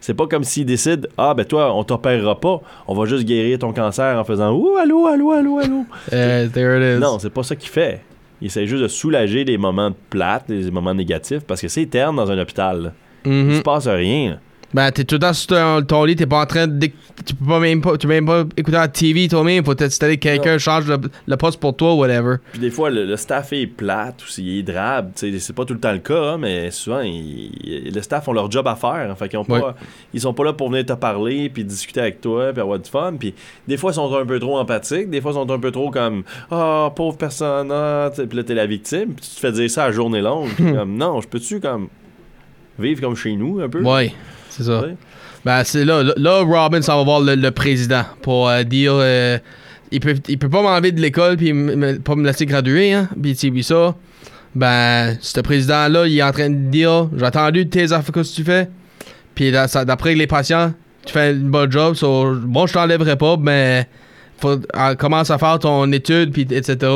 C'est 0.01 0.13
pas 0.13 0.27
comme 0.27 0.43
s'il 0.43 0.65
décide, 0.67 1.07
ah 1.17 1.33
ben 1.33 1.45
toi, 1.45 1.73
on 1.73 1.83
t'opérera 1.83 2.39
pas, 2.39 2.61
on 2.87 2.93
va 2.93 3.05
juste 3.05 3.23
guérir 3.25 3.57
ton 3.57 3.73
cancer 3.73 4.19
en 4.19 4.23
faisant 4.23 4.51
ouh, 4.53 4.75
allô, 4.77 5.07
allô, 5.07 5.31
allô, 5.31 5.57
allô. 5.57 5.85
Eh, 6.11 6.47
there 6.53 6.77
it 6.77 6.97
is. 6.97 7.01
Non, 7.01 7.17
c'est 7.17 7.31
pas 7.31 7.41
ça 7.41 7.55
qu'il 7.55 7.69
fait. 7.69 8.01
Il 8.41 8.47
essaie 8.47 8.67
juste 8.67 8.83
de 8.83 8.87
soulager 8.87 9.43
les 9.45 9.57
moments 9.57 9.91
plates, 10.09 10.45
les 10.49 10.69
moments 10.71 10.93
négatifs, 10.93 11.41
parce 11.47 11.61
que 11.61 11.67
c'est 11.67 11.85
terne 11.85 12.15
dans 12.15 12.29
un 12.31 12.37
hôpital. 12.37 12.81
là. 12.83 12.91
Il 13.49 13.55
se 13.57 13.61
passe 13.61 13.87
rien. 13.87 14.31
là. 14.31 14.37
Ben, 14.73 14.91
t'es 14.91 15.05
tout 15.05 15.15
le 15.15 15.19
temps 15.19 15.31
sur 15.31 15.47
ton, 15.47 15.81
ton 15.83 16.03
lit, 16.03 16.17
t'es 16.17 16.25
pas 16.25 16.41
en 16.41 16.45
train 16.45 16.67
de. 16.67 16.87
Tu 17.25 17.33
peux 17.33 17.45
pas 17.45 17.59
même 17.61 17.81
pas, 17.81 17.97
tu 17.97 18.07
peux 18.07 18.13
même 18.13 18.25
pas 18.25 18.43
écouter 18.57 18.75
la 18.75 18.89
TV 18.89 19.29
toi-même, 19.29 19.63
faut 19.63 19.73
t'installer 19.73 20.17
que 20.17 20.23
quelqu'un 20.23 20.57
change 20.57 20.85
le, 20.87 20.97
le 21.27 21.37
poste 21.37 21.61
pour 21.61 21.77
toi, 21.77 21.93
whatever. 21.95 22.37
Puis 22.51 22.59
des 22.59 22.69
fois, 22.71 22.89
le, 22.89 23.05
le 23.05 23.15
staff 23.15 23.53
est 23.53 23.67
plate 23.67 24.21
ou 24.21 24.27
s'il 24.27 24.57
est 24.57 24.63
drabe. 24.63 25.11
C'est 25.15 25.53
pas 25.55 25.63
tout 25.63 25.73
le 25.75 25.79
temps 25.79 25.93
le 25.93 25.99
cas, 25.99 26.31
hein, 26.33 26.37
mais 26.37 26.71
souvent, 26.71 27.01
le 27.03 28.01
staff 28.01 28.27
ont 28.27 28.33
leur 28.33 28.51
job 28.51 28.67
à 28.67 28.75
faire. 28.75 29.09
hein. 29.09 29.15
Fait 29.15 29.29
qu'ils 29.29 29.39
ont 29.39 29.45
pas, 29.45 29.75
ils 30.13 30.19
sont 30.19 30.33
pas 30.33 30.43
là 30.43 30.51
pour 30.51 30.69
venir 30.69 30.85
te 30.85 30.93
parler, 30.93 31.49
puis 31.49 31.63
discuter 31.63 32.01
avec 32.01 32.19
toi, 32.19 32.51
puis 32.51 32.61
avoir 32.61 32.77
du 32.79 32.89
fun. 32.89 33.13
Puis 33.17 33.33
des 33.67 33.77
fois, 33.77 33.91
ils 33.91 33.95
sont 33.95 34.13
un 34.13 34.25
peu 34.25 34.39
trop 34.39 34.57
empathiques. 34.57 35.09
Des 35.09 35.21
fois, 35.21 35.31
ils 35.31 35.35
sont 35.35 35.49
un 35.49 35.59
peu 35.59 35.71
trop 35.71 35.89
comme 35.89 36.23
Ah, 36.51 36.91
pauvre 36.93 37.15
personne. 37.17 37.71
Ah, 37.71 38.09
puis 38.13 38.35
là, 38.37 38.43
t'es 38.43 38.55
la 38.55 38.65
victime. 38.65 39.13
Puis 39.13 39.25
tu 39.29 39.35
te 39.35 39.39
fais 39.39 39.53
dire 39.53 39.69
ça 39.71 39.85
à 39.85 39.91
journée 39.93 40.19
longue. 40.21 40.49
Puis 40.53 40.65
comme, 40.73 40.97
non, 40.97 41.21
je 41.21 41.29
peux-tu 41.29 41.61
comme 41.61 41.87
vivre 42.77 42.99
comme 42.99 43.15
chez 43.15 43.37
nous 43.37 43.61
un 43.61 43.69
peu? 43.69 43.81
Ouais, 43.81 44.11
c'est 44.55 44.63
ça. 44.63 44.83
Ben, 45.43 45.63
c'est 45.63 45.85
là, 45.85 46.03
là, 46.17 46.41
Robin 46.41 46.81
s'en 46.81 46.97
va 46.97 47.03
voir 47.03 47.19
le, 47.19 47.35
le 47.35 47.51
président 47.51 48.03
pour 48.21 48.49
euh, 48.49 48.63
dire. 48.63 48.93
euh, 48.95 49.37
il, 49.91 49.99
peut, 49.99 50.15
il 50.27 50.39
peut 50.39 50.49
pas 50.49 50.61
m'enlever 50.61 50.91
de 50.91 50.99
l'école 50.99 51.37
puis 51.37 51.53
pas 52.03 52.15
me 52.15 52.25
laisser 52.25 52.45
graduer, 52.45 52.93
hein. 52.93 53.07
Puis, 53.21 53.35
tu 53.35 53.63
ça. 53.63 53.95
Ben, 54.55 55.17
ce 55.21 55.41
président-là, 55.41 56.07
il 56.07 56.17
est 56.17 56.23
en 56.23 56.31
train 56.31 56.49
de 56.49 56.69
dire 56.69 57.09
J'ai 57.15 57.25
entendu 57.25 57.67
tes 57.69 57.91
affaires 57.91 58.13
que 58.13 58.21
tu 58.21 58.43
fais? 58.43 58.69
Puis, 59.35 59.51
d'après 59.51 60.15
les 60.15 60.27
patients, 60.27 60.73
tu 61.05 61.13
fais 61.13 61.31
une 61.31 61.49
bonne 61.49 61.71
job. 61.71 61.95
So, 61.95 62.35
bon, 62.35 62.65
je 62.65 62.73
t'enlèverai 62.73 63.17
pas, 63.17 63.37
mais 63.37 63.87
faut, 64.39 64.59
commence 64.97 65.29
à 65.29 65.37
faire 65.37 65.59
ton 65.59 65.91
étude, 65.91 66.31
puis 66.31 66.47
etc. 66.49 66.91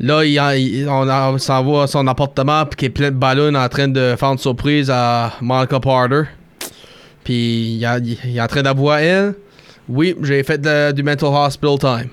Là, 0.00 0.24
il, 0.24 0.88
on, 0.88 1.08
a- 1.08 1.38
s'en 1.38 1.62
va 1.64 1.82
à 1.82 1.86
son 1.86 2.06
appartement, 2.06 2.64
puis 2.64 2.76
qui 2.76 2.84
est 2.86 2.90
plein 2.90 3.10
de 3.10 3.16
ballons 3.16 3.54
en 3.54 3.68
train 3.68 3.86
de 3.86 4.14
faire 4.18 4.32
une 4.32 4.38
surprise 4.38 4.90
à 4.90 5.34
Monica 5.42 5.78
Porter. 5.78 6.22
Puis 7.22 7.76
il, 7.76 7.84
est 7.84 8.40
en 8.40 8.46
train 8.46 8.62
d'avouer 8.62 8.94
à 8.94 9.00
elle 9.02 9.34
Oui, 9.88 10.16
j'ai 10.22 10.42
fait 10.42 10.58
de- 10.58 10.92
du 10.92 11.02
mental 11.02 11.28
hospital 11.28 11.78
time. 11.78 12.08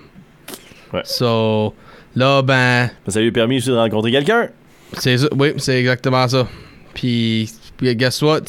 Ouais. 0.93 1.01
So, 1.05 1.73
là, 2.15 2.41
ben, 2.41 2.89
Ça 3.07 3.19
lui 3.21 3.29
a 3.29 3.31
permis 3.31 3.57
aussi 3.57 3.69
de 3.69 3.75
rencontrer 3.75 4.11
quelqu'un. 4.11 4.49
c'est 4.93 5.17
ça. 5.17 5.27
Oui, 5.37 5.53
c'est 5.57 5.79
exactement 5.79 6.27
ça. 6.27 6.45
Puis, 6.93 7.49
puis 7.77 7.95
guess 7.95 8.21
what? 8.21 8.41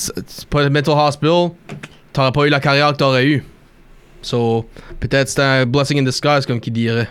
Pas 0.50 0.62
le 0.64 0.70
mental 0.70 0.94
hospital, 0.98 1.50
t'aurais 2.12 2.32
pas 2.32 2.46
eu 2.46 2.50
la 2.50 2.60
carrière 2.60 2.92
que 2.92 2.96
t'aurais 2.98 3.26
eu. 3.26 3.44
So, 4.20 4.66
peut-être 4.98 5.28
c'était 5.28 5.42
un 5.42 5.64
blessing 5.66 6.00
in 6.00 6.02
disguise, 6.02 6.44
comme 6.44 6.58
qui 6.60 6.72
dirait. 6.72 7.08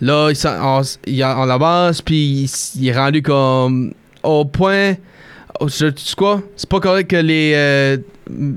Là, 0.00 0.30
il, 0.30 0.48
on, 0.48 0.82
il 1.06 1.24
on 1.24 1.48
avance, 1.50 2.02
puis 2.02 2.50
il, 2.76 2.88
est 2.88 2.92
rendu 2.96 3.22
comme 3.22 3.94
au 4.22 4.44
point. 4.44 4.94
je- 5.60 5.86
tu 5.90 6.04
sais 6.04 6.14
quoi? 6.16 6.42
C'est 6.56 6.68
pas 6.68 6.80
correct 6.80 7.08
que 7.10 7.16
les, 7.16 7.52
euh, 7.54 7.96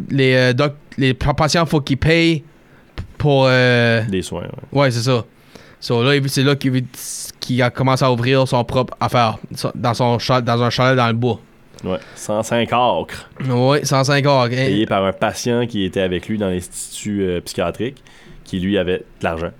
les, 0.09 0.33
euh, 0.35 0.53
doc- 0.53 0.75
les 0.97 1.13
patients, 1.13 1.65
faut 1.65 1.81
qu'ils 1.81 1.97
payent 1.97 2.43
pour. 3.17 3.45
euh, 3.47 4.01
Des 4.09 4.21
soins. 4.21 4.41
ouais. 4.43 4.79
Ouais, 4.81 4.91
c'est 4.91 5.01
ça. 5.03 5.23
So, 5.79 6.03
là, 6.03 6.19
c'est 6.27 6.43
là 6.43 6.55
qu'il 6.55 7.61
a 7.61 7.69
commencé 7.69 8.03
à 8.03 8.11
ouvrir 8.11 8.47
son 8.47 8.63
propre 8.63 8.95
affaire 8.99 9.37
dans, 9.75 9.93
son 9.93 10.17
dans 10.41 10.63
un 10.63 10.69
chalet 10.71 10.97
dans 10.97 11.07
le 11.07 11.13
bois. 11.13 11.39
Ouais. 11.83 11.99
105 12.15 12.73
acres. 12.73 13.29
Ouais, 13.47 13.85
105 13.85 14.25
heures. 14.25 14.41
hein. 14.45 14.49
Payé 14.49 14.87
par 14.87 15.05
un 15.05 15.13
patient 15.13 15.67
qui 15.67 15.83
était 15.83 16.01
avec 16.01 16.27
lui 16.27 16.39
dans 16.39 16.49
l'institut 16.49 17.21
euh, 17.21 17.41
psychiatrique, 17.41 18.03
qui 18.43 18.59
lui 18.59 18.79
avait 18.79 18.97
de 18.97 19.23
l'argent. 19.23 19.51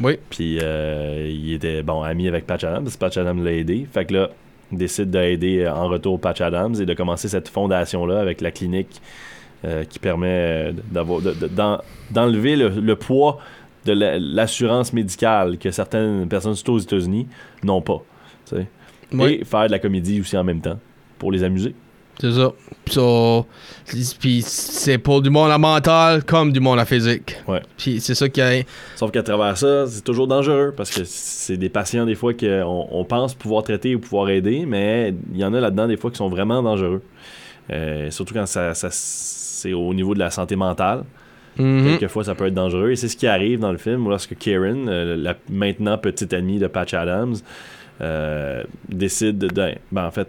Oui. 0.00 0.18
Puis 0.30 0.58
euh, 0.62 1.26
il 1.30 1.52
était 1.54 1.82
bon 1.82 2.02
ami 2.02 2.26
avec 2.28 2.46
Patch 2.46 2.64
Adams, 2.64 2.88
Patch 2.98 3.16
Adams 3.18 3.44
l'a 3.44 3.52
aidé. 3.52 3.86
Fait 3.92 4.04
que 4.06 4.14
là, 4.14 4.30
il 4.72 4.78
décide 4.78 5.10
d'aider 5.10 5.60
euh, 5.64 5.72
en 5.74 5.88
retour 5.88 6.20
Patch 6.20 6.40
Adams 6.40 6.74
et 6.80 6.86
de 6.86 6.94
commencer 6.94 7.28
cette 7.28 7.48
fondation-là 7.48 8.20
avec 8.20 8.40
la 8.40 8.50
clinique 8.50 9.00
euh, 9.64 9.84
qui 9.84 9.98
permet 9.98 10.72
de- 10.72 11.80
d'enlever 12.10 12.56
le, 12.56 12.68
le 12.68 12.96
poids 12.96 13.38
de 13.84 13.92
la- 13.92 14.18
l'assurance 14.18 14.92
médicale 14.92 15.58
que 15.58 15.70
certaines 15.70 16.26
personnes, 16.28 16.54
surtout 16.54 16.72
aux 16.72 16.78
États-Unis, 16.78 17.26
n'ont 17.62 17.82
pas. 17.82 18.02
Oui. 19.12 19.38
Et 19.40 19.44
faire 19.44 19.66
de 19.66 19.70
la 19.72 19.78
comédie 19.78 20.20
aussi 20.20 20.36
en 20.36 20.44
même 20.44 20.60
temps. 20.60 20.78
pour 21.18 21.32
les 21.32 21.42
amuser. 21.42 21.74
C'est 22.20 22.32
ça. 22.32 22.52
So, 22.90 23.46
puis 24.20 24.42
c'est 24.42 24.98
pour 24.98 25.22
du 25.22 25.30
monde 25.30 25.50
à 25.50 25.58
mental 25.58 26.22
comme 26.24 26.52
du 26.52 26.60
monde 26.60 26.78
à 26.78 26.84
physique. 26.84 27.36
Ouais. 27.48 27.62
Puis 27.76 28.00
c'est 28.00 28.14
ça 28.14 28.28
qui 28.28 28.40
a. 28.40 28.62
Sauf 28.96 29.10
qu'à 29.10 29.22
travers 29.22 29.56
ça, 29.56 29.86
c'est 29.86 30.02
toujours 30.02 30.26
dangereux 30.26 30.74
parce 30.76 30.90
que 30.90 31.02
c'est 31.04 31.56
des 31.56 31.68
patients 31.68 32.04
des 32.06 32.14
fois 32.14 32.34
qu'on 32.34 32.86
on 32.90 33.04
pense 33.04 33.34
pouvoir 33.34 33.62
traiter 33.62 33.94
ou 33.94 34.00
pouvoir 34.00 34.28
aider, 34.30 34.64
mais 34.66 35.14
il 35.32 35.38
y 35.38 35.44
en 35.44 35.54
a 35.54 35.60
là-dedans 35.60 35.86
des 35.88 35.96
fois 35.96 36.10
qui 36.10 36.16
sont 36.18 36.28
vraiment 36.28 36.62
dangereux. 36.62 37.02
Euh, 37.70 38.10
surtout 38.10 38.34
quand 38.34 38.46
ça, 38.46 38.74
ça- 38.74 38.88
c'est 38.90 39.72
au 39.72 39.94
niveau 39.94 40.14
de 40.14 40.18
la 40.18 40.30
santé 40.30 40.56
mentale. 40.56 41.04
Mhm. 41.56 41.84
Quelquefois, 41.98 42.24
ça 42.24 42.34
peut 42.34 42.46
être 42.46 42.54
dangereux. 42.54 42.90
Et 42.90 42.96
c'est 42.96 43.08
ce 43.08 43.16
qui 43.16 43.26
arrive 43.26 43.60
dans 43.60 43.72
le 43.72 43.78
film 43.78 44.08
lorsque 44.08 44.36
Karen, 44.38 44.88
euh, 44.88 45.16
la 45.16 45.36
maintenant 45.48 45.98
petite 45.98 46.32
amie 46.32 46.58
de 46.58 46.66
Patch 46.66 46.94
Adams, 46.94 47.36
euh, 48.00 48.62
décide 48.88 49.38
de. 49.38 49.48
de- 49.48 49.74
ben, 49.92 50.06
en 50.06 50.10
fait, 50.10 50.28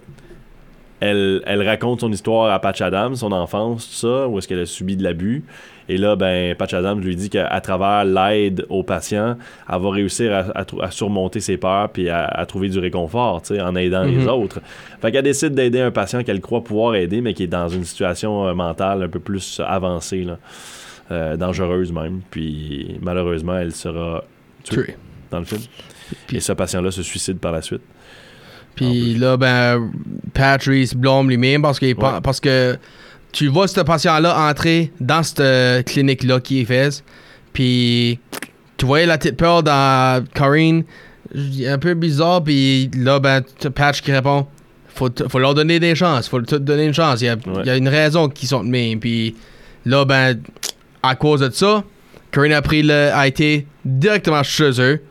elle, 1.02 1.42
elle 1.46 1.68
raconte 1.68 2.00
son 2.00 2.12
histoire 2.12 2.52
à 2.54 2.60
Patch 2.60 2.80
Adams, 2.82 3.16
son 3.16 3.32
enfance, 3.34 3.88
tout 3.90 4.08
ça, 4.08 4.28
où 4.28 4.38
est-ce 4.38 4.48
qu'elle 4.48 4.60
a 4.62 4.66
subi 4.66 4.96
de 4.96 5.04
l'abus. 5.04 5.44
Et 5.90 5.98
là, 5.98 6.16
ben, 6.16 6.56
Patch 6.56 6.74
Adams 6.74 7.02
lui 7.02 7.16
dit 7.18 7.30
qu'à 7.30 7.60
travers 7.60 8.06
l'aide 8.06 8.66
aux 8.70 8.84
patients, 8.84 9.36
elle 9.70 9.80
va 9.82 9.90
réussir 9.90 10.32
à, 10.34 10.58
à 10.60 10.64
trou- 10.64 10.82
à 10.82 10.90
surmonter 10.92 11.42
ses 11.42 11.58
peurs 11.58 11.90
puis 11.90 12.08
à, 12.08 12.24
à 12.26 12.46
trouver 12.46 12.70
du 12.70 12.80
réconfort, 12.80 13.42
en 13.60 13.76
aidant 13.76 14.04
les 14.04 14.16
Mhm. 14.18 14.30
autres. 14.30 14.62
Fait 15.02 15.12
qu'elle 15.12 15.24
décide 15.26 15.54
d'aider 15.54 15.82
un 15.82 15.92
patient 15.92 16.24
qu'elle 16.24 16.40
croit 16.40 16.64
pouvoir 16.64 16.96
aider, 16.96 17.20
mais 17.20 17.34
qui 17.34 17.44
est 17.44 17.48
dans 17.48 17.68
une 17.68 17.84
situation 17.84 18.48
euh, 18.48 18.54
mentale 18.54 19.04
un 19.04 19.10
peu 19.10 19.20
plus 19.20 19.60
avancée, 19.66 20.24
là. 20.24 20.38
Euh, 21.12 21.36
dangereuse 21.36 21.92
même. 21.92 22.22
Puis 22.32 22.98
malheureusement, 23.02 23.58
elle 23.58 23.74
sera 23.74 24.24
tuée 24.64 24.84
Tué. 24.84 24.96
dans 25.30 25.40
le 25.40 25.46
film. 25.46 25.60
Et 26.32 26.40
ce 26.40 26.54
patient-là 26.54 26.90
se 26.92 27.04
suicide 27.04 27.38
par 27.40 27.52
la 27.52 27.62
suite. 27.62 27.82
Puis 28.76 29.16
là, 29.16 29.38
ben, 29.38 29.92
Patrice 30.34 30.94
blâme 30.94 31.30
lui-même 31.30 31.62
parce, 31.62 31.80
Ouais. 31.82 31.94
que 32.42 32.78
tu 33.32 33.48
vois 33.48 33.68
ce 33.68 33.82
patient-là 33.82 34.50
entrer 34.50 34.92
dans 35.00 35.24
cette 35.24 35.40
euh, 35.40 35.84
clinique-là 35.84 36.40
qui 36.40 36.62
est 36.62 36.66
faite. 36.66 37.04
Puis 37.54 38.20
tu 38.78 38.86
voyais 38.86 39.06
la 39.06 39.18
petite 39.18 39.38
peur 39.38 39.64
dans 39.64 40.24
Corinne. 40.34 40.84
Un 41.66 41.78
peu 41.78 41.94
bizarre. 41.94 42.44
Puis 42.44 42.90
là, 42.98 43.20
ben, 43.20 43.42
Patch 43.74 44.02
qui 44.02 44.12
répond 44.12 44.48
faut, 44.94 45.10
faut 45.30 45.40
leur 45.40 45.54
donner 45.54 45.80
des 45.80 45.96
chances. 45.96 46.28
Faut 46.28 46.42
te 46.42 46.56
donner 46.56 46.86
une 46.86 46.94
chance. 46.94 47.22
Il 47.22 47.26
y 47.26 47.30
a, 47.30 47.38
y 47.64 47.70
a 47.70 47.78
une 47.78 47.88
raison 47.88 48.28
qu'ils 48.28 48.50
sont 48.50 48.64
de 48.64 48.70
même. 48.70 49.00
Puis 49.00 49.36
là, 49.86 50.04
ben, 50.06 50.38
à 51.04 51.16
cause 51.16 51.40
de 51.40 51.50
ça, 51.50 51.84
Corinne 52.32 52.54
a 52.54 52.62
pris 52.62 52.84
le, 52.84 53.10
a 53.14 53.28
été 53.28 53.66
directement 53.86 54.44
chez 54.44 54.72
eux. 54.82 55.02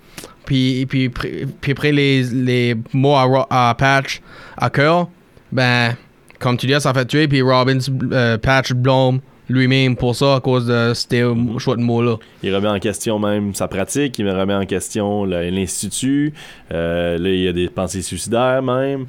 Puis, 0.45 0.87
puis, 0.87 1.09
puis 1.09 1.73
après 1.73 1.93
les, 1.93 2.23
les 2.25 2.75
mots 2.93 3.17
à, 3.17 3.75
Patch 3.79 4.21
à 4.57 4.71
cœur, 4.71 5.09
ben, 5.53 5.95
comme 6.39 6.57
tu 6.57 6.67
dis, 6.67 6.81
ça 6.81 6.93
fait 6.93 7.05
tuer. 7.07 7.29
Puis 7.29 7.43
Robbins, 7.43 7.79
euh, 8.13 8.39
Patch 8.39 8.73
blâme 8.73 9.21
lui-même 9.49 9.97
pour 9.97 10.15
ça 10.15 10.37
à 10.37 10.41
cause 10.41 10.67
de 10.67 10.93
ces 10.95 11.25
choix 11.59 11.77
de 11.77 11.83
mots-là. 11.83 12.17
Il 12.43 12.55
remet 12.55 12.69
en 12.69 12.79
question 12.79 13.19
même 13.19 13.55
sa 13.55 13.67
pratique, 13.69 14.19
il 14.19 14.29
remet 14.31 14.55
en 14.55 14.65
question 14.65 15.25
l'Institut. 15.25 16.33
Euh, 16.73 17.19
là, 17.19 17.29
il 17.29 17.41
y 17.41 17.49
a 17.49 17.53
des 17.53 17.69
pensées 17.69 18.03
suicidaires 18.03 18.63
même. 18.63 19.07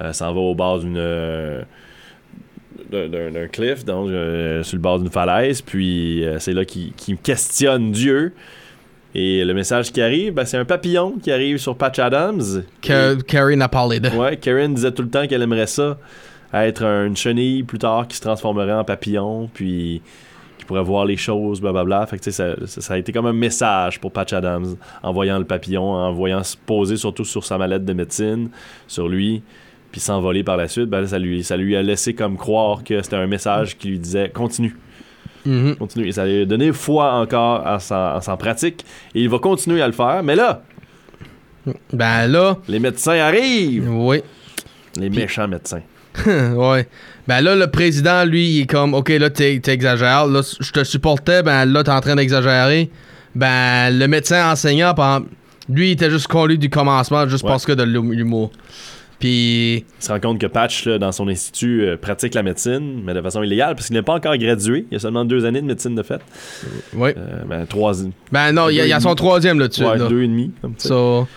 Euh, 0.00 0.12
s'en 0.12 0.34
va 0.34 0.40
au 0.40 0.54
bord 0.54 0.80
d'une. 0.80 0.94
d'un- 0.94 1.64
cliff, 3.52 3.84
donc 3.84 4.08
sur 4.64 4.76
le 4.76 4.82
bord 4.82 4.98
d'une 4.98 5.10
falaise. 5.10 5.62
Puis 5.62 6.24
c'est 6.38 6.52
là 6.52 6.64
qu'il 6.64 6.92
qu'il 6.92 7.16
questionne 7.16 7.92
Dieu. 7.92 8.32
Et 9.14 9.44
le 9.44 9.54
message 9.54 9.92
qui 9.92 10.02
arrive, 10.02 10.34
ben, 10.34 10.44
c'est 10.44 10.56
un 10.56 10.64
papillon 10.64 11.14
qui 11.22 11.30
arrive 11.30 11.58
sur 11.58 11.76
Patch 11.76 12.00
Adams. 12.00 12.64
Que 12.82 13.14
Carrie 13.22 13.56
n'a 13.56 13.68
parlé 13.68 14.00
de. 14.00 14.08
Ouais, 14.08 14.36
Karen 14.36 14.74
disait 14.74 14.90
tout 14.90 15.02
le 15.02 15.08
temps 15.08 15.26
qu'elle 15.28 15.42
aimerait 15.42 15.68
ça, 15.68 15.98
être 16.52 16.82
une 16.82 17.16
chenille 17.16 17.62
plus 17.62 17.78
tard 17.78 18.08
qui 18.08 18.16
se 18.16 18.22
transformerait 18.22 18.72
en 18.72 18.82
papillon, 18.82 19.48
puis 19.54 20.02
qui 20.58 20.64
pourrait 20.64 20.82
voir 20.82 21.04
les 21.04 21.16
choses, 21.16 21.60
blablabla. 21.60 22.06
Fait 22.06 22.18
que 22.18 22.28
ça, 22.28 22.56
ça, 22.66 22.80
ça 22.80 22.94
a 22.94 22.96
été 22.96 23.12
comme 23.12 23.26
un 23.26 23.32
message 23.32 24.00
pour 24.00 24.10
Patch 24.10 24.32
Adams, 24.32 24.76
en 25.02 25.12
voyant 25.12 25.38
le 25.38 25.44
papillon, 25.44 25.92
en 25.92 26.12
voyant 26.12 26.42
se 26.42 26.56
poser 26.56 26.96
surtout 26.96 27.24
sur 27.24 27.44
sa 27.44 27.56
mallette 27.56 27.84
de 27.84 27.92
médecine, 27.92 28.48
sur 28.88 29.08
lui, 29.08 29.42
puis 29.92 30.00
s'envoler 30.00 30.42
par 30.42 30.56
la 30.56 30.66
suite. 30.66 30.86
Ben, 30.86 31.02
là, 31.02 31.06
ça, 31.06 31.20
lui, 31.20 31.44
ça 31.44 31.56
lui 31.56 31.76
a 31.76 31.82
laissé 31.82 32.14
comme 32.14 32.36
croire 32.36 32.82
que 32.82 33.00
c'était 33.00 33.14
un 33.14 33.28
message 33.28 33.78
qui 33.78 33.88
lui 33.88 34.00
disait 34.00 34.28
continue. 34.28 34.76
Mhm. 35.46 35.76
Continue. 35.76 36.08
Et 36.08 36.12
ça 36.12 36.24
lui 36.24 36.42
a 36.42 36.44
donné 36.46 36.72
foi 36.72 37.12
encore 37.14 37.64
en 37.66 37.78
sa, 37.78 38.36
pratique. 38.38 38.84
Et 39.14 39.22
il 39.22 39.28
va 39.28 39.38
continuer 39.38 39.82
à 39.82 39.86
le 39.86 39.92
faire. 39.92 40.22
Mais 40.22 40.36
là, 40.36 40.62
Ben 41.92 42.26
là, 42.26 42.58
les 42.68 42.78
médecins 42.78 43.14
arrivent. 43.18 43.88
oui. 43.90 44.22
Les 44.96 45.10
méchants 45.10 45.48
médecins. 45.48 45.80
ouais. 46.26 46.86
Ben 47.26 47.40
là, 47.40 47.56
le 47.56 47.66
président, 47.68 48.24
lui, 48.24 48.48
il 48.48 48.60
est 48.62 48.66
comme, 48.66 48.94
OK, 48.94 49.08
là, 49.08 49.30
t'exagères. 49.30 50.26
Là, 50.26 50.42
je 50.60 50.70
te 50.70 50.84
supportais, 50.84 51.42
ben 51.42 51.64
là, 51.64 51.82
t'es 51.82 51.90
en 51.90 52.00
train 52.00 52.14
d'exagérer. 52.16 52.90
Ben, 53.34 53.90
le 53.90 54.06
médecin 54.06 54.50
enseignant, 54.52 54.94
lui, 55.68 55.88
il 55.88 55.92
était 55.92 56.10
juste 56.10 56.28
connu 56.28 56.56
du 56.58 56.70
commencement, 56.70 57.26
juste 57.28 57.42
Ouais. 57.44 57.50
parce 57.50 57.64
que 57.66 57.72
de 57.72 57.82
l'hum- 57.82 58.12
l'humour. 58.12 58.52
Puis, 59.18 59.76
Il 59.78 59.84
se 60.04 60.12
rend 60.12 60.20
compte 60.20 60.40
que 60.40 60.46
Patch, 60.46 60.86
là, 60.86 60.98
dans 60.98 61.12
son 61.12 61.28
institut, 61.28 61.82
euh, 61.82 61.96
pratique 61.96 62.34
la 62.34 62.42
médecine, 62.42 63.00
mais 63.04 63.14
de 63.14 63.22
façon 63.22 63.42
illégale, 63.42 63.74
parce 63.74 63.86
qu'il 63.86 63.96
n'est 63.96 64.02
pas 64.02 64.14
encore 64.14 64.36
gradué. 64.36 64.86
Il 64.90 64.96
a 64.96 65.00
seulement 65.00 65.24
deux 65.24 65.44
années 65.46 65.60
de 65.62 65.66
médecine 65.66 65.94
de 65.94 66.02
fait. 66.02 66.20
ouais. 66.94 67.14
Euh, 67.16 67.42
ben, 67.48 67.64
trois, 67.66 67.92
Ben 68.32 68.52
non, 68.52 68.68
il 68.68 68.76
y, 68.76 68.80
a- 68.80 68.84
il 68.86 68.90
y 68.90 68.92
a 68.92 69.00
son 69.00 69.14
troisième 69.14 69.58
là-dessus. 69.58 69.84
ouais, 69.84 69.98
là. 69.98 70.08
deux 70.08 70.22
et 70.22 70.26
demi. 70.28 70.50
Comme 70.60 70.74
ça. 70.76 70.88
So, 70.88 71.28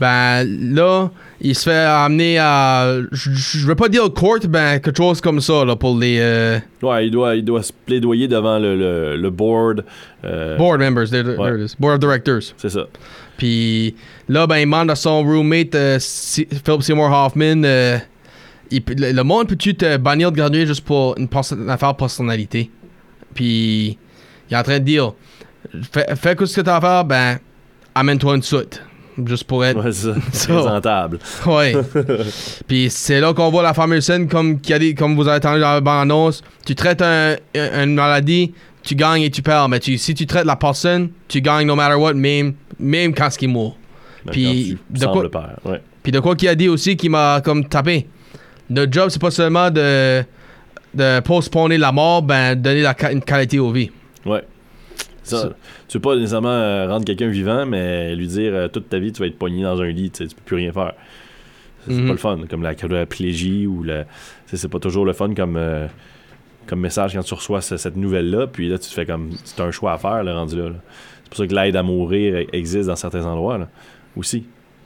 ben 0.00 0.44
là, 0.44 1.10
il 1.40 1.56
se 1.56 1.64
fait 1.64 1.74
amener 1.74 2.38
à. 2.38 2.98
Je 3.10 3.66
veux 3.66 3.74
pas 3.74 3.88
dire 3.88 4.04
au 4.04 4.10
court, 4.10 4.38
ben 4.48 4.78
quelque 4.78 4.96
chose 4.96 5.20
comme 5.20 5.40
ça, 5.40 5.64
là, 5.64 5.74
pour 5.74 5.98
les 5.98 6.18
euh, 6.20 6.58
Ouais, 6.82 7.06
il 7.08 7.10
doit, 7.10 7.34
il 7.34 7.44
doit 7.44 7.64
se 7.64 7.72
plaidoyer 7.72 8.28
devant 8.28 8.60
le, 8.60 8.76
le, 8.76 9.16
le 9.16 9.30
board. 9.30 9.84
euh, 10.24 10.56
board 10.56 10.78
members. 10.78 11.08
There, 11.10 11.24
there 11.24 11.36
Ouais. 11.36 11.60
it 11.60 11.72
is. 11.72 11.76
Board 11.80 11.94
of 11.94 12.00
directors. 12.00 12.54
C'est 12.58 12.68
ça. 12.68 12.86
Puis 13.36 13.96
là, 14.28 14.46
ben, 14.46 14.56
il 14.58 14.64
demande 14.64 14.90
à 14.90 14.94
son 14.96 15.22
roommate, 15.22 15.74
euh, 15.74 15.98
Philip 16.00 16.82
Seymour 16.82 17.10
Hoffman, 17.10 17.62
euh, 17.64 17.98
il 18.70 18.82
le, 18.96 19.12
le 19.12 19.22
monde 19.24 19.48
peut-tu 19.48 19.74
te 19.74 19.96
bannir 19.96 20.30
de 20.32 20.36
graduer 20.36 20.66
juste 20.66 20.84
pour 20.84 21.16
une, 21.18 21.28
une 21.52 21.70
affaire 21.70 21.94
personnalité? 21.96 22.70
Puis 23.34 23.98
il 24.50 24.54
est 24.54 24.56
en 24.56 24.62
train 24.62 24.78
de 24.78 24.84
dire, 24.84 25.12
fais, 25.92 26.06
fais 26.16 26.36
ce 26.46 26.56
que 26.56 26.60
t'as 26.60 26.76
à 26.76 26.80
faire, 26.80 27.04
ben, 27.04 27.38
amène-toi 27.94 28.36
une 28.36 28.42
soute. 28.42 28.82
Juste 29.26 29.44
pour 29.44 29.64
être. 29.64 29.82
Ouais, 29.84 29.90
ça. 30.32 30.54
Présentable. 30.54 31.18
Ouais. 31.44 31.74
Puis 32.68 32.88
c'est 32.88 33.20
là 33.20 33.34
qu'on 33.34 33.50
voit 33.50 33.64
la 33.64 33.74
fameuse 33.74 34.04
scène 34.04 34.28
comme, 34.28 34.60
a 34.70 34.78
des- 34.78 34.94
comme 34.94 35.16
vous 35.16 35.26
avez 35.26 35.38
entendu 35.38 35.60
dans 35.60 35.72
la 35.72 35.80
bande-annonce. 35.80 36.42
Tu 36.64 36.76
traites 36.76 37.02
un- 37.02 37.34
un- 37.56 37.84
une 37.84 37.94
maladie, 37.94 38.52
tu 38.84 38.94
gagnes 38.94 39.22
et 39.22 39.30
tu 39.30 39.42
perds. 39.42 39.68
Mais 39.68 39.80
tu, 39.80 39.98
si 39.98 40.14
tu 40.14 40.24
traites 40.24 40.44
la 40.44 40.54
personne, 40.54 41.10
tu 41.26 41.40
gagnes 41.40 41.66
no 41.66 41.74
matter 41.74 41.96
what, 41.96 42.14
même, 42.14 42.54
même 42.78 43.12
quand 43.12 43.28
ce 43.28 43.38
qui 43.38 43.46
est 43.46 43.48
mort. 43.48 43.76
Puis, 44.30 44.78
de 44.90 45.06
quoi- 45.06 45.22
le 45.22 45.28
père. 45.28 45.56
Ouais. 45.64 45.80
Puis 46.02 46.12
de 46.12 46.20
quoi 46.20 46.34
qu'il 46.36 46.48
a 46.48 46.54
dit 46.54 46.68
aussi 46.68 46.96
qui 46.96 47.08
m'a 47.08 47.40
comme 47.42 47.66
tapé. 47.68 48.06
Notre 48.70 48.92
job, 48.92 49.08
c'est 49.10 49.20
pas 49.20 49.30
seulement 49.30 49.70
de, 49.70 50.22
de 50.94 51.20
postponer 51.20 51.78
la 51.78 51.92
mort, 51.92 52.22
ben 52.22 52.54
donner 52.54 52.82
la, 52.82 52.94
une 53.12 53.22
qualité 53.22 53.58
aux 53.58 53.70
vies. 53.70 53.90
Ouais. 54.26 54.42
Ça, 55.22 55.50
tu 55.88 55.98
veux 55.98 56.00
pas 56.00 56.16
nécessairement 56.16 56.48
euh, 56.48 56.88
rendre 56.88 57.04
quelqu'un 57.04 57.28
vivant, 57.28 57.66
mais 57.66 58.14
lui 58.16 58.26
dire 58.26 58.52
euh, 58.54 58.68
toute 58.68 58.88
ta 58.88 58.98
vie 58.98 59.12
tu 59.12 59.20
vas 59.20 59.26
être 59.26 59.38
pogné 59.38 59.62
dans 59.62 59.78
un 59.80 59.88
lit, 59.88 60.10
tu 60.10 60.24
peux 60.26 60.34
plus 60.44 60.56
rien 60.56 60.72
faire. 60.72 60.94
C'est 61.86 61.92
c'est 61.94 62.00
Mhm. 62.00 62.06
pas 62.06 62.12
le 62.12 62.18
fun, 62.18 62.38
comme 62.48 62.62
la 62.62 62.74
quadriplégie 62.74 63.66
ou 63.66 63.82
la. 63.82 64.04
C'est 64.46 64.68
pas 64.68 64.78
toujours 64.78 65.04
le 65.04 65.12
fun 65.12 65.34
comme, 65.34 65.56
euh, 65.58 65.86
comme 66.66 66.80
message 66.80 67.12
quand 67.14 67.22
tu 67.22 67.34
reçois 67.34 67.60
ce- 67.60 67.76
cette 67.76 67.96
nouvelle-là, 67.96 68.46
puis 68.46 68.68
là 68.70 68.78
tu 68.78 68.88
te 68.88 68.94
fais 68.94 69.04
comme. 69.04 69.30
C'est 69.44 69.60
un 69.60 69.70
choix 69.70 69.92
à 69.92 69.98
faire, 69.98 70.24
le 70.24 70.32
rendu 70.32 70.56
là. 70.56 70.70
là. 70.70 70.74
C'est 71.24 71.28
pour 71.30 71.36
ça 71.38 71.46
que 71.46 71.54
l'aide 71.54 71.76
à 71.76 71.82
mourir 71.82 72.34
e- 72.34 72.46
existe 72.54 72.88
dans 72.88 72.96
certains 72.96 73.26
endroits 73.26 73.58
là, 73.58 73.68
aussi. 74.16 74.44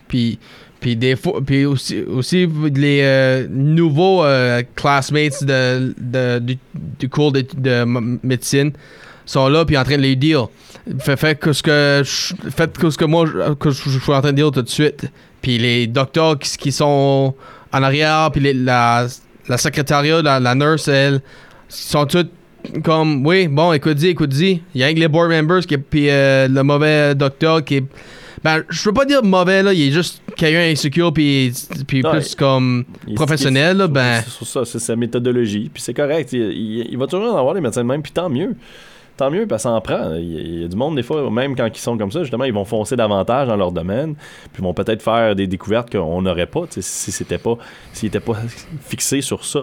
Puis, 0.09 0.39
puis 0.81 0.97
des 0.97 1.17
fois, 1.17 1.41
puis 1.45 1.65
aussi, 1.65 2.03
aussi 2.03 2.47
les 2.75 3.01
euh, 3.03 3.47
nouveaux 3.49 4.25
euh, 4.25 4.63
classmates 4.75 5.45
de, 5.45 5.95
du, 6.99 7.09
cours 7.09 7.33
de, 7.33 7.85
médecine 8.25 8.73
sont 9.25 9.49
là 9.49 9.65
puis 9.65 9.79
en 9.79 9.85
train 9.85 9.97
de 9.97 10.03
les 10.03 10.17
dire. 10.17 10.49
Fait, 10.99 11.17
fait 11.17 11.39
que 11.39 11.53
ce 11.53 11.63
que 11.63 12.03
faites 12.51 12.77
que 12.77 12.91
ce 12.91 12.99
que 12.99 13.05
moi 13.05 13.27
que 13.61 13.71
je 13.71 13.99
suis 13.99 14.13
en 14.13 14.21
train 14.21 14.33
de 14.33 14.37
dire 14.37 14.51
tout 14.51 14.63
de 14.63 14.69
suite. 14.69 15.07
Puis 15.41 15.59
les 15.59 15.87
docteurs 15.87 16.39
qui, 16.39 16.73
sont 16.73 17.35
en 17.73 17.83
arrière 17.83 18.31
puis 18.33 18.41
les- 18.41 18.55
la, 18.55 19.07
la 19.49 19.59
secrétariat, 19.59 20.21
la, 20.23 20.41
la 20.41 20.55
nurse, 20.55 20.89
elle, 20.89 21.21
sont 21.69 22.07
toutes 22.07 22.33
comme 22.85 23.27
oui 23.27 23.49
bon 23.49 23.73
écoute-y 23.73 24.09
écoute-y 24.09 24.63
il 24.75 24.81
y 24.81 24.85
a 24.85 24.93
que 24.95 24.99
les 24.99 25.09
board 25.09 25.31
members 25.31 25.67
qui 25.67 25.77
puis 25.79 26.09
euh, 26.09 26.47
le 26.47 26.63
mauvais 26.63 27.13
docteur 27.15 27.65
qui 27.65 27.77
est 27.79 27.85
ben 28.45 28.63
je 28.69 28.83
veux 28.89 28.93
pas 28.95 29.05
dire 29.05 29.23
mauvais 29.23 29.63
là 29.63 29.73
il 29.73 29.89
est 29.89 29.91
juste 29.93 30.23
quelqu'un 30.37 30.71
insécure 30.73 31.13
puis 31.13 31.53
puis 31.87 32.03
plus 32.03 32.35
comme 32.35 32.85
professionnel 33.15 33.77
là, 33.77 33.87
ben 33.89 34.23
C'est 34.27 34.45
ça, 34.45 34.65
c'est 34.65 34.79
sa 34.79 34.97
méthodologie, 34.97 35.71
puis 35.73 35.83
c'est 35.83 35.95
correct. 35.95 36.33
Il, 36.33 36.41
il- 36.41 36.87
il 36.91 36.99
va 36.99 37.07
toujours 37.07 37.35
en 37.35 37.39
avoir 37.39 37.55
des 37.55 37.61
médecins 37.61 37.83
de 37.83 37.89
même, 37.89 38.03
puis 38.03 38.13
tant 38.13 38.29
mieux. 38.29 38.55
tant 39.17 39.31
mieux, 39.31 39.47
parce 39.47 39.63
que 39.65 39.69
ça 39.69 39.75
en 39.75 39.81
prend. 39.81 40.15
Il 40.17 40.61
y, 40.63 40.65
a- 40.65 40.69
du 40.69 40.75
monde, 40.77 40.97
des 40.97 41.03
fois, 41.03 41.31
même 41.31 41.55
quand 41.55 41.67
ils 41.73 41.77
sont 41.79 41.97
comme 41.99 42.11
ça, 42.11 42.21
justement, 42.23 42.45
ils 42.45 42.53
vont 42.53 42.65
foncer 42.65 42.97
davantage 42.97 43.47
dans 43.47 43.57
leur 43.57 43.71
domaine, 43.71 44.15
puis 44.53 44.63
vont 44.63 44.73
peut-être 44.75 45.03
faire 45.03 45.37
des 45.37 45.47
découvertes 45.47 45.91
qu'on 45.93 46.23
n'aurait 46.23 46.47
pas, 46.47 46.63
si 46.71 47.13
c'était 47.13 47.39
pas, 47.39 47.57
s'ils 47.93 48.07
n'étaient 48.07 48.21
pas 48.21 48.37
fixés 48.81 49.21
sur 49.21 49.45
ça. 49.45 49.61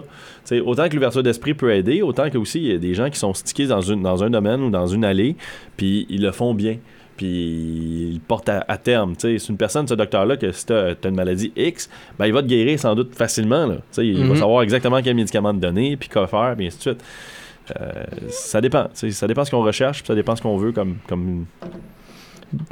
Autant 0.64 0.88
que 0.88 0.94
l'ouverture 0.94 1.22
d'esprit 1.22 1.52
peut 1.54 1.72
aider, 1.74 2.00
autant 2.00 2.30
que 2.30 2.38
aussi 2.38 2.60
il 2.60 2.66
y 2.72 2.74
a 2.74 2.78
des 2.78 2.94
gens 2.94 3.10
qui 3.10 3.18
sont 3.18 3.34
stickés 3.34 3.66
dans, 3.66 3.82
une, 3.82 4.02
dans 4.02 4.22
un 4.24 4.30
domaine 4.30 4.62
ou 4.62 4.70
dans 4.70 4.86
une 4.86 5.04
allée, 5.04 5.36
puis 5.76 6.06
ils 6.08 6.22
le 6.22 6.32
font 6.32 6.54
bien. 6.54 6.76
Puis 7.20 8.08
ils 8.12 8.14
le 8.14 8.20
portent 8.26 8.48
à, 8.48 8.64
à 8.66 8.78
terme. 8.78 9.12
C'est 9.18 9.36
une 9.50 9.58
personne, 9.58 9.86
ce 9.86 9.92
docteur-là, 9.92 10.38
que 10.38 10.50
si 10.52 10.64
tu 10.64 10.72
as, 10.72 10.94
une 11.04 11.14
maladie 11.14 11.52
X, 11.54 11.90
ben, 12.18 12.24
il 12.26 12.32
va 12.32 12.40
te 12.42 12.46
guérir 12.48 12.80
sans 12.80 12.94
doute 12.94 13.14
facilement. 13.14 13.66
Là. 13.66 13.74
Il 13.98 14.20
va 14.20 14.24
Mhm. 14.32 14.36
savoir 14.36 14.62
exactement 14.62 15.02
quel 15.02 15.14
médicament 15.16 15.52
te 15.52 15.58
donner, 15.58 15.98
puis 15.98 16.08
quoi 16.08 16.26
faire, 16.26 16.54
puis 16.56 16.66
ainsi 16.68 16.78
de 16.78 16.82
suite. 16.82 17.04
Euh, 17.78 17.92
ça 18.30 18.62
dépend. 18.62 18.86
Ça 18.94 19.26
dépend 19.26 19.44
ce 19.44 19.50
qu'on 19.50 19.62
recherche, 19.62 19.98
puis 19.98 20.06
ça 20.06 20.14
dépend 20.14 20.34
ce 20.34 20.40
qu'on 20.40 20.56
veut 20.56 20.72
comme, 20.72 20.96
comme 21.06 21.44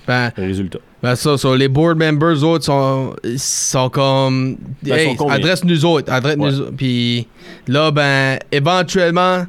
Ben, 0.06 0.32
résultat. 0.36 0.78
ben 1.02 1.14
ça, 1.14 1.36
ça, 1.36 1.54
les 1.54 1.68
board 1.68 1.98
members 1.98 2.42
autres 2.42 2.64
sont, 2.64 3.90
comme. 3.90 4.56
Ben, 4.82 4.94
hey, 4.98 5.08
sont 5.10 5.16
combien? 5.16 5.34
adresse 5.36 5.62
nous 5.62 5.84
autres, 5.84 6.10
adresse 6.10 6.36
Ouais. 6.36 6.50
nous 6.50 6.60
autres. 6.62 6.72
Puis 6.74 7.28
là, 7.68 7.90
ben, 7.90 8.38
éventuellement, 8.50 9.44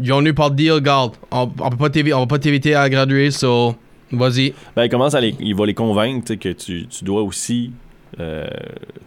ils 0.00 0.12
ont 0.12 0.22
eu 0.24 0.34
par 0.34 0.50
deal, 0.50 0.72
regarde, 0.72 1.12
on, 1.32 1.50
on 1.58 1.70
peut 1.70 1.88
pas 1.88 2.14
on 2.14 2.20
va 2.20 2.26
pas 2.26 2.38
t'éviter 2.38 2.74
à 2.74 2.88
graduer, 2.90 3.30
so, 3.30 3.74
vas-y. 4.12 4.54
Ben, 4.74 4.84
il 4.84 4.88
commence 4.88 5.14
à 5.14 5.20
les, 5.20 5.34
il 5.40 5.54
va 5.54 5.66
les 5.66 5.74
convaincre 5.74 6.34
que 6.34 6.50
tu, 6.50 6.86
tu 6.86 7.04
dois 7.04 7.22
aussi 7.22 7.72
euh, 8.20 8.46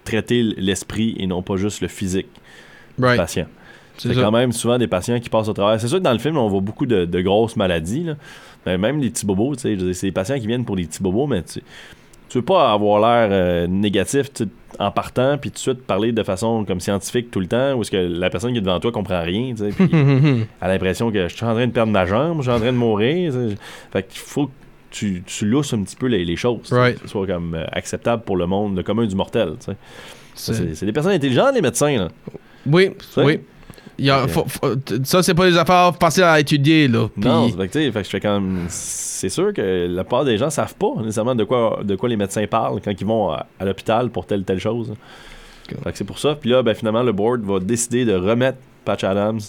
traiter 0.04 0.44
l'esprit 0.44 1.16
et 1.18 1.28
non 1.28 1.42
pas 1.42 1.56
juste 1.56 1.82
le 1.82 1.88
physique 1.88 2.28
du 2.98 3.04
patient. 3.04 3.48
C'est 3.98 4.14
quand 4.16 4.32
même 4.32 4.52
souvent 4.54 4.78
des 4.78 4.88
patients 4.88 5.20
qui 5.20 5.30
passent 5.30 5.50
au 5.50 5.54
travers. 5.54 5.80
C'est 5.80 5.88
sûr 5.88 5.98
que 5.98 6.04
dans 6.04 6.14
le 6.14 6.20
film, 6.20 6.38
on 6.38 6.48
voit 6.48 6.62
beaucoup 6.62 6.86
de, 6.86 7.04
de 7.06 7.22
grosses 7.22 7.58
maladies. 7.58 8.04
Là. 8.04 8.16
Mais 8.66 8.78
même 8.78 9.00
les 9.00 9.10
petits 9.10 9.26
bobos, 9.26 9.56
c'est 9.58 9.76
des 9.76 10.12
patients 10.12 10.40
qui 10.40 10.48
viennent 10.48 10.66
pour 10.66 10.76
des 10.76 10.86
petits 10.86 11.02
bobos, 11.02 11.28
mais 11.28 11.44
tu, 11.44 11.62
tu 12.30 12.38
veux 12.38 12.44
pas 12.44 12.72
avoir 12.72 13.00
l'air 13.00 13.30
euh, 13.32 13.68
négatif 13.68 14.30
en 14.78 14.92
partant, 14.92 15.38
puis 15.38 15.50
tout 15.50 15.56
de 15.56 15.60
suite 15.60 15.82
parler 15.86 16.12
de 16.12 16.24
façon 16.24 16.64
comme 16.64 16.80
scientifique 16.80 17.32
tout 17.32 17.40
le 17.40 17.48
temps, 17.48 17.74
où 17.74 17.82
est-ce 17.82 17.92
que 17.92 17.98
la 17.98 18.30
personne 18.30 18.52
qui 18.52 18.60
est 18.60 18.62
devant 18.62 18.80
toi 18.80 18.92
comprend 18.92 19.22
rien, 19.22 19.54
tu 19.54 19.70
sais, 19.70 20.48
a 20.62 20.68
l'impression 20.68 21.12
que 21.12 21.28
je 21.28 21.36
suis 21.36 21.46
en 21.46 21.54
train 21.54 21.68
de 21.68 21.72
perdre 21.72 21.92
ma 21.92 22.06
jambe, 22.06 22.38
je 22.38 22.44
suis 22.44 22.52
en 22.52 22.60
train 22.60 22.72
de 22.72 22.78
mourir. 22.78 23.34
tu 23.34 23.50
sais. 23.50 23.56
Fait 23.92 24.04
qu'il 24.04 24.20
faut 24.20 24.50
tu, 24.92 25.24
tu 25.26 25.46
lousses 25.46 25.74
un 25.74 25.84
petit 25.84 25.96
peu 25.96 26.08
les, 26.08 26.26
les 26.26 26.36
choses, 26.36 26.72
Right. 26.72 26.96
que 26.98 27.02
ce 27.04 27.08
soit 27.10 27.28
comme 27.28 27.56
euh, 27.56 27.66
acceptable 27.72 28.24
pour 28.24 28.38
le 28.38 28.46
monde, 28.48 28.76
le 28.78 28.84
commun 28.84 29.06
du 29.06 29.16
mortel. 29.16 29.54
C'est- 30.36 30.86
des 30.86 30.92
personnes 30.94 31.12
intelligentes, 31.14 31.54
les 31.54 31.62
médecins. 31.62 31.98
Là. 31.98 32.08
Oui, 32.66 32.92
sais? 33.14 33.24
oui. 33.24 33.40
Il 34.02 34.10
a- 34.10 34.28
faut- 34.30 34.46
faut- 34.48 34.76
ça, 35.04 35.22
c'est 35.22 35.34
pas 35.34 35.50
des 35.50 35.58
affaires 35.58 35.94
faciles 36.00 36.24
à 36.24 36.40
étudier, 36.40 36.88
là. 36.88 37.10
Non, 37.18 37.50
c'est 37.50 37.58
fait 37.58 37.92
fait 37.92 38.00
que 38.00 38.04
je 38.06 38.10
fais 38.10 38.20
quand 38.22 38.40
même. 38.40 38.66
C'est 38.70 39.28
sûr 39.28 39.52
que 39.54 39.88
la 39.90 40.06
plupart 40.06 40.24
des 40.24 40.38
gens 40.38 40.50
savent 40.50 40.76
pas 40.76 40.94
nécessairement 41.00 41.36
de 41.36 41.44
quoi, 41.44 41.82
de 41.84 41.96
quoi 41.98 42.08
les 42.08 42.16
médecins 42.16 42.48
parlent 42.48 42.80
quand 42.82 42.94
ils 42.98 43.06
vont 43.06 43.32
à, 43.32 43.46
à 43.60 43.66
l'hôpital 43.66 44.10
pour 44.10 44.26
telle 44.26 44.46
telle 44.46 44.60
chose. 44.60 44.94
Fait 45.84 45.92
que 45.92 45.98
c'est 45.98 46.06
pour 46.06 46.18
ça. 46.18 46.36
Puis 46.36 46.50
là, 46.50 46.64
ben, 46.64 46.74
finalement, 46.74 47.04
le 47.04 47.12
board 47.12 47.42
va 47.42 47.60
décider 47.60 48.06
de 48.06 48.14
remettre 48.16 48.58
Patch 48.86 49.04
Adams 49.04 49.40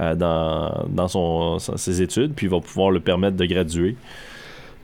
euh, 0.00 0.14
dans, 0.14 0.86
dans 0.88 1.08
son, 1.08 1.58
son- 1.58 1.76
ses 1.76 2.00
études, 2.00 2.34
puis 2.34 2.46
il 2.46 2.50
va 2.50 2.60
pouvoir 2.60 2.92
le 2.92 3.00
permettre 3.00 3.36
de 3.36 3.44
graduer. 3.46 3.96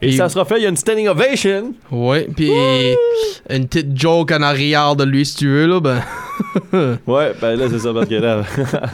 Et 0.02 0.12
ça 0.12 0.28
sera 0.28 0.44
fait, 0.44 0.58
il 0.58 0.62
y 0.62 0.66
a 0.66 0.68
une 0.68 0.76
standing 0.76 1.08
ovation. 1.08 1.74
Ouais, 1.90 2.28
puis 2.36 2.50
une 3.48 3.66
petite 3.66 3.98
joke 3.98 4.32
en 4.32 4.42
arrière 4.42 4.96
de 4.96 5.04
lui, 5.04 5.24
si 5.24 5.36
tu 5.36 5.48
veux, 5.48 5.66
là, 5.66 5.80
ben. 5.80 6.00
Ouais, 7.06 7.32
ben 7.40 7.56
là, 7.56 7.66
c'est 7.70 7.78
ça, 7.78 7.92
parce 7.92 8.08
que 8.08 8.14
là, 8.16 8.42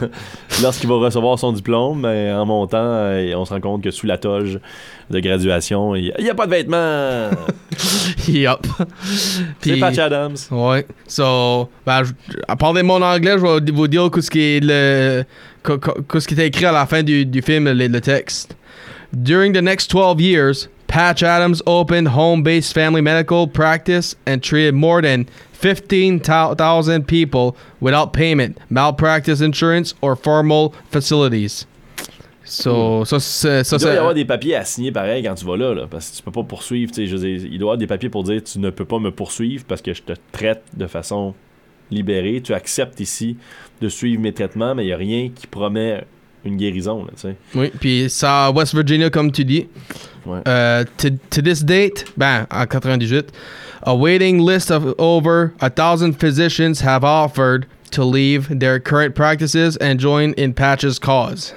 lorsqu'il 0.61 0.87
va 0.87 0.95
recevoir 0.95 1.39
son 1.39 1.51
diplôme, 1.51 2.03
ben, 2.03 2.35
en 2.35 2.45
montant, 2.45 2.77
euh, 2.81 3.33
on 3.35 3.45
se 3.45 3.53
rend 3.53 3.59
compte 3.59 3.83
que 3.83 3.91
sous 3.91 4.05
la 4.05 4.17
toge 4.17 4.59
de 5.09 5.19
graduation, 5.19 5.95
il 5.95 6.13
n'y 6.19 6.29
a, 6.29 6.35
pas 6.35 6.45
de 6.45 6.51
vêtements. 6.51 7.29
yup. 8.27 8.65
c'est 9.59 9.77
Patch 9.77 9.97
Adams. 9.97 10.37
Ouais. 10.51 10.85
So, 11.07 11.69
ben, 11.85 12.03
à 12.47 12.55
part 12.55 12.73
de 12.73 12.81
mon 12.83 13.01
anglais, 13.01 13.35
je 13.37 13.45
vais 13.45 13.71
vous 13.71 13.87
dire 13.87 14.09
ce 14.13 14.29
qui 14.29 14.39
est 14.39 14.63
le, 14.63 15.23
qui 15.63 16.33
était 16.33 16.47
écrit 16.47 16.65
à 16.65 16.71
la 16.71 16.85
fin 16.85 17.03
du, 17.03 17.25
du 17.25 17.41
film, 17.41 17.65
le, 17.71 17.87
le 17.87 18.01
texte. 18.01 18.55
During 19.13 19.51
the 19.51 19.61
next 19.61 19.91
12 19.91 20.21
years, 20.21 20.69
Patch 20.91 21.23
Adams 21.23 21.61
opened 21.65 22.09
home-based 22.09 22.73
family 22.73 22.99
medical 22.99 23.47
practice 23.47 24.13
and 24.25 24.43
treated 24.43 24.73
more 24.73 25.01
than 25.01 25.25
15,000 25.53 27.07
people 27.07 27.55
without 27.79 28.11
payment, 28.11 28.57
malpractice 28.69 29.39
insurance, 29.39 29.93
or 30.01 30.17
formal 30.17 30.73
facilities. 30.89 31.65
So, 32.43 33.05
ça, 33.05 33.21
ça, 33.21 33.77
il 33.77 33.79
doit 33.79 33.93
y 33.93 33.97
avoir 33.97 34.13
des 34.13 34.25
papiers 34.25 34.55
à 34.57 34.65
signer 34.65 34.91
pareil 34.91 35.23
quand 35.23 35.35
tu 35.35 35.45
vas 35.45 35.55
là, 35.55 35.73
là, 35.73 35.87
parce 35.89 36.09
que 36.11 36.17
tu 36.17 36.23
peux 36.23 36.31
pas 36.31 36.43
poursuivre. 36.43 36.91
Je 36.93 37.15
veux 37.15 37.25
dire, 37.25 37.49
il 37.49 37.57
doit 37.57 37.57
y 37.57 37.61
avoir 37.61 37.77
des 37.77 37.87
papiers 37.87 38.09
pour 38.09 38.25
dire 38.25 38.43
tu 38.43 38.59
ne 38.59 38.69
peux 38.69 38.83
pas 38.83 38.99
me 38.99 39.11
poursuivre 39.11 39.63
parce 39.65 39.81
que 39.81 39.93
je 39.93 40.01
te 40.01 40.11
traite 40.33 40.63
de 40.75 40.87
façon 40.87 41.33
libérée. 41.89 42.41
Tu 42.43 42.53
acceptes 42.53 42.99
ici 42.99 43.37
de 43.79 43.87
suivre 43.87 44.21
mes 44.21 44.33
traitements, 44.33 44.75
mais 44.75 44.83
il 44.83 44.87
n'y 44.87 44.93
a 44.93 44.97
rien 44.97 45.29
qui 45.33 45.47
promet 45.47 46.03
une 46.43 46.57
guérison. 46.57 47.05
Tu 47.05 47.21
sais. 47.21 47.35
Oui, 47.55 47.71
puis 47.79 48.09
ça, 48.09 48.47
à 48.47 48.51
West 48.51 48.73
Virginia, 48.73 49.09
comme 49.09 49.31
tu 49.31 49.45
dis. 49.45 49.67
Ouais. 50.25 50.39
Euh, 50.47 50.83
to, 50.97 51.09
to 51.29 51.41
this 51.41 51.63
date, 51.63 52.05
ben, 52.15 52.45
en 52.51 52.65
98, 52.65 53.31
a 53.83 53.95
waiting 53.95 54.39
list 54.39 54.69
of 54.69 54.93
over 54.99 55.53
a 55.59 55.69
thousand 55.69 56.13
physicians 56.13 56.81
have 56.81 57.03
offered 57.03 57.65
to 57.91 58.03
leave 58.03 58.47
their 58.59 58.79
current 58.79 59.15
practices 59.15 59.77
and 59.77 59.99
join 59.99 60.33
in 60.33 60.53
Patch's 60.53 60.99
cause. 60.99 61.53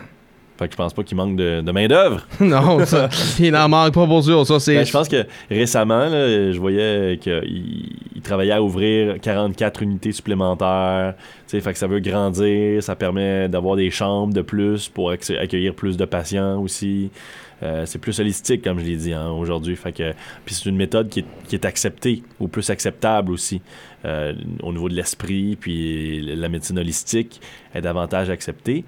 Fait 0.64 0.68
que 0.68 0.72
je 0.72 0.78
pense 0.78 0.94
pas 0.94 1.02
qu'il 1.02 1.14
manque 1.18 1.36
de, 1.36 1.60
de 1.60 1.72
main-d'œuvre. 1.72 2.26
non, 2.40 2.82
ça, 2.86 3.10
il 3.38 3.52
n'en 3.52 3.68
manque 3.68 3.92
pas 3.92 4.06
pour 4.06 4.24
sûr. 4.24 4.46
Ça, 4.46 4.58
c'est. 4.58 4.76
Ben, 4.76 4.86
je 4.86 4.92
pense 4.92 5.08
que 5.08 5.26
récemment, 5.50 6.08
là, 6.08 6.50
je 6.52 6.58
voyais 6.58 7.18
qu'il 7.20 7.90
il 8.16 8.22
travaillait 8.22 8.52
à 8.52 8.62
ouvrir 8.62 9.20
44 9.20 9.82
unités 9.82 10.12
supplémentaires. 10.12 11.14
Fait 11.48 11.60
que 11.72 11.78
ça 11.78 11.86
veut 11.86 12.00
grandir, 12.00 12.82
ça 12.82 12.96
permet 12.96 13.46
d'avoir 13.48 13.76
des 13.76 13.90
chambres 13.90 14.32
de 14.32 14.40
plus 14.40 14.88
pour 14.88 15.12
acc- 15.12 15.38
accueillir 15.38 15.74
plus 15.74 15.98
de 15.98 16.06
patients 16.06 16.58
aussi. 16.60 17.10
Euh, 17.62 17.84
c'est 17.86 17.98
plus 18.00 18.18
holistique, 18.18 18.62
comme 18.62 18.80
je 18.80 18.84
l'ai 18.84 18.96
dit 18.96 19.12
hein, 19.12 19.28
aujourd'hui. 19.30 19.76
Fait 19.76 19.92
que, 19.92 20.12
puis 20.44 20.54
c'est 20.54 20.68
une 20.68 20.76
méthode 20.76 21.08
qui 21.10 21.20
est, 21.20 21.24
qui 21.46 21.54
est 21.54 21.64
acceptée 21.64 22.22
ou 22.40 22.48
plus 22.48 22.68
acceptable 22.70 23.30
aussi 23.30 23.60
euh, 24.04 24.32
au 24.62 24.72
niveau 24.72 24.88
de 24.88 24.94
l'esprit. 24.94 25.56
Puis 25.60 26.22
la 26.22 26.48
médecine 26.48 26.78
holistique 26.78 27.40
est 27.74 27.82
davantage 27.82 28.30
acceptée. 28.30 28.84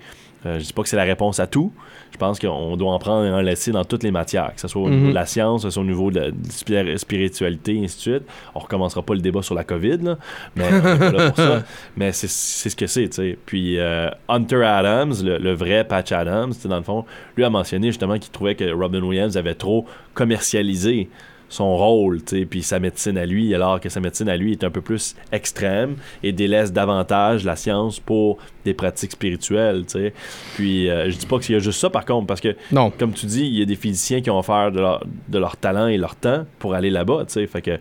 Euh, 0.47 0.59
je 0.61 0.65
dis 0.65 0.73
pas 0.73 0.83
que 0.83 0.89
c'est 0.89 0.97
la 0.97 1.03
réponse 1.05 1.41
à 1.41 1.47
tout. 1.47 1.73
Je 2.13 2.17
pense 2.19 2.39
qu'on 2.39 2.77
doit 2.77 2.93
en 2.93 2.99
prendre 2.99 3.27
et 3.27 3.31
en 3.31 3.41
laisser 3.43 3.73
dans 3.73 3.85
toutes 3.85 4.03
les 4.05 4.11
matières, 4.13 4.55
que 4.55 4.61
ce 4.61 4.69
soit 4.69 4.81
au 4.83 4.89
niveau 4.89 5.03
Mhm. 5.07 5.11
de 5.11 5.15
la 5.15 5.27
science, 5.27 5.63
que 5.63 5.69
ce 5.69 5.75
soit 5.75 5.83
au 5.83 5.87
niveau 5.87 6.11
de 6.11 6.21
la 6.21 6.31
de 6.31 6.97
spiritualité, 6.97 7.75
et 7.75 7.85
ainsi 7.85 7.97
de 7.97 8.01
suite. 8.01 8.23
On 8.55 8.61
recommencera 8.61 9.03
pas 9.03 9.15
le 9.15 9.21
débat 9.21 9.43
sur 9.43 9.55
la 9.55 9.65
COVID, 9.65 9.99
là, 9.99 10.19
mais 10.55 10.65
on 10.73 10.77
est 10.77 10.99
pas 10.99 11.11
là 11.13 11.29
pour 11.31 11.37
ça. 11.37 11.63
Mais 11.97 12.13
c'est 12.13 12.29
ce 12.29 12.77
que 12.77 12.87
c'est, 12.87 13.09
tu 13.09 13.17
sais. 13.17 13.39
Puis 13.45 13.79
euh, 13.79 14.09
Hunter 14.29 14.65
Adams, 14.65 15.15
le, 15.23 15.39
le 15.39 15.53
vrai 15.53 15.85
Patch 15.85 16.13
Adams, 16.13 16.53
dans 16.65 16.77
le 16.77 16.83
fond, 16.83 17.05
lui 17.37 17.45
a 17.45 17.51
mentionné 17.51 17.89
justement 17.89 18.19
qu'il 18.19 18.31
trouvait 18.31 18.55
que 18.55 18.71
Robin 18.73 19.03
Williams 19.03 19.37
avait 19.37 19.55
trop 19.55 19.85
commercialisé 20.15 21.09
son 21.49 21.77
rôle, 21.77 22.23
tu 22.25 22.41
sais, 22.41 22.45
puis 22.47 22.63
sa 22.63 22.81
médecine 22.81 23.17
à 23.19 23.25
lui, 23.25 23.55
alors 23.55 23.79
que 23.81 23.89
sa 23.89 24.01
médecine 24.01 24.29
à 24.29 24.37
lui 24.37 24.53
est 24.53 24.65
un 24.65 24.71
peu 24.71 24.81
plus 24.81 25.15
extrême 25.31 25.97
et 26.25 26.33
délaisse 26.33 26.73
davantage 26.73 27.45
la 27.45 27.55
science 27.55 28.01
pour 28.01 28.39
des 28.65 28.75
pratiques 28.75 29.13
spirituelles, 29.13 29.85
tu 29.87 29.93
sais. 29.93 30.13
Puis 30.57 30.91
euh, 30.91 31.09
je 31.11 31.17
dis 31.17 31.27
pas 31.27 31.39
qu'il 31.39 31.53
y 31.55 31.57
a 31.57 31.61
juste 31.61 31.81
ça 31.81 31.89
par 31.91 32.05
contre, 32.05 32.27
parce 32.27 32.41
que 32.41 32.57
Non. 32.73 32.91
comme 32.91 33.13
tu 33.13 33.27
dis, 33.27 33.47
il 33.47 33.59
y 33.59 33.63
a 33.63 33.65
des 33.65 33.77
physiciens 33.77 34.21
qui 34.21 34.31
ont 34.31 34.39
offert 34.39 34.73
de 34.73 34.81
leur, 34.81 35.05
de 35.29 35.39
leur 35.39 35.57
talent 35.57 35.87
et 35.87 35.97
leur 35.99 36.17
temps 36.17 36.45
pour 36.59 36.75
aller 36.75 36.91
là-bas, 36.91 37.25
tu 37.27 37.35
sais. 37.35 37.47
Fait 37.47 37.63
que 37.63 37.79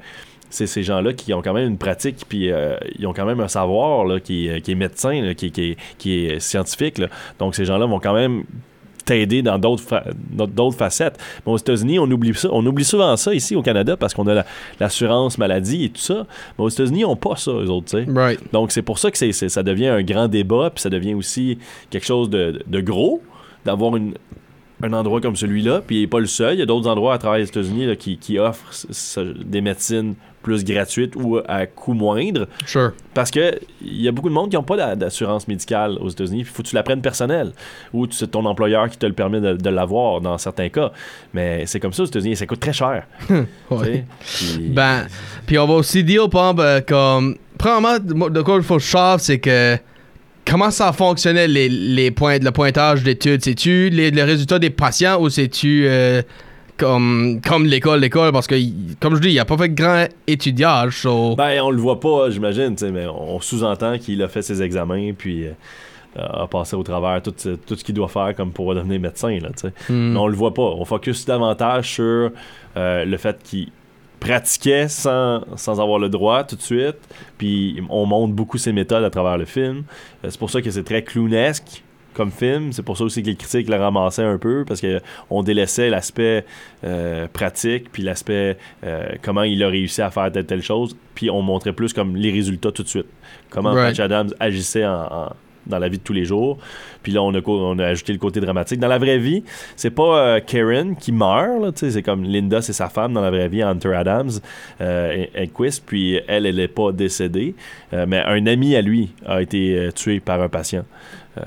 c'est 0.51 0.67
ces 0.67 0.83
gens-là 0.83 1.11
qui 1.13 1.33
ont 1.33 1.41
quand 1.41 1.53
même 1.53 1.67
une 1.67 1.77
pratique, 1.77 2.17
puis 2.29 2.51
euh, 2.51 2.77
ils 2.99 3.07
ont 3.07 3.13
quand 3.13 3.25
même 3.25 3.39
un 3.39 3.47
savoir 3.47 4.05
là, 4.05 4.19
qui, 4.19 4.47
est- 4.47 4.61
qui 4.61 4.71
est 4.71 4.75
médecin, 4.75 5.21
là, 5.21 5.33
qui, 5.33 5.51
qui 5.97 6.25
est 6.27 6.39
scientifique. 6.39 6.99
là. 6.99 7.07
Donc 7.39 7.55
ces 7.55 7.65
gens-là 7.65 7.87
vont 7.87 7.99
quand 7.99 8.13
même 8.13 8.43
t'aider 9.05 9.41
dans 9.41 9.57
d'autres 9.59 9.83
fa- 9.83 10.03
facettes. 10.77 11.17
Mais 11.45 11.51
aux 11.53 11.57
États-Unis, 11.57 11.99
on 11.99 12.09
oublie 12.11 12.33
ça. 12.33 12.49
On 12.51 12.65
oublie 12.65 12.83
souvent 12.83 13.15
ça 13.17 13.33
ici 13.33 13.55
au 13.55 13.61
Canada 13.61 13.95
parce 13.97 14.13
qu'on 14.13 14.27
a 14.27 14.33
la- 14.33 14.45
l'assurance 14.79 15.37
maladie 15.37 15.85
et 15.85 15.89
tout 15.89 16.01
ça. 16.01 16.25
Mais 16.57 16.65
aux 16.65 16.69
États-Unis, 16.69 16.99
ils 17.01 17.03
n'ont 17.03 17.15
pas 17.15 17.35
ça, 17.35 17.51
eux 17.51 17.69
autres, 17.69 17.97
tu 17.97 18.03
sais. 18.05 18.11
Right. 18.11 18.39
Donc, 18.51 18.71
c'est 18.71 18.81
pour 18.81 18.99
ça 18.99 19.11
que 19.11 19.17
c'est- 19.17 19.31
ça 19.49 19.63
devient 19.63 19.87
un 19.87 20.01
grand 20.03 20.27
débat, 20.27 20.71
puis 20.73 20.81
ça 20.81 20.89
devient 20.89 21.13
aussi 21.13 21.57
quelque 21.89 22.05
chose 22.05 22.29
de, 22.29 22.61
de 22.65 22.81
gros, 22.81 23.21
d'avoir 23.63 23.95
une, 23.95 24.13
un 24.83 24.93
endroit 24.93 25.21
comme 25.21 25.35
celui-là, 25.35 25.81
puis 25.85 25.97
il 25.97 26.01
n'est 26.01 26.07
pas 26.07 26.19
le 26.19 26.25
seul. 26.27 26.55
Il 26.55 26.59
y 26.59 26.61
a 26.61 26.65
d'autres 26.65 26.89
endroits 26.89 27.13
à 27.13 27.17
travers 27.17 27.39
les 27.39 27.47
États-Unis 27.47 27.95
qui, 27.97 28.17
qui 28.17 28.37
offrent 28.39 28.71
des 29.45 29.61
médecines 29.61 30.15
plus 30.43 30.63
gratuites 30.63 31.15
ou 31.15 31.39
à 31.47 31.65
coût 31.65 31.93
moindre, 31.93 32.47
Sure. 32.67 32.91
parce 33.15 33.31
que 33.31 33.57
il 33.81 33.99
y 33.99 34.07
a 34.07 34.11
beaucoup 34.11 34.29
de 34.29 34.33
monde 34.35 34.51
qui 34.51 34.55
n'ont 34.55 34.61
pas 34.63 34.77
d'a- 34.77 34.95
d'assurance 34.95 35.47
médicale 35.47 35.97
aux 35.99 36.09
États-Unis, 36.09 36.43
puis 36.43 36.51
il 36.51 36.55
faut 36.55 36.61
que 36.61 36.67
tu 36.67 36.75
la 36.75 36.83
prennes 36.83 37.01
personnelle, 37.01 37.51
ou 37.93 38.05
c'est 38.11 38.27
ton 38.29 38.45
employeur 38.45 38.87
qui 38.89 38.97
te 38.99 39.07
le 39.07 39.13
permet 39.13 39.41
de, 39.41 39.53
de 39.53 39.69
l'avoir 39.71 40.21
dans 40.21 40.37
certains 40.37 40.69
cas. 40.69 40.91
Mais 41.33 41.65
c'est 41.65 41.79
comme 41.79 41.93
ça 41.93 42.03
aux 42.03 42.05
États-Unis, 42.05 42.35
ça 42.35 42.45
coûte 42.45 42.59
très 42.59 42.73
cher. 42.73 43.07
Ouais. 43.71 44.05
Puis- 44.19 44.69
Ben, 44.69 45.07
puis 45.47 45.57
on 45.57 45.65
va 45.65 45.73
aussi 45.73 46.03
dire, 46.03 46.25
exemple, 46.25 46.61
euh, 46.61 46.81
comme. 46.81 47.37
Premièrement, 47.57 47.97
de 47.99 48.41
quoi 48.41 48.57
il 48.57 48.61
faut 48.63 48.75
que 48.77 48.83
je 48.83 48.87
c'est 49.21 49.39
que 49.39 49.77
comment 50.47 50.71
ça 50.71 50.91
fonctionnait 50.93 51.47
les, 51.47 51.69
les 51.69 52.11
points, 52.11 52.37
le 52.39 52.51
pointage 52.51 53.03
d'études? 53.03 53.43
C'est-tu 53.43 53.89
les, 53.89 54.11
les 54.11 54.23
résultats 54.23 54.59
des 54.59 54.69
patients 54.69 55.19
ou 55.21 55.29
c'est-tu 55.29 55.85
euh, 55.87 56.21
comme, 56.77 57.39
comme 57.45 57.65
l'école, 57.65 57.99
l'école? 57.99 58.31
Parce 58.31 58.47
que, 58.47 58.55
comme 58.99 59.15
je 59.15 59.21
dis, 59.21 59.29
il 59.31 59.39
a 59.39 59.45
pas 59.45 59.57
fait 59.57 59.69
de 59.69 59.75
grand 59.75 60.05
étudiage. 60.27 60.97
so- 61.01 61.35
Ben, 61.35 61.61
on 61.61 61.71
le 61.71 61.77
voit 61.81 61.99
pas, 61.99 62.29
j'imagine, 62.29 62.75
mais 62.91 63.05
on 63.07 63.39
sous-entend 63.39 63.97
qu'il 63.97 64.21
a 64.21 64.27
fait 64.27 64.41
ses 64.41 64.61
examens, 64.61 65.11
puis 65.17 65.45
euh, 65.45 65.51
a 66.17 66.47
passé 66.47 66.75
au 66.75 66.83
travers 66.83 67.21
tout, 67.21 67.33
ce- 67.37 67.49
tout 67.55 67.75
ce 67.75 67.83
qu'il 67.83 67.95
doit 67.95 68.07
faire 68.07 68.33
comme 68.35 68.51
pour 68.51 68.73
devenir 68.75 68.99
médecin, 68.99 69.37
là. 69.41 69.49
Hmm. 69.89 70.13
Mais 70.13 70.19
on 70.19 70.27
le 70.27 70.35
voit 70.35 70.53
pas. 70.53 70.61
On 70.63 70.85
focus 70.85 71.25
davantage 71.25 71.93
sur 71.93 72.31
euh, 72.77 73.05
le 73.05 73.17
fait 73.17 73.37
qu'il 73.43 73.69
pratiquait 74.19 74.87
sans, 74.87 75.41
sans 75.55 75.79
avoir 75.81 75.99
le 75.99 76.09
droit 76.09 76.43
tout 76.43 76.55
de 76.55 76.61
suite, 76.61 76.97
puis 77.37 77.81
on 77.89 78.05
montre 78.05 78.33
beaucoup 78.33 78.57
ses 78.57 78.71
méthodes 78.71 79.03
à 79.03 79.09
travers 79.09 79.37
le 79.37 79.45
film. 79.45 79.83
Euh, 80.23 80.27
c'est 80.29 80.39
pour 80.39 80.49
ça 80.49 80.61
que 80.61 80.71
c'est 80.71 80.83
très 80.83 81.03
clownesque 81.03 81.83
comme 82.13 82.31
film. 82.31 82.71
C'est 82.71 82.81
pour 82.83 82.97
ça 82.97 83.03
aussi 83.03 83.21
que 83.21 83.27
les 83.27 83.35
critiques 83.35 83.67
le 83.67 83.75
ramassaient 83.75 84.23
un 84.23 84.37
peu, 84.37 84.63
parce 84.65 84.79
que 84.79 85.01
on 85.29 85.43
délaissait 85.43 85.89
l'aspect 85.89 86.45
euh, 86.85 87.27
pratique, 87.31 87.91
puis 87.91 88.03
l'aspect 88.03 88.57
euh, 88.85 89.05
comment 89.21 89.43
il 89.43 89.61
a 89.63 89.67
réussi 89.67 90.01
à 90.01 90.09
faire 90.11 90.31
telle 90.31 90.45
telle 90.45 90.63
chose, 90.63 90.95
puis 91.13 91.29
on 91.29 91.41
montrait 91.41 91.73
plus 91.73 91.91
comme 91.91 92.15
les 92.15 92.31
résultats 92.31 92.71
tout 92.71 92.83
de 92.83 92.87
suite. 92.87 93.07
Comment 93.49 93.73
Right. 93.73 93.89
Patch 93.97 93.99
Adams 93.99 94.33
agissait 94.39 94.85
en- 94.85 94.93
en- 95.11 95.29
dans 95.67 95.79
la 95.79 95.89
vie 95.89 95.97
de 95.97 96.03
tous 96.03 96.13
les 96.13 96.25
jours. 96.25 96.57
Puis 97.03 97.11
là, 97.11 97.21
on 97.23 97.33
a, 97.33 97.41
co- 97.41 97.59
on 97.59 97.77
a 97.79 97.85
ajouté 97.85 98.13
le 98.13 98.19
côté 98.19 98.39
dramatique. 98.39 98.79
Dans 98.79 98.87
la 98.87 98.97
vraie 98.97 99.17
vie, 99.17 99.43
c'est 99.75 99.89
pas 99.91 100.19
euh, 100.19 100.39
Karen 100.39 100.95
qui 100.95 101.11
meurt, 101.11 101.77
c'est 101.77 102.01
comme 102.03 102.23
Linda, 102.23 102.61
c'est 102.61 102.73
sa 102.73 102.89
femme 102.89 103.13
dans 103.13 103.21
la 103.21 103.31
vraie 103.31 103.47
vie, 103.47 103.61
Hunter 103.61 103.93
Adams, 103.93 104.31
euh, 104.81 105.25
Enquist, 105.39 105.83
puis 105.85 106.19
elle, 106.27 106.45
elle 106.45 106.59
est 106.59 106.67
pas 106.67 106.91
décédée, 106.91 107.55
Euh, 107.93 108.05
mais 108.07 108.19
un 108.25 108.45
ami 108.47 108.75
à 108.75 108.81
lui 108.81 109.11
a 109.25 109.41
été 109.41 109.77
euh, 109.77 109.91
tué 109.91 110.19
par 110.19 110.41
un 110.41 110.49
patient. 110.49 110.83
euh. 111.37 111.41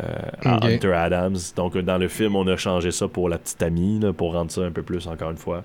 Hunter 0.45 0.93
Adams. 0.93 1.37
Donc, 1.57 1.75
euh, 1.77 1.83
dans 1.83 1.99
le 1.99 2.09
film, 2.09 2.37
on 2.37 2.47
a 2.47 2.57
changé 2.57 2.91
ça 2.91 3.09
pour 3.09 3.29
la 3.29 3.39
petite 3.39 3.63
amie, 3.63 3.99
là, 4.01 4.13
pour 4.13 4.33
rendre 4.35 4.51
ça 4.51 4.61
un 4.63 4.71
peu 4.71 4.83
plus, 4.83 5.07
encore 5.07 5.31
une 5.31 5.37
fois, 5.37 5.65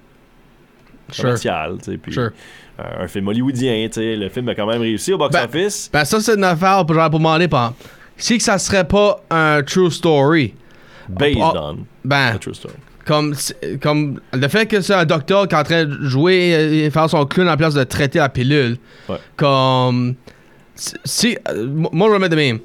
commercial. 1.20 1.78
Puis, 2.02 2.14
Sure. 2.14 2.32
euh, 2.80 3.04
un 3.04 3.08
film 3.08 3.28
hollywoodien, 3.28 3.88
le 3.96 4.30
film 4.30 4.50
a 4.50 4.56
quand 4.56 4.66
même 4.66 4.82
réussi 4.82 5.14
au 5.14 5.18
box-office. 5.18 5.90
Ben, 5.94 6.06
ça, 6.06 6.20
c'est 6.20 6.36
une 6.36 6.44
affaire 6.44 6.86
pour, 6.86 6.96
genre, 6.96 7.10
pour 7.10 7.20
demander, 7.20 7.48
par 7.48 7.74
Si 8.18 8.38
que 8.38 8.44
ça 8.44 8.58
serait 8.60 8.84
pas 8.88 9.22
un 9.30 9.62
true 9.64 9.92
story, 9.92 10.54
based 11.10 11.38
ah, 11.42 11.72
on 11.74 11.78
ben, 12.06 12.36
a 12.36 12.38
true 12.38 12.54
story. 12.54 12.74
comme, 13.06 13.36
comme 13.82 14.20
le 14.32 14.48
fait 14.48 14.66
que 14.66 14.82
c'est 14.82 14.94
un 14.94 15.06
docteur 15.06 15.48
qui 15.48 15.56
est 15.56 15.58
en 15.58 15.64
train 15.64 15.86
de 15.86 15.98
jouer 16.08 16.54
euh, 16.54 16.86
et 16.86 16.90
faire 16.90 17.10
son 17.10 17.26
clown 17.26 17.50
en 17.50 17.58
place 17.58 17.74
de 17.74 17.84
traiter 17.84 18.20
la 18.20 18.30
pilule, 18.30 18.78
Ouais. 19.10 19.18
comme. 19.36 20.16
si- 20.76 21.38
euh, 21.50 21.68
moi, 21.92 22.08
je 22.10 22.14
remets 22.14 22.30
de 22.30 22.36
même. 22.36 22.60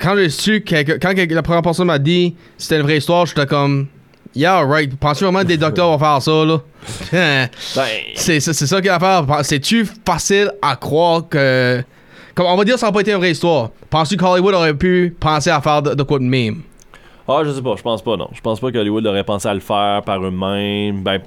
Quand 0.00 0.16
j'ai 0.16 0.30
su, 0.30 0.62
que, 0.62 0.98
quand 0.98 1.12
la 1.16 1.42
première 1.42 1.62
personne 1.62 1.86
m'a 1.86 1.98
dit 1.98 2.34
c'était 2.58 2.76
une 2.76 2.82
vraie 2.82 2.98
histoire, 2.98 3.26
j'étais 3.26 3.46
comme. 3.46 3.86
Yeah, 4.36 4.62
right. 4.64 4.96
Pensez 4.96 5.24
vraiment 5.24 5.42
que 5.42 5.46
des 5.46 5.56
docteurs 5.58 5.96
vont 5.96 5.98
faire 5.98 6.20
ça, 6.20 6.44
là? 6.44 6.58
Ben, 7.12 7.48
c'est 8.16 8.40
ça 8.40 8.76
qu'il 8.78 8.86
y 8.86 8.88
a 8.88 8.96
à 8.96 8.98
faire. 9.00 9.44
C'est-tu 9.44 9.86
facile 10.04 10.50
à 10.60 10.74
croire 10.74 11.28
que. 11.28 11.84
Comme 12.34 12.46
on 12.46 12.56
va 12.56 12.64
dire, 12.64 12.78
ça 12.78 12.86
n'a 12.86 12.92
pas 12.92 13.00
été 13.00 13.12
une 13.12 13.18
vraie 13.18 13.30
histoire. 13.30 13.70
Penses-tu 13.90 14.16
qu'Hollywood 14.16 14.54
aurait 14.54 14.74
pu 14.74 15.14
penser 15.18 15.50
à 15.50 15.60
faire 15.60 15.82
de, 15.82 15.94
de 15.94 16.02
quoi 16.02 16.18
de 16.18 16.24
même? 16.24 16.62
Ah, 17.28 17.40
je 17.44 17.50
sais 17.52 17.62
pas, 17.62 17.74
je 17.76 17.82
pense 17.82 18.02
pas, 18.02 18.16
non. 18.16 18.28
Je 18.34 18.40
pense 18.40 18.60
pas 18.60 18.70
qu'Hollywood 18.72 19.06
aurait 19.06 19.24
pensé 19.24 19.48
à 19.48 19.54
le 19.54 19.60
faire 19.60 20.02
par 20.04 20.22
eux-mêmes. 20.24 21.02
Ben, 21.02 21.20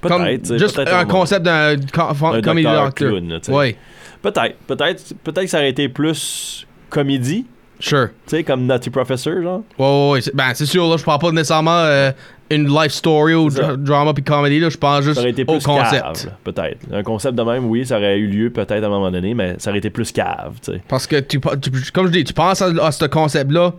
peut-être. 0.00 0.58
juste 0.58 0.76
peut-être 0.76 0.94
un 0.94 1.04
concept 1.04 1.44
d'un 1.44 1.76
co- 1.76 2.26
Un 2.26 2.40
comedy 2.40 2.62
docteur 2.64 2.84
doctor. 2.86 3.08
clown, 3.08 3.28
là, 3.28 3.40
tu 3.40 3.46
sais. 3.46 3.52
Ouais, 3.52 3.76
Peut-être. 4.22 4.56
Peut-être 4.66 5.14
peut 5.22 5.32
que 5.32 5.46
ça 5.46 5.58
aurait 5.58 5.68
été 5.70 5.88
plus 5.90 6.66
comédie, 6.88 7.44
sure. 7.88 8.08
tu 8.26 8.36
sais, 8.36 8.42
comme 8.44 8.66
Nutty 8.66 8.90
Professor, 8.90 9.42
genre. 9.42 9.62
Ouais, 9.78 9.86
ouais, 9.86 10.10
ouais. 10.12 10.20
c'est- 10.20 10.34
Ben, 10.34 10.52
c'est 10.54 10.66
sûr, 10.66 10.88
là, 10.88 10.96
je 10.96 11.04
parle 11.04 11.18
pas 11.20 11.30
nécessairement 11.30 11.78
euh, 11.80 12.10
une 12.50 12.68
life 12.68 12.92
story 12.92 13.34
ou 13.34 13.48
dra- 13.50 13.76
drama 13.76 14.12
puis 14.14 14.22
comedy, 14.24 14.60
là. 14.60 14.68
Je 14.68 14.76
pense 14.76 15.02
juste 15.02 15.14
Ça 15.16 15.20
aurait 15.20 15.30
été 15.30 15.42
au 15.42 15.46
plus 15.46 15.64
concept. 15.64 16.02
cave, 16.02 16.26
là, 16.26 16.32
peut-être. 16.44 16.78
Un 16.92 17.02
concept 17.02 17.34
de 17.34 17.42
même, 17.42 17.66
oui, 17.66 17.86
ça 17.86 17.96
aurait 17.96 18.18
eu 18.18 18.26
lieu 18.26 18.50
peut-être 18.50 18.72
à 18.82 18.86
un 18.86 18.88
moment 18.90 19.10
donné, 19.10 19.34
mais 19.34 19.54
ça 19.58 19.70
aurait 19.70 19.78
été 19.78 19.90
plus 19.90 20.12
cave, 20.12 20.54
tu 20.62 20.72
sais. 20.72 20.80
Parce 20.88 21.06
que, 21.06 21.20
tu, 21.20 21.40
tu- 21.60 21.92
comme 21.92 22.06
je 22.06 22.12
dis, 22.12 22.24
tu 22.24 22.32
penses 22.34 22.60
à, 22.62 22.66
à 22.84 22.92
ce 22.92 23.04
concept-là, 23.06 23.72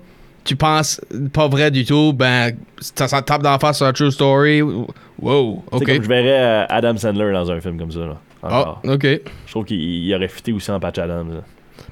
tu 0.44 0.56
penses 0.56 1.02
pas 1.34 1.48
vrai 1.48 1.72
du 1.72 1.86
tout, 1.86 2.14
ben, 2.14 2.52
ça, 2.80 3.08
ça 3.08 3.22
te 3.22 3.28
tape 3.28 3.42
dans 3.42 3.52
la 3.52 3.60
face 3.60 3.78
sur 3.78 3.86
un 3.88 3.94
true 3.94 4.12
story. 4.12 4.62
Wow, 4.62 5.64
Tu 5.72 5.78
sais, 5.80 5.84
ok. 5.84 5.94
comme 5.96 6.04
je 6.04 6.10
verrais 6.10 6.40
euh, 6.40 6.66
Adam 6.70 6.98
Sandler 6.98 7.32
dans 7.32 7.50
un 7.50 7.60
film 7.62 7.80
comme 7.80 7.92
ça, 7.92 8.00
là. 8.00 8.18
Ah, 8.44 8.60
Encore. 8.60 8.82
ok. 8.88 9.04
Je 9.48 9.52
trouve 9.52 9.66
qu'il 9.66 9.80
il 9.80 10.14
aurait 10.14 10.28
fité 10.28 10.52
aussi 10.54 10.70
en 10.70 10.80
Patch 10.80 11.00
Adams. 11.00 11.30
là. 11.34 11.42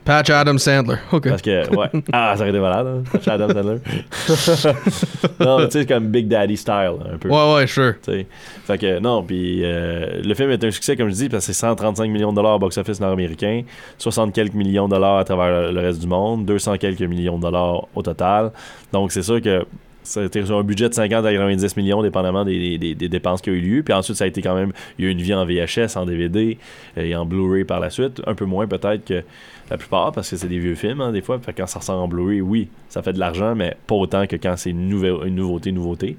Patch 0.05 0.29
Adam 0.29 0.57
Sandler. 0.57 0.97
Ok. 1.11 1.29
Parce 1.29 1.41
que, 1.41 1.75
ouais. 1.75 1.89
Ah, 2.13 2.33
ça 2.35 2.41
aurait 2.41 2.49
été 2.49 2.59
malade, 2.59 2.87
hein, 2.87 3.03
Patch 3.11 3.27
Adam 3.27 3.47
Sandler. 3.49 3.79
non, 5.39 5.65
tu 5.65 5.71
sais, 5.71 5.85
comme 5.85 6.07
Big 6.07 6.27
Daddy 6.27 6.57
style, 6.57 6.97
un 7.13 7.17
peu. 7.17 7.29
Ouais, 7.29 7.53
ouais, 7.55 7.67
sure. 7.67 7.93
tu 8.03 8.11
sais. 8.11 8.27
Fait 8.65 8.77
que 8.77 8.99
non, 8.99 9.23
puis 9.23 9.61
euh, 9.63 10.21
le 10.23 10.33
film 10.33 10.49
est 10.51 10.63
un 10.63 10.71
succès, 10.71 10.95
comme 10.95 11.09
je 11.09 11.15
dis, 11.15 11.29
parce 11.29 11.47
que 11.47 11.53
c'est 11.53 11.59
135 11.59 12.09
millions 12.09 12.31
de 12.31 12.35
dollars 12.35 12.55
au 12.55 12.59
box-office 12.59 12.99
nord-américain, 12.99 13.63
60 13.97 14.33
quelques 14.33 14.53
millions 14.53 14.87
de 14.87 14.93
dollars 14.93 15.19
à 15.19 15.23
travers 15.23 15.71
le 15.71 15.79
reste 15.79 16.01
du 16.01 16.07
monde, 16.07 16.45
200 16.45 16.77
quelques 16.77 17.01
millions 17.01 17.37
de 17.37 17.43
dollars 17.43 17.87
au 17.95 18.01
total. 18.01 18.51
Donc 18.91 19.11
c'est 19.11 19.23
sûr 19.23 19.41
que 19.41 19.65
ça 20.03 20.21
a 20.21 20.23
été 20.25 20.45
sur 20.45 20.57
un 20.57 20.63
budget 20.63 20.89
de 20.89 20.93
50 20.93 21.25
à 21.25 21.31
90 21.31 21.77
millions, 21.77 22.01
dépendamment 22.03 22.43
des, 22.45 22.77
des- 22.77 22.93
des 22.95 23.09
dépenses 23.09 23.41
qui 23.41 23.49
ont 23.49 23.53
eu 23.53 23.61
lieu. 23.61 23.83
Puis 23.83 23.93
ensuite, 23.93 24.17
ça 24.17 24.25
a 24.25 24.27
été 24.27 24.41
quand 24.41 24.55
même, 24.55 24.71
il 24.97 25.05
y 25.05 25.07
a 25.07 25.11
eu 25.11 25.13
une 25.13 25.21
vie 25.21 25.33
en 25.33 25.45
VHS, 25.45 25.95
en 25.97 26.05
DVD 26.05 26.57
euh, 26.97 27.01
et 27.03 27.15
en 27.15 27.25
Blu-ray 27.25 27.63
par 27.63 27.79
la 27.79 27.89
suite. 27.89 28.21
Un 28.27 28.35
peu 28.35 28.45
moins 28.45 28.67
peut-être 28.67 29.05
que 29.05 29.23
la 29.71 29.77
plupart, 29.77 30.11
parce 30.11 30.29
que 30.29 30.35
c'est 30.35 30.47
des 30.49 30.59
vieux 30.59 30.75
films, 30.75 31.01
hein, 31.01 31.11
des 31.11 31.21
fois. 31.21 31.39
Fait 31.39 31.53
quand 31.53 31.65
ça 31.67 31.79
ressort 31.79 32.01
en 32.01 32.07
Blu-ray, 32.07 32.41
oui, 32.41 32.67
ça 32.89 33.01
fait 33.01 33.13
de 33.13 33.19
l'argent, 33.19 33.55
mais 33.55 33.75
pas 33.87 33.95
autant 33.95 34.27
que 34.27 34.35
quand 34.35 34.55
c'est 34.57 34.69
une, 34.71 34.89
nouvel- 34.89 35.25
une 35.25 35.35
nouveauté, 35.35 35.71
nouveauté. 35.71 36.17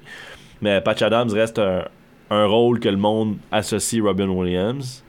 Mais 0.61 0.81
Patch 0.81 1.01
Adams 1.01 1.29
reste 1.31 1.59
un, 1.59 1.83
un 2.31 2.45
rôle 2.47 2.79
que 2.79 2.89
le 2.89 2.97
monde 2.97 3.35
associe 3.51 4.01
Robin 4.01 4.27
Williams 4.29 5.03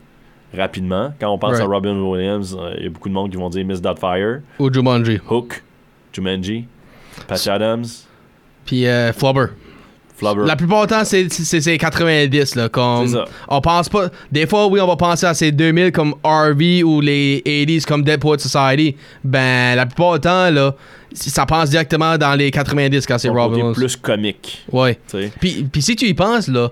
rapidement. 0.55 1.13
Quand 1.21 1.31
on 1.33 1.39
pense 1.39 1.53
Right. 1.53 1.63
à 1.63 1.67
Robin 1.67 1.99
Williams, 2.01 2.57
euh, 2.59 2.75
il 2.79 2.85
y 2.85 2.87
a 2.87 2.91
beaucoup 2.91 3.09
de 3.09 3.15
monde 3.15 3.31
qui 3.31 3.37
vont 3.37 3.49
dire 3.49 3.65
Miss 3.65 3.81
Doubtfire, 3.81 4.41
Ou 4.59 4.73
Jumanji. 4.73 5.19
Hook, 5.29 5.63
Jumanji, 6.13 6.67
Patch 7.27 7.47
Adams, 7.49 7.85
Puis 8.67 8.87
euh, 8.87 9.13
Flubber. 9.13 9.47
Flubber. 10.17 10.45
La 10.47 10.57
plupart 10.57 10.87
du 10.87 10.95
temps, 10.95 11.05
c'est- 11.05 11.31
c'est 11.31 11.61
c'est 11.61 11.77
90, 11.79 12.55
là. 12.57 12.69
Comme, 12.71 13.07
C'est 13.07 13.15
ça. 13.15 13.25
On 13.49 13.61
pense 13.61 13.89
pas. 13.89 14.09
Des 14.33 14.47
fois, 14.47 14.67
oui, 14.67 14.81
on 14.81 14.87
va 14.87 14.97
penser 14.97 15.27
à 15.27 15.35
ces 15.35 15.53
2000 15.53 15.93
comme 15.93 16.15
RV 16.25 16.83
ou 16.85 17.01
les 17.03 17.43
80s 17.45 17.85
comme 17.85 18.03
Dead 18.03 18.19
Poet 18.19 18.39
Society. 18.39 18.97
Ben, 19.23 19.75
la 19.77 19.85
plupart 19.85 20.15
du 20.15 20.21
temps, 20.21 20.51
là, 20.51 20.75
ça 21.13 21.45
pense 21.45 21.69
directement 21.71 22.17
dans 22.17 22.35
les 22.35 22.51
90 22.51 23.07
quand 23.07 23.19
c'est 23.19 23.29
Robin 23.29 23.57
Williams. 23.57 23.77
plus 23.77 23.95
comique. 23.97 24.65
Ouais. 24.73 24.99
Puis, 25.39 25.67
puis 25.71 25.83
si 25.83 25.95
tu 25.97 26.07
y 26.07 26.15
penses, 26.15 26.49
là, 26.49 26.71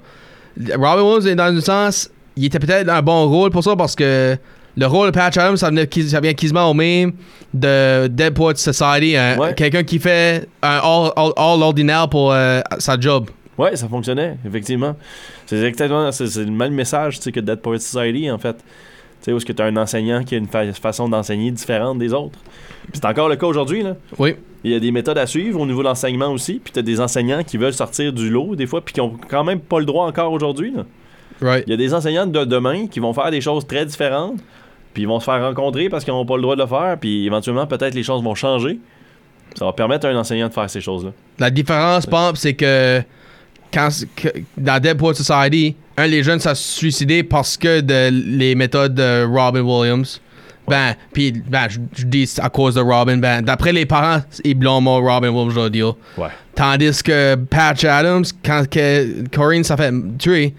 Robin 0.76 1.02
Williams, 1.02 1.36
dans 1.36 1.54
un 1.56 1.60
sens, 1.60 2.10
il 2.36 2.46
était 2.46 2.58
peut-être 2.58 2.88
un 2.88 3.02
bon 3.02 3.28
rôle 3.28 3.50
pour 3.50 3.62
ça 3.62 3.76
parce 3.76 3.94
que 3.94 4.36
le 4.76 4.86
rôle 4.86 5.06
de 5.08 5.12
Patch 5.12 5.36
Adams, 5.36 5.56
ça, 5.56 5.68
venait, 5.70 5.86
quas- 5.86 6.08
ça 6.08 6.20
vient 6.20 6.34
quasiment 6.34 6.70
au 6.70 6.74
même 6.74 7.12
de 7.52 8.06
Dead 8.08 8.36
Society. 8.56 9.14
Ouais. 9.38 9.54
Quelqu'un 9.56 9.84
qui 9.84 9.98
fait 9.98 10.48
un 10.62 10.80
all, 10.82 11.10
all, 11.16 11.32
all 11.36 11.62
ordinaire 11.62 12.08
pour 12.08 12.32
euh, 12.32 12.60
sa 12.78 12.98
job. 12.98 13.30
Ouais, 13.56 13.76
ça 13.76 13.88
fonctionnait, 13.88 14.36
effectivement. 14.44 14.96
C'est 15.46 15.62
exactement 15.62 16.10
c'est, 16.10 16.26
c'est 16.26 16.44
le 16.44 16.50
même 16.50 16.74
message 16.74 17.20
que 17.20 17.40
Dead 17.40 17.60
Society, 17.78 18.30
en 18.30 18.38
fait. 18.38 18.54
Tu 18.54 19.30
sais, 19.30 19.32
où 19.32 19.36
est-ce 19.36 19.46
que 19.46 19.52
tu 19.52 19.62
as 19.62 19.66
un 19.66 19.76
enseignant 19.76 20.22
qui 20.24 20.34
a 20.34 20.38
une 20.38 20.48
fa- 20.48 20.70
façon 20.72 21.08
d'enseigner 21.08 21.50
différente 21.50 21.98
des 21.98 22.12
autres. 22.12 22.38
Puis 22.82 22.92
c'est 23.00 23.06
encore 23.06 23.28
le 23.28 23.36
cas 23.36 23.46
aujourd'hui, 23.46 23.82
là. 23.82 23.96
Oui. 24.18 24.34
Il 24.64 24.70
y 24.72 24.74
a 24.74 24.80
des 24.80 24.90
méthodes 24.90 25.16
à 25.18 25.26
suivre 25.26 25.60
au 25.60 25.66
niveau 25.66 25.80
de 25.82 25.88
l'enseignement 25.88 26.28
aussi, 26.28 26.60
puis 26.62 26.72
tu 26.72 26.78
as 26.78 26.82
des 26.82 27.00
enseignants 27.00 27.42
qui 27.44 27.56
veulent 27.58 27.72
sortir 27.74 28.12
du 28.12 28.28
lot, 28.28 28.56
des 28.56 28.66
fois, 28.66 28.82
puis 28.84 28.92
qui 28.94 29.00
ont 29.00 29.12
quand 29.28 29.44
même 29.44 29.60
pas 29.60 29.78
le 29.78 29.84
droit 29.86 30.06
encore 30.06 30.32
aujourd'hui, 30.32 30.72
là. 30.74 30.84
Right. 31.40 31.64
Il 31.66 31.70
y 31.70 31.74
a 31.74 31.76
des 31.76 31.92
enseignants 31.94 32.26
de 32.26 32.44
demain 32.44 32.86
qui 32.86 33.00
vont 33.00 33.12
faire 33.12 33.30
des 33.30 33.40
choses 33.40 33.66
très 33.66 33.84
différentes, 33.84 34.38
puis 34.94 35.02
ils 35.02 35.06
vont 35.06 35.20
se 35.20 35.24
faire 35.24 35.42
rencontrer 35.42 35.88
parce 35.88 36.04
qu'ils 36.04 36.14
n'ont 36.14 36.24
pas 36.24 36.36
le 36.36 36.42
droit 36.42 36.56
de 36.56 36.62
le 36.62 36.66
faire, 36.66 36.96
puis 36.98 37.26
éventuellement, 37.26 37.66
peut-être 37.66 37.94
les 37.94 38.04
choses 38.04 38.22
vont 38.22 38.34
changer. 38.34 38.78
Ça 39.56 39.66
va 39.66 39.72
permettre 39.72 40.06
à 40.06 40.10
un 40.10 40.16
enseignant 40.16 40.48
de 40.48 40.54
faire 40.54 40.70
ces 40.70 40.80
choses-là. 40.80 41.10
La 41.38 41.50
différence, 41.50 42.06
Pomp, 42.06 42.36
c'est 42.36 42.54
que 42.54 43.02
quand 43.72 43.88
que- 44.16 44.28
dans 44.56 44.80
Dead 44.80 44.96
Poet 44.96 45.14
Society, 45.14 45.76
un 45.96 46.06
les 46.06 46.22
jeunes 46.22 46.40
s'est 46.40 46.54
suicidé 46.54 47.22
parce 47.22 47.56
que 47.56 47.80
de 47.80 48.10
les 48.10 48.54
méthodes 48.54 48.94
de 48.94 49.24
Robin 49.24 49.60
Williams. 49.60 50.20
Ben, 50.66 50.94
puis 51.12 51.32
ben, 51.32 51.68
je, 51.68 52.04
dis 52.04 52.32
à 52.38 52.48
cause 52.48 52.76
de 52.76 52.80
Robin. 52.80 53.18
Ben, 53.18 53.42
d'après 53.42 53.72
les 53.72 53.84
parents, 53.84 54.22
ils 54.44 54.54
blâment 54.54 55.00
Robin 55.00 55.28
Williams, 55.28 55.70
dire. 55.70 55.94
Ouais. 56.16 56.28
Tandis 56.54 57.02
que 57.02 57.34
Patch 57.34 57.84
Adams, 57.84 58.24
quand 58.44 58.64
que 58.68 59.28
Corinne 59.28 59.64
s'est 59.64 59.76
fait 59.76 59.92
tuer, 60.18 60.54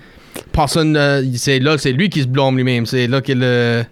personne, 0.51 0.95
euh, 0.95 1.23
c'est 1.35 1.59
là, 1.59 1.77
c'est 1.77 1.91
lui 1.91 2.09
qui 2.09 2.21
se 2.21 2.27
blâme 2.27 2.55
lui-même. 2.55 2.85
C'est 2.85 3.07
là 3.07 3.21
qu'il 3.21 3.39
le, 3.39 3.83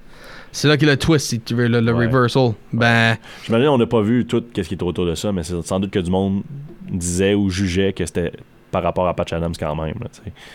c'est 0.54 0.68
là 0.70 0.78
qu'il 0.78 0.88
le 0.88 0.96
twist, 0.96 1.28
si 1.28 1.40
tu 1.42 1.54
veux, 1.56 1.68
le, 1.68 1.82
le 1.82 1.94
Ouais. 1.94 2.06
reversal. 2.06 2.54
Ben, 2.72 3.18
J'imagine 3.46 3.68
on 3.68 3.78
n'a 3.78 3.86
pas 3.88 4.02
vu 4.02 4.26
tout 4.26 4.42
ce 4.56 4.62
qui 4.62 4.74
est 4.76 4.84
autour 4.84 5.06
de 5.06 5.16
ça, 5.16 5.32
mais 5.34 5.44
c'est 5.44 5.62
sans 5.64 5.80
doute 5.82 5.92
que 5.92 6.00
du 6.00 6.10
monde 6.10 6.44
disait 6.90 7.34
ou 7.34 7.50
jugeait 7.50 7.92
que 7.94 8.06
c'était 8.06 8.32
par 8.72 8.82
rapport 8.84 9.08
à 9.08 9.14
Patch 9.16 9.34
Adams 9.34 9.54
quand 9.60 9.76
même. 9.76 9.96
là, 10.00 10.08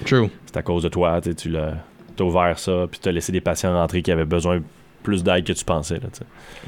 true. 0.07 0.29
C'est 0.47 0.57
à 0.57 0.63
cause 0.63 0.83
de 0.85 0.89
toi, 0.89 1.21
tu 1.21 1.51
l'as 1.51 1.75
t'as 2.17 2.25
ouvert 2.25 2.59
ça, 2.59 2.87
puis 2.91 2.99
tu 3.01 3.09
as 3.09 3.13
laissé 3.13 3.31
des 3.31 3.41
patients 3.41 3.73
rentrer 3.73 4.03
qui 4.03 4.11
avaient 4.11 4.25
besoin 4.25 4.61
plus 5.05 5.23
d'aide 5.23 5.45
que 5.45 5.53
tu 5.53 5.65
pensais. 5.65 6.01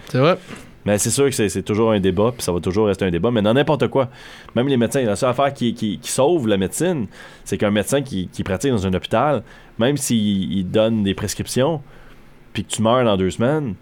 C'est 0.08 0.18
vrai. 0.18 0.38
Mais 0.84 0.96
c'est 0.96 1.10
sûr 1.10 1.24
que 1.28 1.32
c'est 1.32 1.62
toujours 1.62 1.90
un 1.90 1.98
débat, 2.00 2.30
puis 2.32 2.42
ça 2.42 2.52
va 2.52 2.60
toujours 2.60 2.86
rester 2.86 3.04
un 3.04 3.10
débat, 3.10 3.30
mais 3.32 3.42
dans 3.42 3.52
n'importe 3.52 3.88
quoi. 3.88 4.08
Même 4.54 4.68
les 4.68 4.76
médecins, 4.76 5.02
la 5.02 5.16
seule 5.16 5.30
affaire 5.30 5.52
qui, 5.52 5.74
qui, 5.74 5.98
qui 5.98 6.10
sauve 6.10 6.46
la 6.48 6.56
médecine, 6.56 7.06
c'est 7.44 7.58
qu'un 7.58 7.70
médecin 7.72 8.00
qui, 8.00 8.28
qui 8.28 8.44
pratique 8.44 8.70
dans 8.70 8.86
un 8.86 8.94
hôpital, 8.94 9.42
même 9.78 9.96
s'il 9.96 10.52
il 10.52 10.64
donne 10.70 11.02
des 11.02 11.14
prescriptions, 11.14 11.82
puis 12.52 12.64
que 12.64 12.70
tu 12.70 12.82
meurs 12.82 13.04
dans 13.04 13.16
deux 13.16 13.30
semaines, 13.30 13.74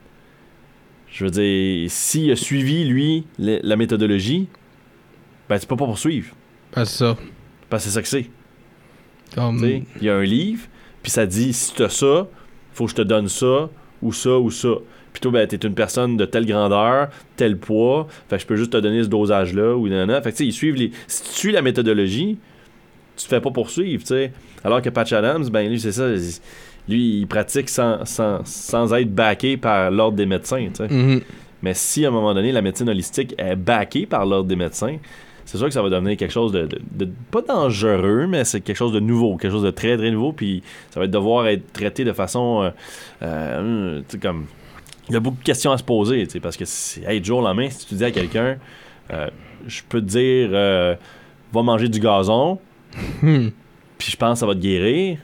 je 1.11 1.25
veux 1.25 1.31
dire, 1.31 1.91
s'il 1.91 2.31
a 2.31 2.37
suivi, 2.37 2.85
lui, 2.85 3.25
le- 3.39 3.61
la 3.62 3.77
méthodologie, 3.77 4.49
ben 5.49 5.59
tu 5.59 5.66
peux 5.66 5.77
pas 5.77 5.87
poursuivre. 5.87 6.35
Ben, 6.75 6.85
c'est 6.85 6.99
ça. 6.99 7.16
Que 7.71 7.79
c'est 7.79 7.91
ça 7.91 8.03
que 8.03 8.09
c'est. 8.09 8.31
Comme... 9.35 9.59
Il 10.01 10.03
y 10.07 10.11
a 10.11 10.16
un 10.16 10.23
livre, 10.25 10.66
puis 11.03 11.11
ça 11.11 11.27
dit 11.27 11.53
si 11.53 11.75
tu 11.75 11.83
as 11.83 11.89
ça, 11.89 12.27
faut 12.73 12.85
que 12.85 12.91
je 12.91 12.97
te 12.97 13.03
donne 13.03 13.29
ça, 13.29 13.69
ou 14.03 14.12
ça, 14.12 14.39
ou 14.39 14.51
ça. 14.51 14.69
Puis 15.12 15.21
toi, 15.21 15.33
ben, 15.33 15.47
t'es 15.47 15.57
une 15.57 15.75
personne 15.75 16.16
de 16.16 16.25
telle 16.27 16.47
grandeur, 16.47 17.09
tel 17.37 17.57
poids, 17.59 18.07
fait 18.29 18.37
que 18.37 18.43
je 18.43 18.47
peux 18.47 18.57
juste 18.57 18.73
te 18.73 18.77
donner 18.77 19.03
ce 19.03 19.09
dosage-là, 19.09 19.77
ou 19.77 19.89
nanana. 19.89 20.21
Fait 20.23 20.33
que 20.33 20.37
tu 20.37 20.45
sais, 20.45 20.49
ils 20.49 20.53
suivent 20.53 20.77
les. 20.77 20.93
Si 21.07 21.23
tu 21.23 21.31
suis 21.31 21.53
la 21.53 21.62
méthodologie, 21.62 22.39
tu 23.16 23.25
te 23.25 23.29
fais 23.29 23.41
pas 23.41 23.51
poursuivre, 23.51 24.03
tu 24.03 24.09
sais. 24.09 24.33
Alors 24.62 24.83
que 24.83 24.91
Patch 24.91 25.12
Adams, 25.12 25.49
ben 25.49 25.69
lui, 25.69 25.81
c'est 25.81 25.93
ça. 25.93 26.09
Lui, 26.89 27.20
il 27.20 27.26
pratique 27.26 27.68
sans, 27.68 28.05
sans, 28.07 28.41
sans 28.45 28.95
être 28.95 29.14
backé 29.14 29.57
par 29.57 29.91
l'ordre 29.91 30.16
des 30.16 30.26
médecins. 30.26 30.68
Mhm. 30.91 31.20
Mais 31.62 31.74
si 31.74 32.05
à 32.05 32.09
un 32.09 32.12
moment 32.12 32.32
donné, 32.34 32.53
la 32.53 32.62
médecine 32.62 32.89
holistique 32.89 33.34
est 33.36 33.57
backée 33.57 34.07
par 34.07 34.24
l'ordre 34.24 34.49
des 34.49 34.57
médecins, 34.57 34.97
c'est 35.45 35.57
sûr 35.59 35.66
que 35.66 35.72
ça 35.72 35.82
va 35.82 35.89
devenir 35.91 36.16
quelque 36.16 36.30
chose 36.32 36.53
de, 36.53 36.66
de- 36.66 36.78
de- 37.05 37.11
pas 37.30 37.41
dangereux, 37.43 38.26
mais 38.28 38.45
c'est 38.45 38.61
quelque 38.61 38.76
chose 38.76 38.93
de 38.93 39.01
nouveau, 39.01 39.36
quelque 39.36 39.53
chose 39.53 39.62
de 39.64 39.70
très 39.70 39.97
très 39.97 40.11
nouveau, 40.11 40.32
puis 40.32 40.62
ça 40.91 41.01
va 41.01 41.07
devoir 41.07 41.47
être 41.49 41.72
traité 41.72 42.05
de 42.05 42.12
façon, 42.12 42.62
euh, 42.62 42.70
euh, 43.22 43.99
tu 44.01 44.05
sais, 44.12 44.18
comme, 44.18 44.47
il 45.09 45.14
y 45.14 45.16
a 45.16 45.20
beaucoup 45.20 45.39
de 45.39 45.43
questions 45.45 45.72
à 45.72 45.78
se 45.78 45.82
poser, 45.84 46.24
tu 46.26 46.32
sais, 46.34 46.41
parce 46.41 46.57
que 46.57 46.64
c'est, 46.66 47.03
hey, 47.05 47.24
jour 47.24 47.39
au 47.39 47.43
lendemain, 47.43 47.68
si 47.70 47.86
tu 47.86 47.95
dis 47.95 48.05
à 48.05 48.11
quelqu'un, 48.11 48.59
euh, 49.12 49.26
je 49.66 49.80
peux 49.89 50.01
te 50.01 50.07
dire, 50.07 50.51
va 50.51 51.62
manger 51.62 51.89
du 51.89 51.99
gazon, 51.99 52.59
Hmm. 53.22 53.49
puis 53.99 54.11
je 54.11 54.16
pense 54.16 54.34
que 54.34 54.39
ça 54.41 54.47
va 54.47 54.55
te 54.55 54.61
guérir. 54.61 55.18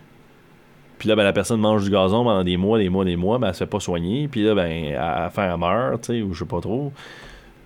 Puis 0.99 1.09
là, 1.09 1.17
ben, 1.17 1.25
la 1.25 1.33
personne 1.33 1.61
mange 1.61 1.85
du 1.85 1.91
gazon 1.91 2.25
pendant 2.25 2.45
des 2.45 2.57
mois, 2.57 2.79
des 2.79 2.89
mois, 2.89 3.05
des 3.05 3.17
mois, 3.17 3.39
ben, 3.39 3.49
elle 3.49 3.55
se 3.55 3.59
fait 3.59 3.67
pas 3.67 3.81
soigner. 3.81 4.29
Puis 4.29 4.43
là, 4.45 4.55
ben, 4.55 4.67
elle, 4.71 5.31
fait 5.35 5.43
elle 5.43 5.57
meurt, 5.59 6.03
tu 6.03 6.13
sais, 6.15 6.23
ou 6.23 6.33
je 6.35 6.39
sais 6.41 6.45
pas 6.45 6.61
trop. 6.61 6.93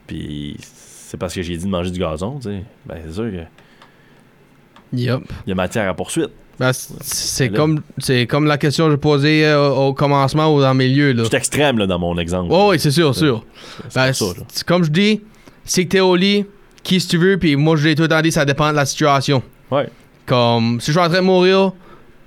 Puis 0.06 0.56
c'est 0.60 1.16
parce 1.18 1.34
que 1.34 1.42
j'ai 1.42 1.56
dit 1.56 1.64
de 1.64 1.70
manger 1.70 1.90
du 1.90 1.98
gazon, 1.98 2.36
tu 2.40 2.48
sais. 2.48 2.62
Ben, 2.86 2.96
c'est 3.06 3.12
sûr 3.12 3.30
qu'il 3.30 3.46
Yep. 4.92 5.20
y 5.46 5.52
a 5.52 5.54
matière 5.54 5.88
à 5.88 5.94
poursuite. 5.94 6.30
Ben, 6.58 6.72
c'est 6.72 7.50
comme, 7.50 7.82
c'est 7.98 8.26
comme 8.26 8.46
la 8.46 8.58
question 8.58 8.86
que 8.86 8.92
je 8.92 8.96
posais 8.96 9.44
euh, 9.44 9.68
au 9.70 9.94
commencement 9.94 10.52
ou 10.52 10.60
dans 10.60 10.72
le 10.72 10.78
milieu. 10.78 11.12
Là. 11.12 11.22
Je 11.22 11.28
suis 11.28 11.36
extrême, 11.36 11.78
là, 11.78 11.86
dans 11.86 12.00
mon 12.00 12.18
exemple. 12.18 12.48
Oh, 12.50 12.68
oui, 12.70 12.80
c'est 12.80 12.90
sûr, 12.90 13.14
sûr. 13.14 13.44
C'est 13.88 13.94
Ben, 13.94 14.12
ça, 14.12 14.24
c'est- 14.34 14.44
c'est 14.48 14.66
comme 14.66 14.82
je 14.82 14.90
dis, 14.90 15.20
si 15.64 15.84
que 15.84 15.90
t'es 15.92 16.00
au 16.00 16.16
lit, 16.16 16.46
qui 16.82 16.98
si 17.00 17.06
tu 17.06 17.16
veux, 17.18 17.38
puis 17.38 17.54
moi 17.54 17.76
je 17.76 17.86
l'ai 17.86 17.94
tout 17.94 18.02
le 18.02 18.08
temps 18.08 18.22
dit, 18.22 18.32
ça 18.32 18.44
dépend 18.44 18.70
de 18.70 18.76
la 18.76 18.86
situation. 18.86 19.40
Ouais. 19.70 19.88
Comme, 20.26 20.80
si 20.80 20.86
je 20.86 20.98
suis 20.98 21.06
en 21.06 21.08
train 21.08 21.20
de 21.20 21.26
mourir, 21.26 21.70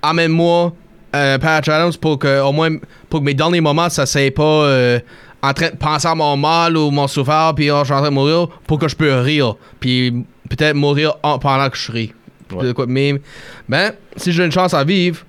amène-moi 0.01 0.73
un 1.13 1.39
patch 1.39 1.67
Adams 1.69 1.93
pour 1.99 2.19
que, 2.19 2.41
au 2.41 2.51
moins, 2.51 2.77
pour 3.09 3.19
que 3.19 3.25
mes 3.25 3.33
derniers 3.33 3.61
moments, 3.61 3.89
ça 3.89 4.05
c'est 4.05 4.31
pas 4.31 4.43
euh, 4.43 4.99
en 5.43 5.53
train 5.53 5.69
de 5.69 5.75
penser 5.75 6.07
à 6.07 6.15
mon 6.15 6.37
mal 6.37 6.77
ou 6.77 6.91
mon 6.91 7.07
souffert, 7.07 7.53
puis 7.55 7.69
oh, 7.71 7.79
je 7.79 7.85
suis 7.85 7.93
en 7.93 7.99
train 7.99 8.09
de 8.09 8.13
mourir, 8.15 8.47
pour 8.67 8.77
que 8.79 8.87
je 8.87 8.95
peux 8.95 9.13
rire. 9.19 9.55
Puis 9.79 10.25
peut-être 10.49 10.75
mourir 10.75 11.15
en- 11.23 11.39
pendant 11.39 11.69
que 11.69 11.77
je 11.77 11.91
ris. 11.91 12.13
Ouais. 12.53 12.73
Mais, 12.87 13.21
ben, 13.69 13.93
si 14.17 14.31
j'ai 14.33 14.43
une 14.45 14.51
chance 14.51 14.73
à 14.73 14.83
vivre, 14.83 15.19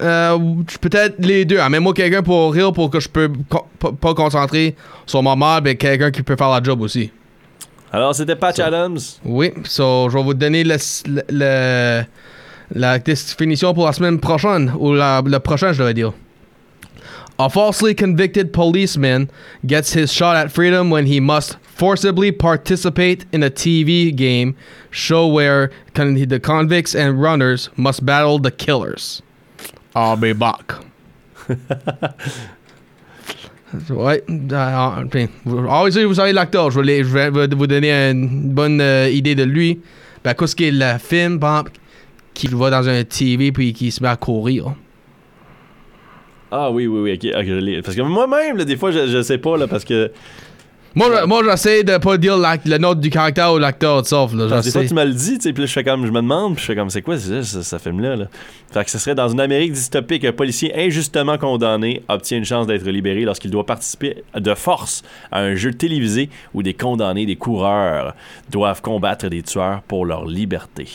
euh, 0.00 0.38
peut-être 0.80 1.16
les 1.18 1.44
deux. 1.44 1.58
Amène-moi 1.58 1.92
quelqu'un 1.92 2.22
pour 2.22 2.52
rire 2.54 2.72
pour 2.72 2.88
que 2.90 3.00
je 3.00 3.08
peux 3.08 3.30
co- 3.48 3.66
pas- 4.00 4.14
concentrer 4.14 4.74
sur 5.04 5.22
mon 5.22 5.34
mal, 5.36 5.62
mais 5.64 5.74
quelqu'un 5.74 6.10
qui 6.10 6.22
peut 6.22 6.36
faire 6.36 6.48
la 6.50 6.62
job 6.62 6.80
aussi. 6.80 7.10
Alors, 7.92 8.14
c'était 8.14 8.36
Patch 8.36 8.60
Adams. 8.60 8.98
Oui, 9.24 9.52
so, 9.64 10.08
je 10.08 10.16
vais 10.16 10.22
vous 10.22 10.32
donner 10.34 10.62
le, 10.62 10.76
le- 11.06 11.22
le- 11.28 12.02
la 12.74 12.98
définition 12.98 13.74
pour 13.74 13.86
la 13.86 13.92
semaine 13.92 14.18
prochaine, 14.20 14.72
ou 14.78 14.92
la, 14.94 15.22
le 15.24 15.38
prochain, 15.38 15.72
je 15.72 15.78
devrais 15.78 15.94
dire. 15.94 16.12
A 17.38 17.48
falsely 17.48 17.94
convicted 17.94 18.52
policeman 18.52 19.30
gets 19.66 19.94
his 19.94 20.12
shot 20.12 20.36
at 20.36 20.50
freedom 20.52 20.90
when 20.90 21.06
he 21.06 21.20
must 21.20 21.56
forcibly 21.74 22.30
participate 22.30 23.24
in 23.32 23.42
a 23.42 23.48
TV 23.48 24.14
game 24.14 24.54
show 24.90 25.26
where 25.26 25.70
con- 25.94 26.14
the 26.28 26.38
convicts 26.38 26.94
and 26.94 27.18
runners 27.20 27.70
must 27.76 28.04
battle 28.04 28.38
the 28.38 28.50
killers. 28.50 29.22
I'll 29.94 30.16
be 30.16 30.34
back. 30.34 30.74
Ouais, 33.88 34.22
euh, 34.28 35.04
enfin, 35.06 35.26
vous- 35.44 35.64
ah 35.70 35.84
vous 35.88 36.14
savez 36.14 36.32
l'acteur, 36.32 36.72
je 36.72 36.80
vais, 36.80 37.02
vous 37.02 37.66
donner 37.68 37.92
une 38.10 38.50
bonne 38.52 38.80
euh, 38.80 39.08
idée 39.08 39.36
de 39.36 39.44
lui. 39.44 39.78
Ben, 40.24 40.34
qu'est-ce 40.34 40.56
qu'il 40.56 40.78
le 40.80 40.98
film, 40.98 41.38
par 42.34 42.34
exemple, 42.34 42.34
qui 42.34 42.46
va 42.48 42.70
dans 42.70 42.88
un 42.88 43.04
TV 43.04 43.52
puis 43.52 43.72
qui 43.72 43.90
se 43.90 44.02
met 44.02 44.08
à 44.08 44.16
courir. 44.16 44.74
Ah 46.52 46.70
oui, 46.70 46.86
oui, 46.86 47.00
oui, 47.00 47.32
ok. 47.32 47.82
Parce 47.84 47.94
que 47.96 48.02
moi-même, 48.02 48.56
là, 48.56 48.64
des 48.64 48.76
fois, 48.76 48.90
je, 48.90 49.06
je 49.06 49.22
sais 49.22 49.38
pas, 49.38 49.56
là, 49.56 49.68
parce 49.68 49.84
que. 49.84 50.10
Moi, 50.96 51.06
je- 51.20 51.24
moi 51.24 51.40
j'essaie 51.48 51.84
de 51.84 51.96
pas 51.98 52.16
dire 52.18 52.36
le 52.36 52.78
nom 52.78 52.94
du 52.94 53.10
caractère 53.10 53.52
ou 53.52 53.58
l'acteur 53.58 54.04
sauf 54.04 54.34
là, 54.34 54.48
Parce 54.48 54.66
des 54.66 54.72
fois, 54.72 54.84
tu 54.84 54.92
me 54.92 55.04
le 55.04 55.12
dis, 55.12 55.36
tu 55.38 55.42
sais, 55.42 55.52
puis 55.52 55.62
là, 55.62 55.66
je 55.68 55.72
fais 55.72 55.84
comme, 55.84 56.04
je 56.04 56.10
me 56.10 56.16
demande, 56.20 56.54
puis 56.56 56.62
je 56.62 56.66
fais 56.66 56.74
comme, 56.74 56.90
c'est 56.90 57.00
quoi 57.02 57.16
ce, 57.16 57.42
ce, 57.42 57.62
ce 57.62 57.78
film-là, 57.78 58.16
là? 58.16 58.24
Fait 58.72 58.84
que 58.84 58.90
ce 58.90 58.98
serait 58.98 59.14
dans 59.14 59.28
une 59.28 59.38
Amérique 59.38 59.70
dystopique, 59.72 60.24
un 60.24 60.32
policier 60.32 60.74
injustement 60.76 61.38
condamné 61.38 62.02
obtient 62.08 62.38
une 62.38 62.44
chance 62.44 62.66
d'être 62.66 62.84
libéré 62.88 63.20
lorsqu'il 63.20 63.52
doit 63.52 63.64
participer 63.64 64.24
de 64.34 64.54
force 64.54 65.02
à 65.30 65.38
un 65.42 65.54
jeu 65.54 65.72
télévisé 65.72 66.28
où 66.54 66.64
des 66.64 66.74
condamnés, 66.74 67.24
des 67.24 67.36
coureurs, 67.36 68.16
doivent 68.50 68.82
combattre 68.82 69.28
des 69.28 69.42
tueurs 69.44 69.82
pour 69.86 70.04
leur 70.04 70.26
liberté. 70.26 70.88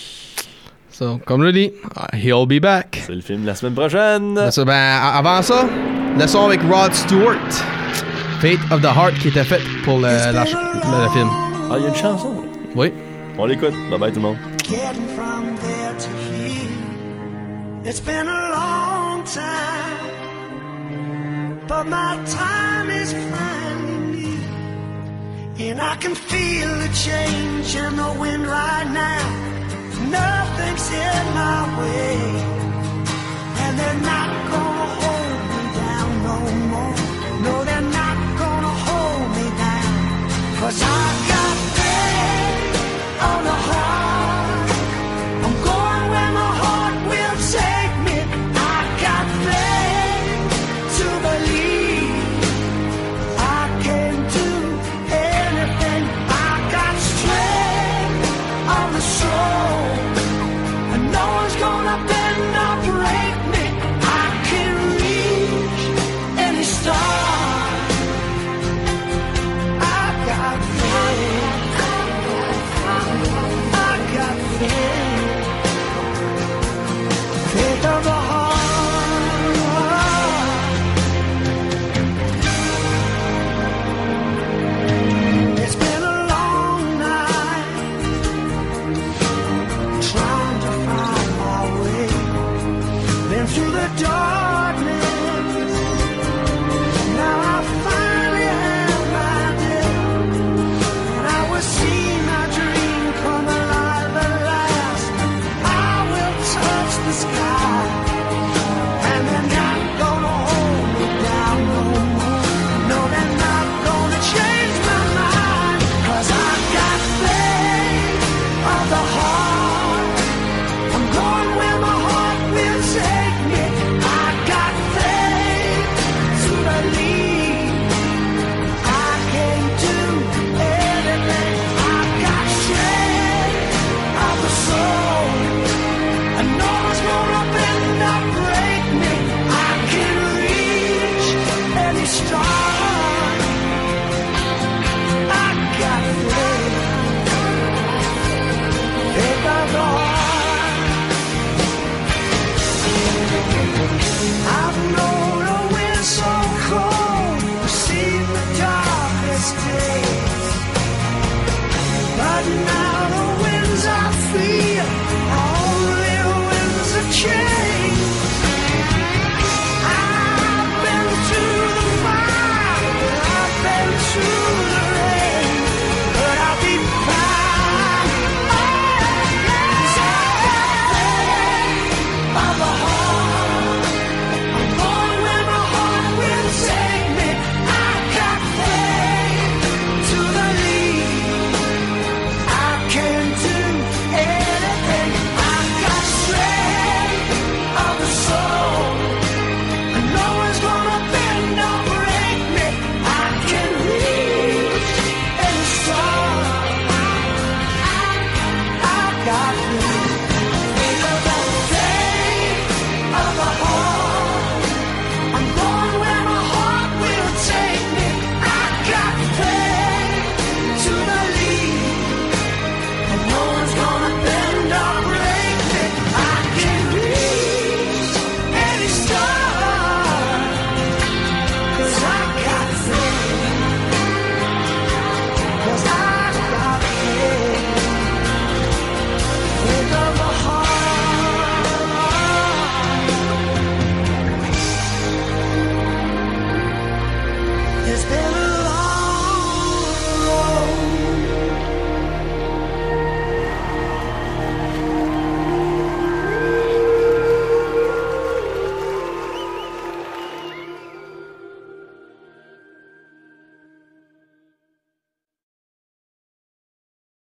So, 0.97 1.19
comme 1.25 1.41
je 1.41 1.47
l'ai 1.47 1.51
dit, 1.67 1.73
uh, 1.97 2.15
he'll 2.15 2.45
be 2.45 2.61
back. 2.61 3.03
C'est 3.05 3.15
le 3.15 3.19
film 3.21 3.41
de 3.41 3.47
la 3.47 3.55
semaine 3.55 3.73
prochaine. 3.73 4.49
Ça, 4.49 4.63
ben, 4.63 4.99
avant 5.01 5.41
ça, 5.41 5.65
le 6.17 6.25
son 6.25 6.45
avec 6.45 6.61
Rod 6.71 6.93
Stewart, 6.93 7.35
Fate 8.39 8.59
of 8.71 8.81
the 8.81 8.85
Heart, 8.85 9.15
qui 9.19 9.27
était 9.27 9.43
fait 9.43 9.59
pour 9.83 9.97
le, 9.97 10.03
la 10.07 10.31
le- 10.31 10.39
le 10.39 11.09
film. 11.11 11.27
Ah, 11.69 11.75
il 11.77 11.81
y 11.83 11.85
a 11.85 11.89
une 11.89 11.95
chanson. 11.95 12.33
Oui. 12.75 12.93
On 13.37 13.45
l'écoute. 13.45 13.73
Bye 13.89 13.99
bye 13.99 14.09
tout 14.11 14.19
le 14.19 14.27
monde. 14.27 14.37
Getting 14.63 15.05
from 15.17 15.57
there 15.61 15.93
to 15.99 16.09
here, 16.31 16.69
it's 17.83 17.99
been 17.99 18.27
a 18.29 18.51
long 18.55 19.23
time, 19.25 19.43
but 21.67 21.83
my 21.89 22.15
time 22.25 22.89
is 22.89 23.13
finally 23.13 24.29
near, 25.57 25.73
and 25.73 25.81
I 25.81 25.97
can 25.99 26.15
feel 26.15 26.69
the 26.79 26.87
change 26.93 27.75
in 27.75 27.97
the 27.97 28.17
wind 28.17 28.47
right 28.47 28.87
now. 28.93 29.19
Nothing's 30.12 30.89
in 30.91 31.26
my 31.34 31.80
way, 31.80 32.18
and 33.64 33.80
they're 33.80 34.01
not 34.14 34.30
gonna 34.51 34.88
hold 35.01 35.39
me 35.51 35.64
down 35.82 36.10
no 36.30 36.38
more. 36.74 36.95
No, 37.45 37.53
they're 37.64 37.89
not 38.01 38.18
gonna 38.41 38.74
hold 38.88 39.28
me 39.38 39.47
down, 39.58 39.93
cause 40.60 40.80
I 40.82 41.03
got 41.32 41.58
faith 41.78 43.22
on 43.30 43.39
the 43.49 43.58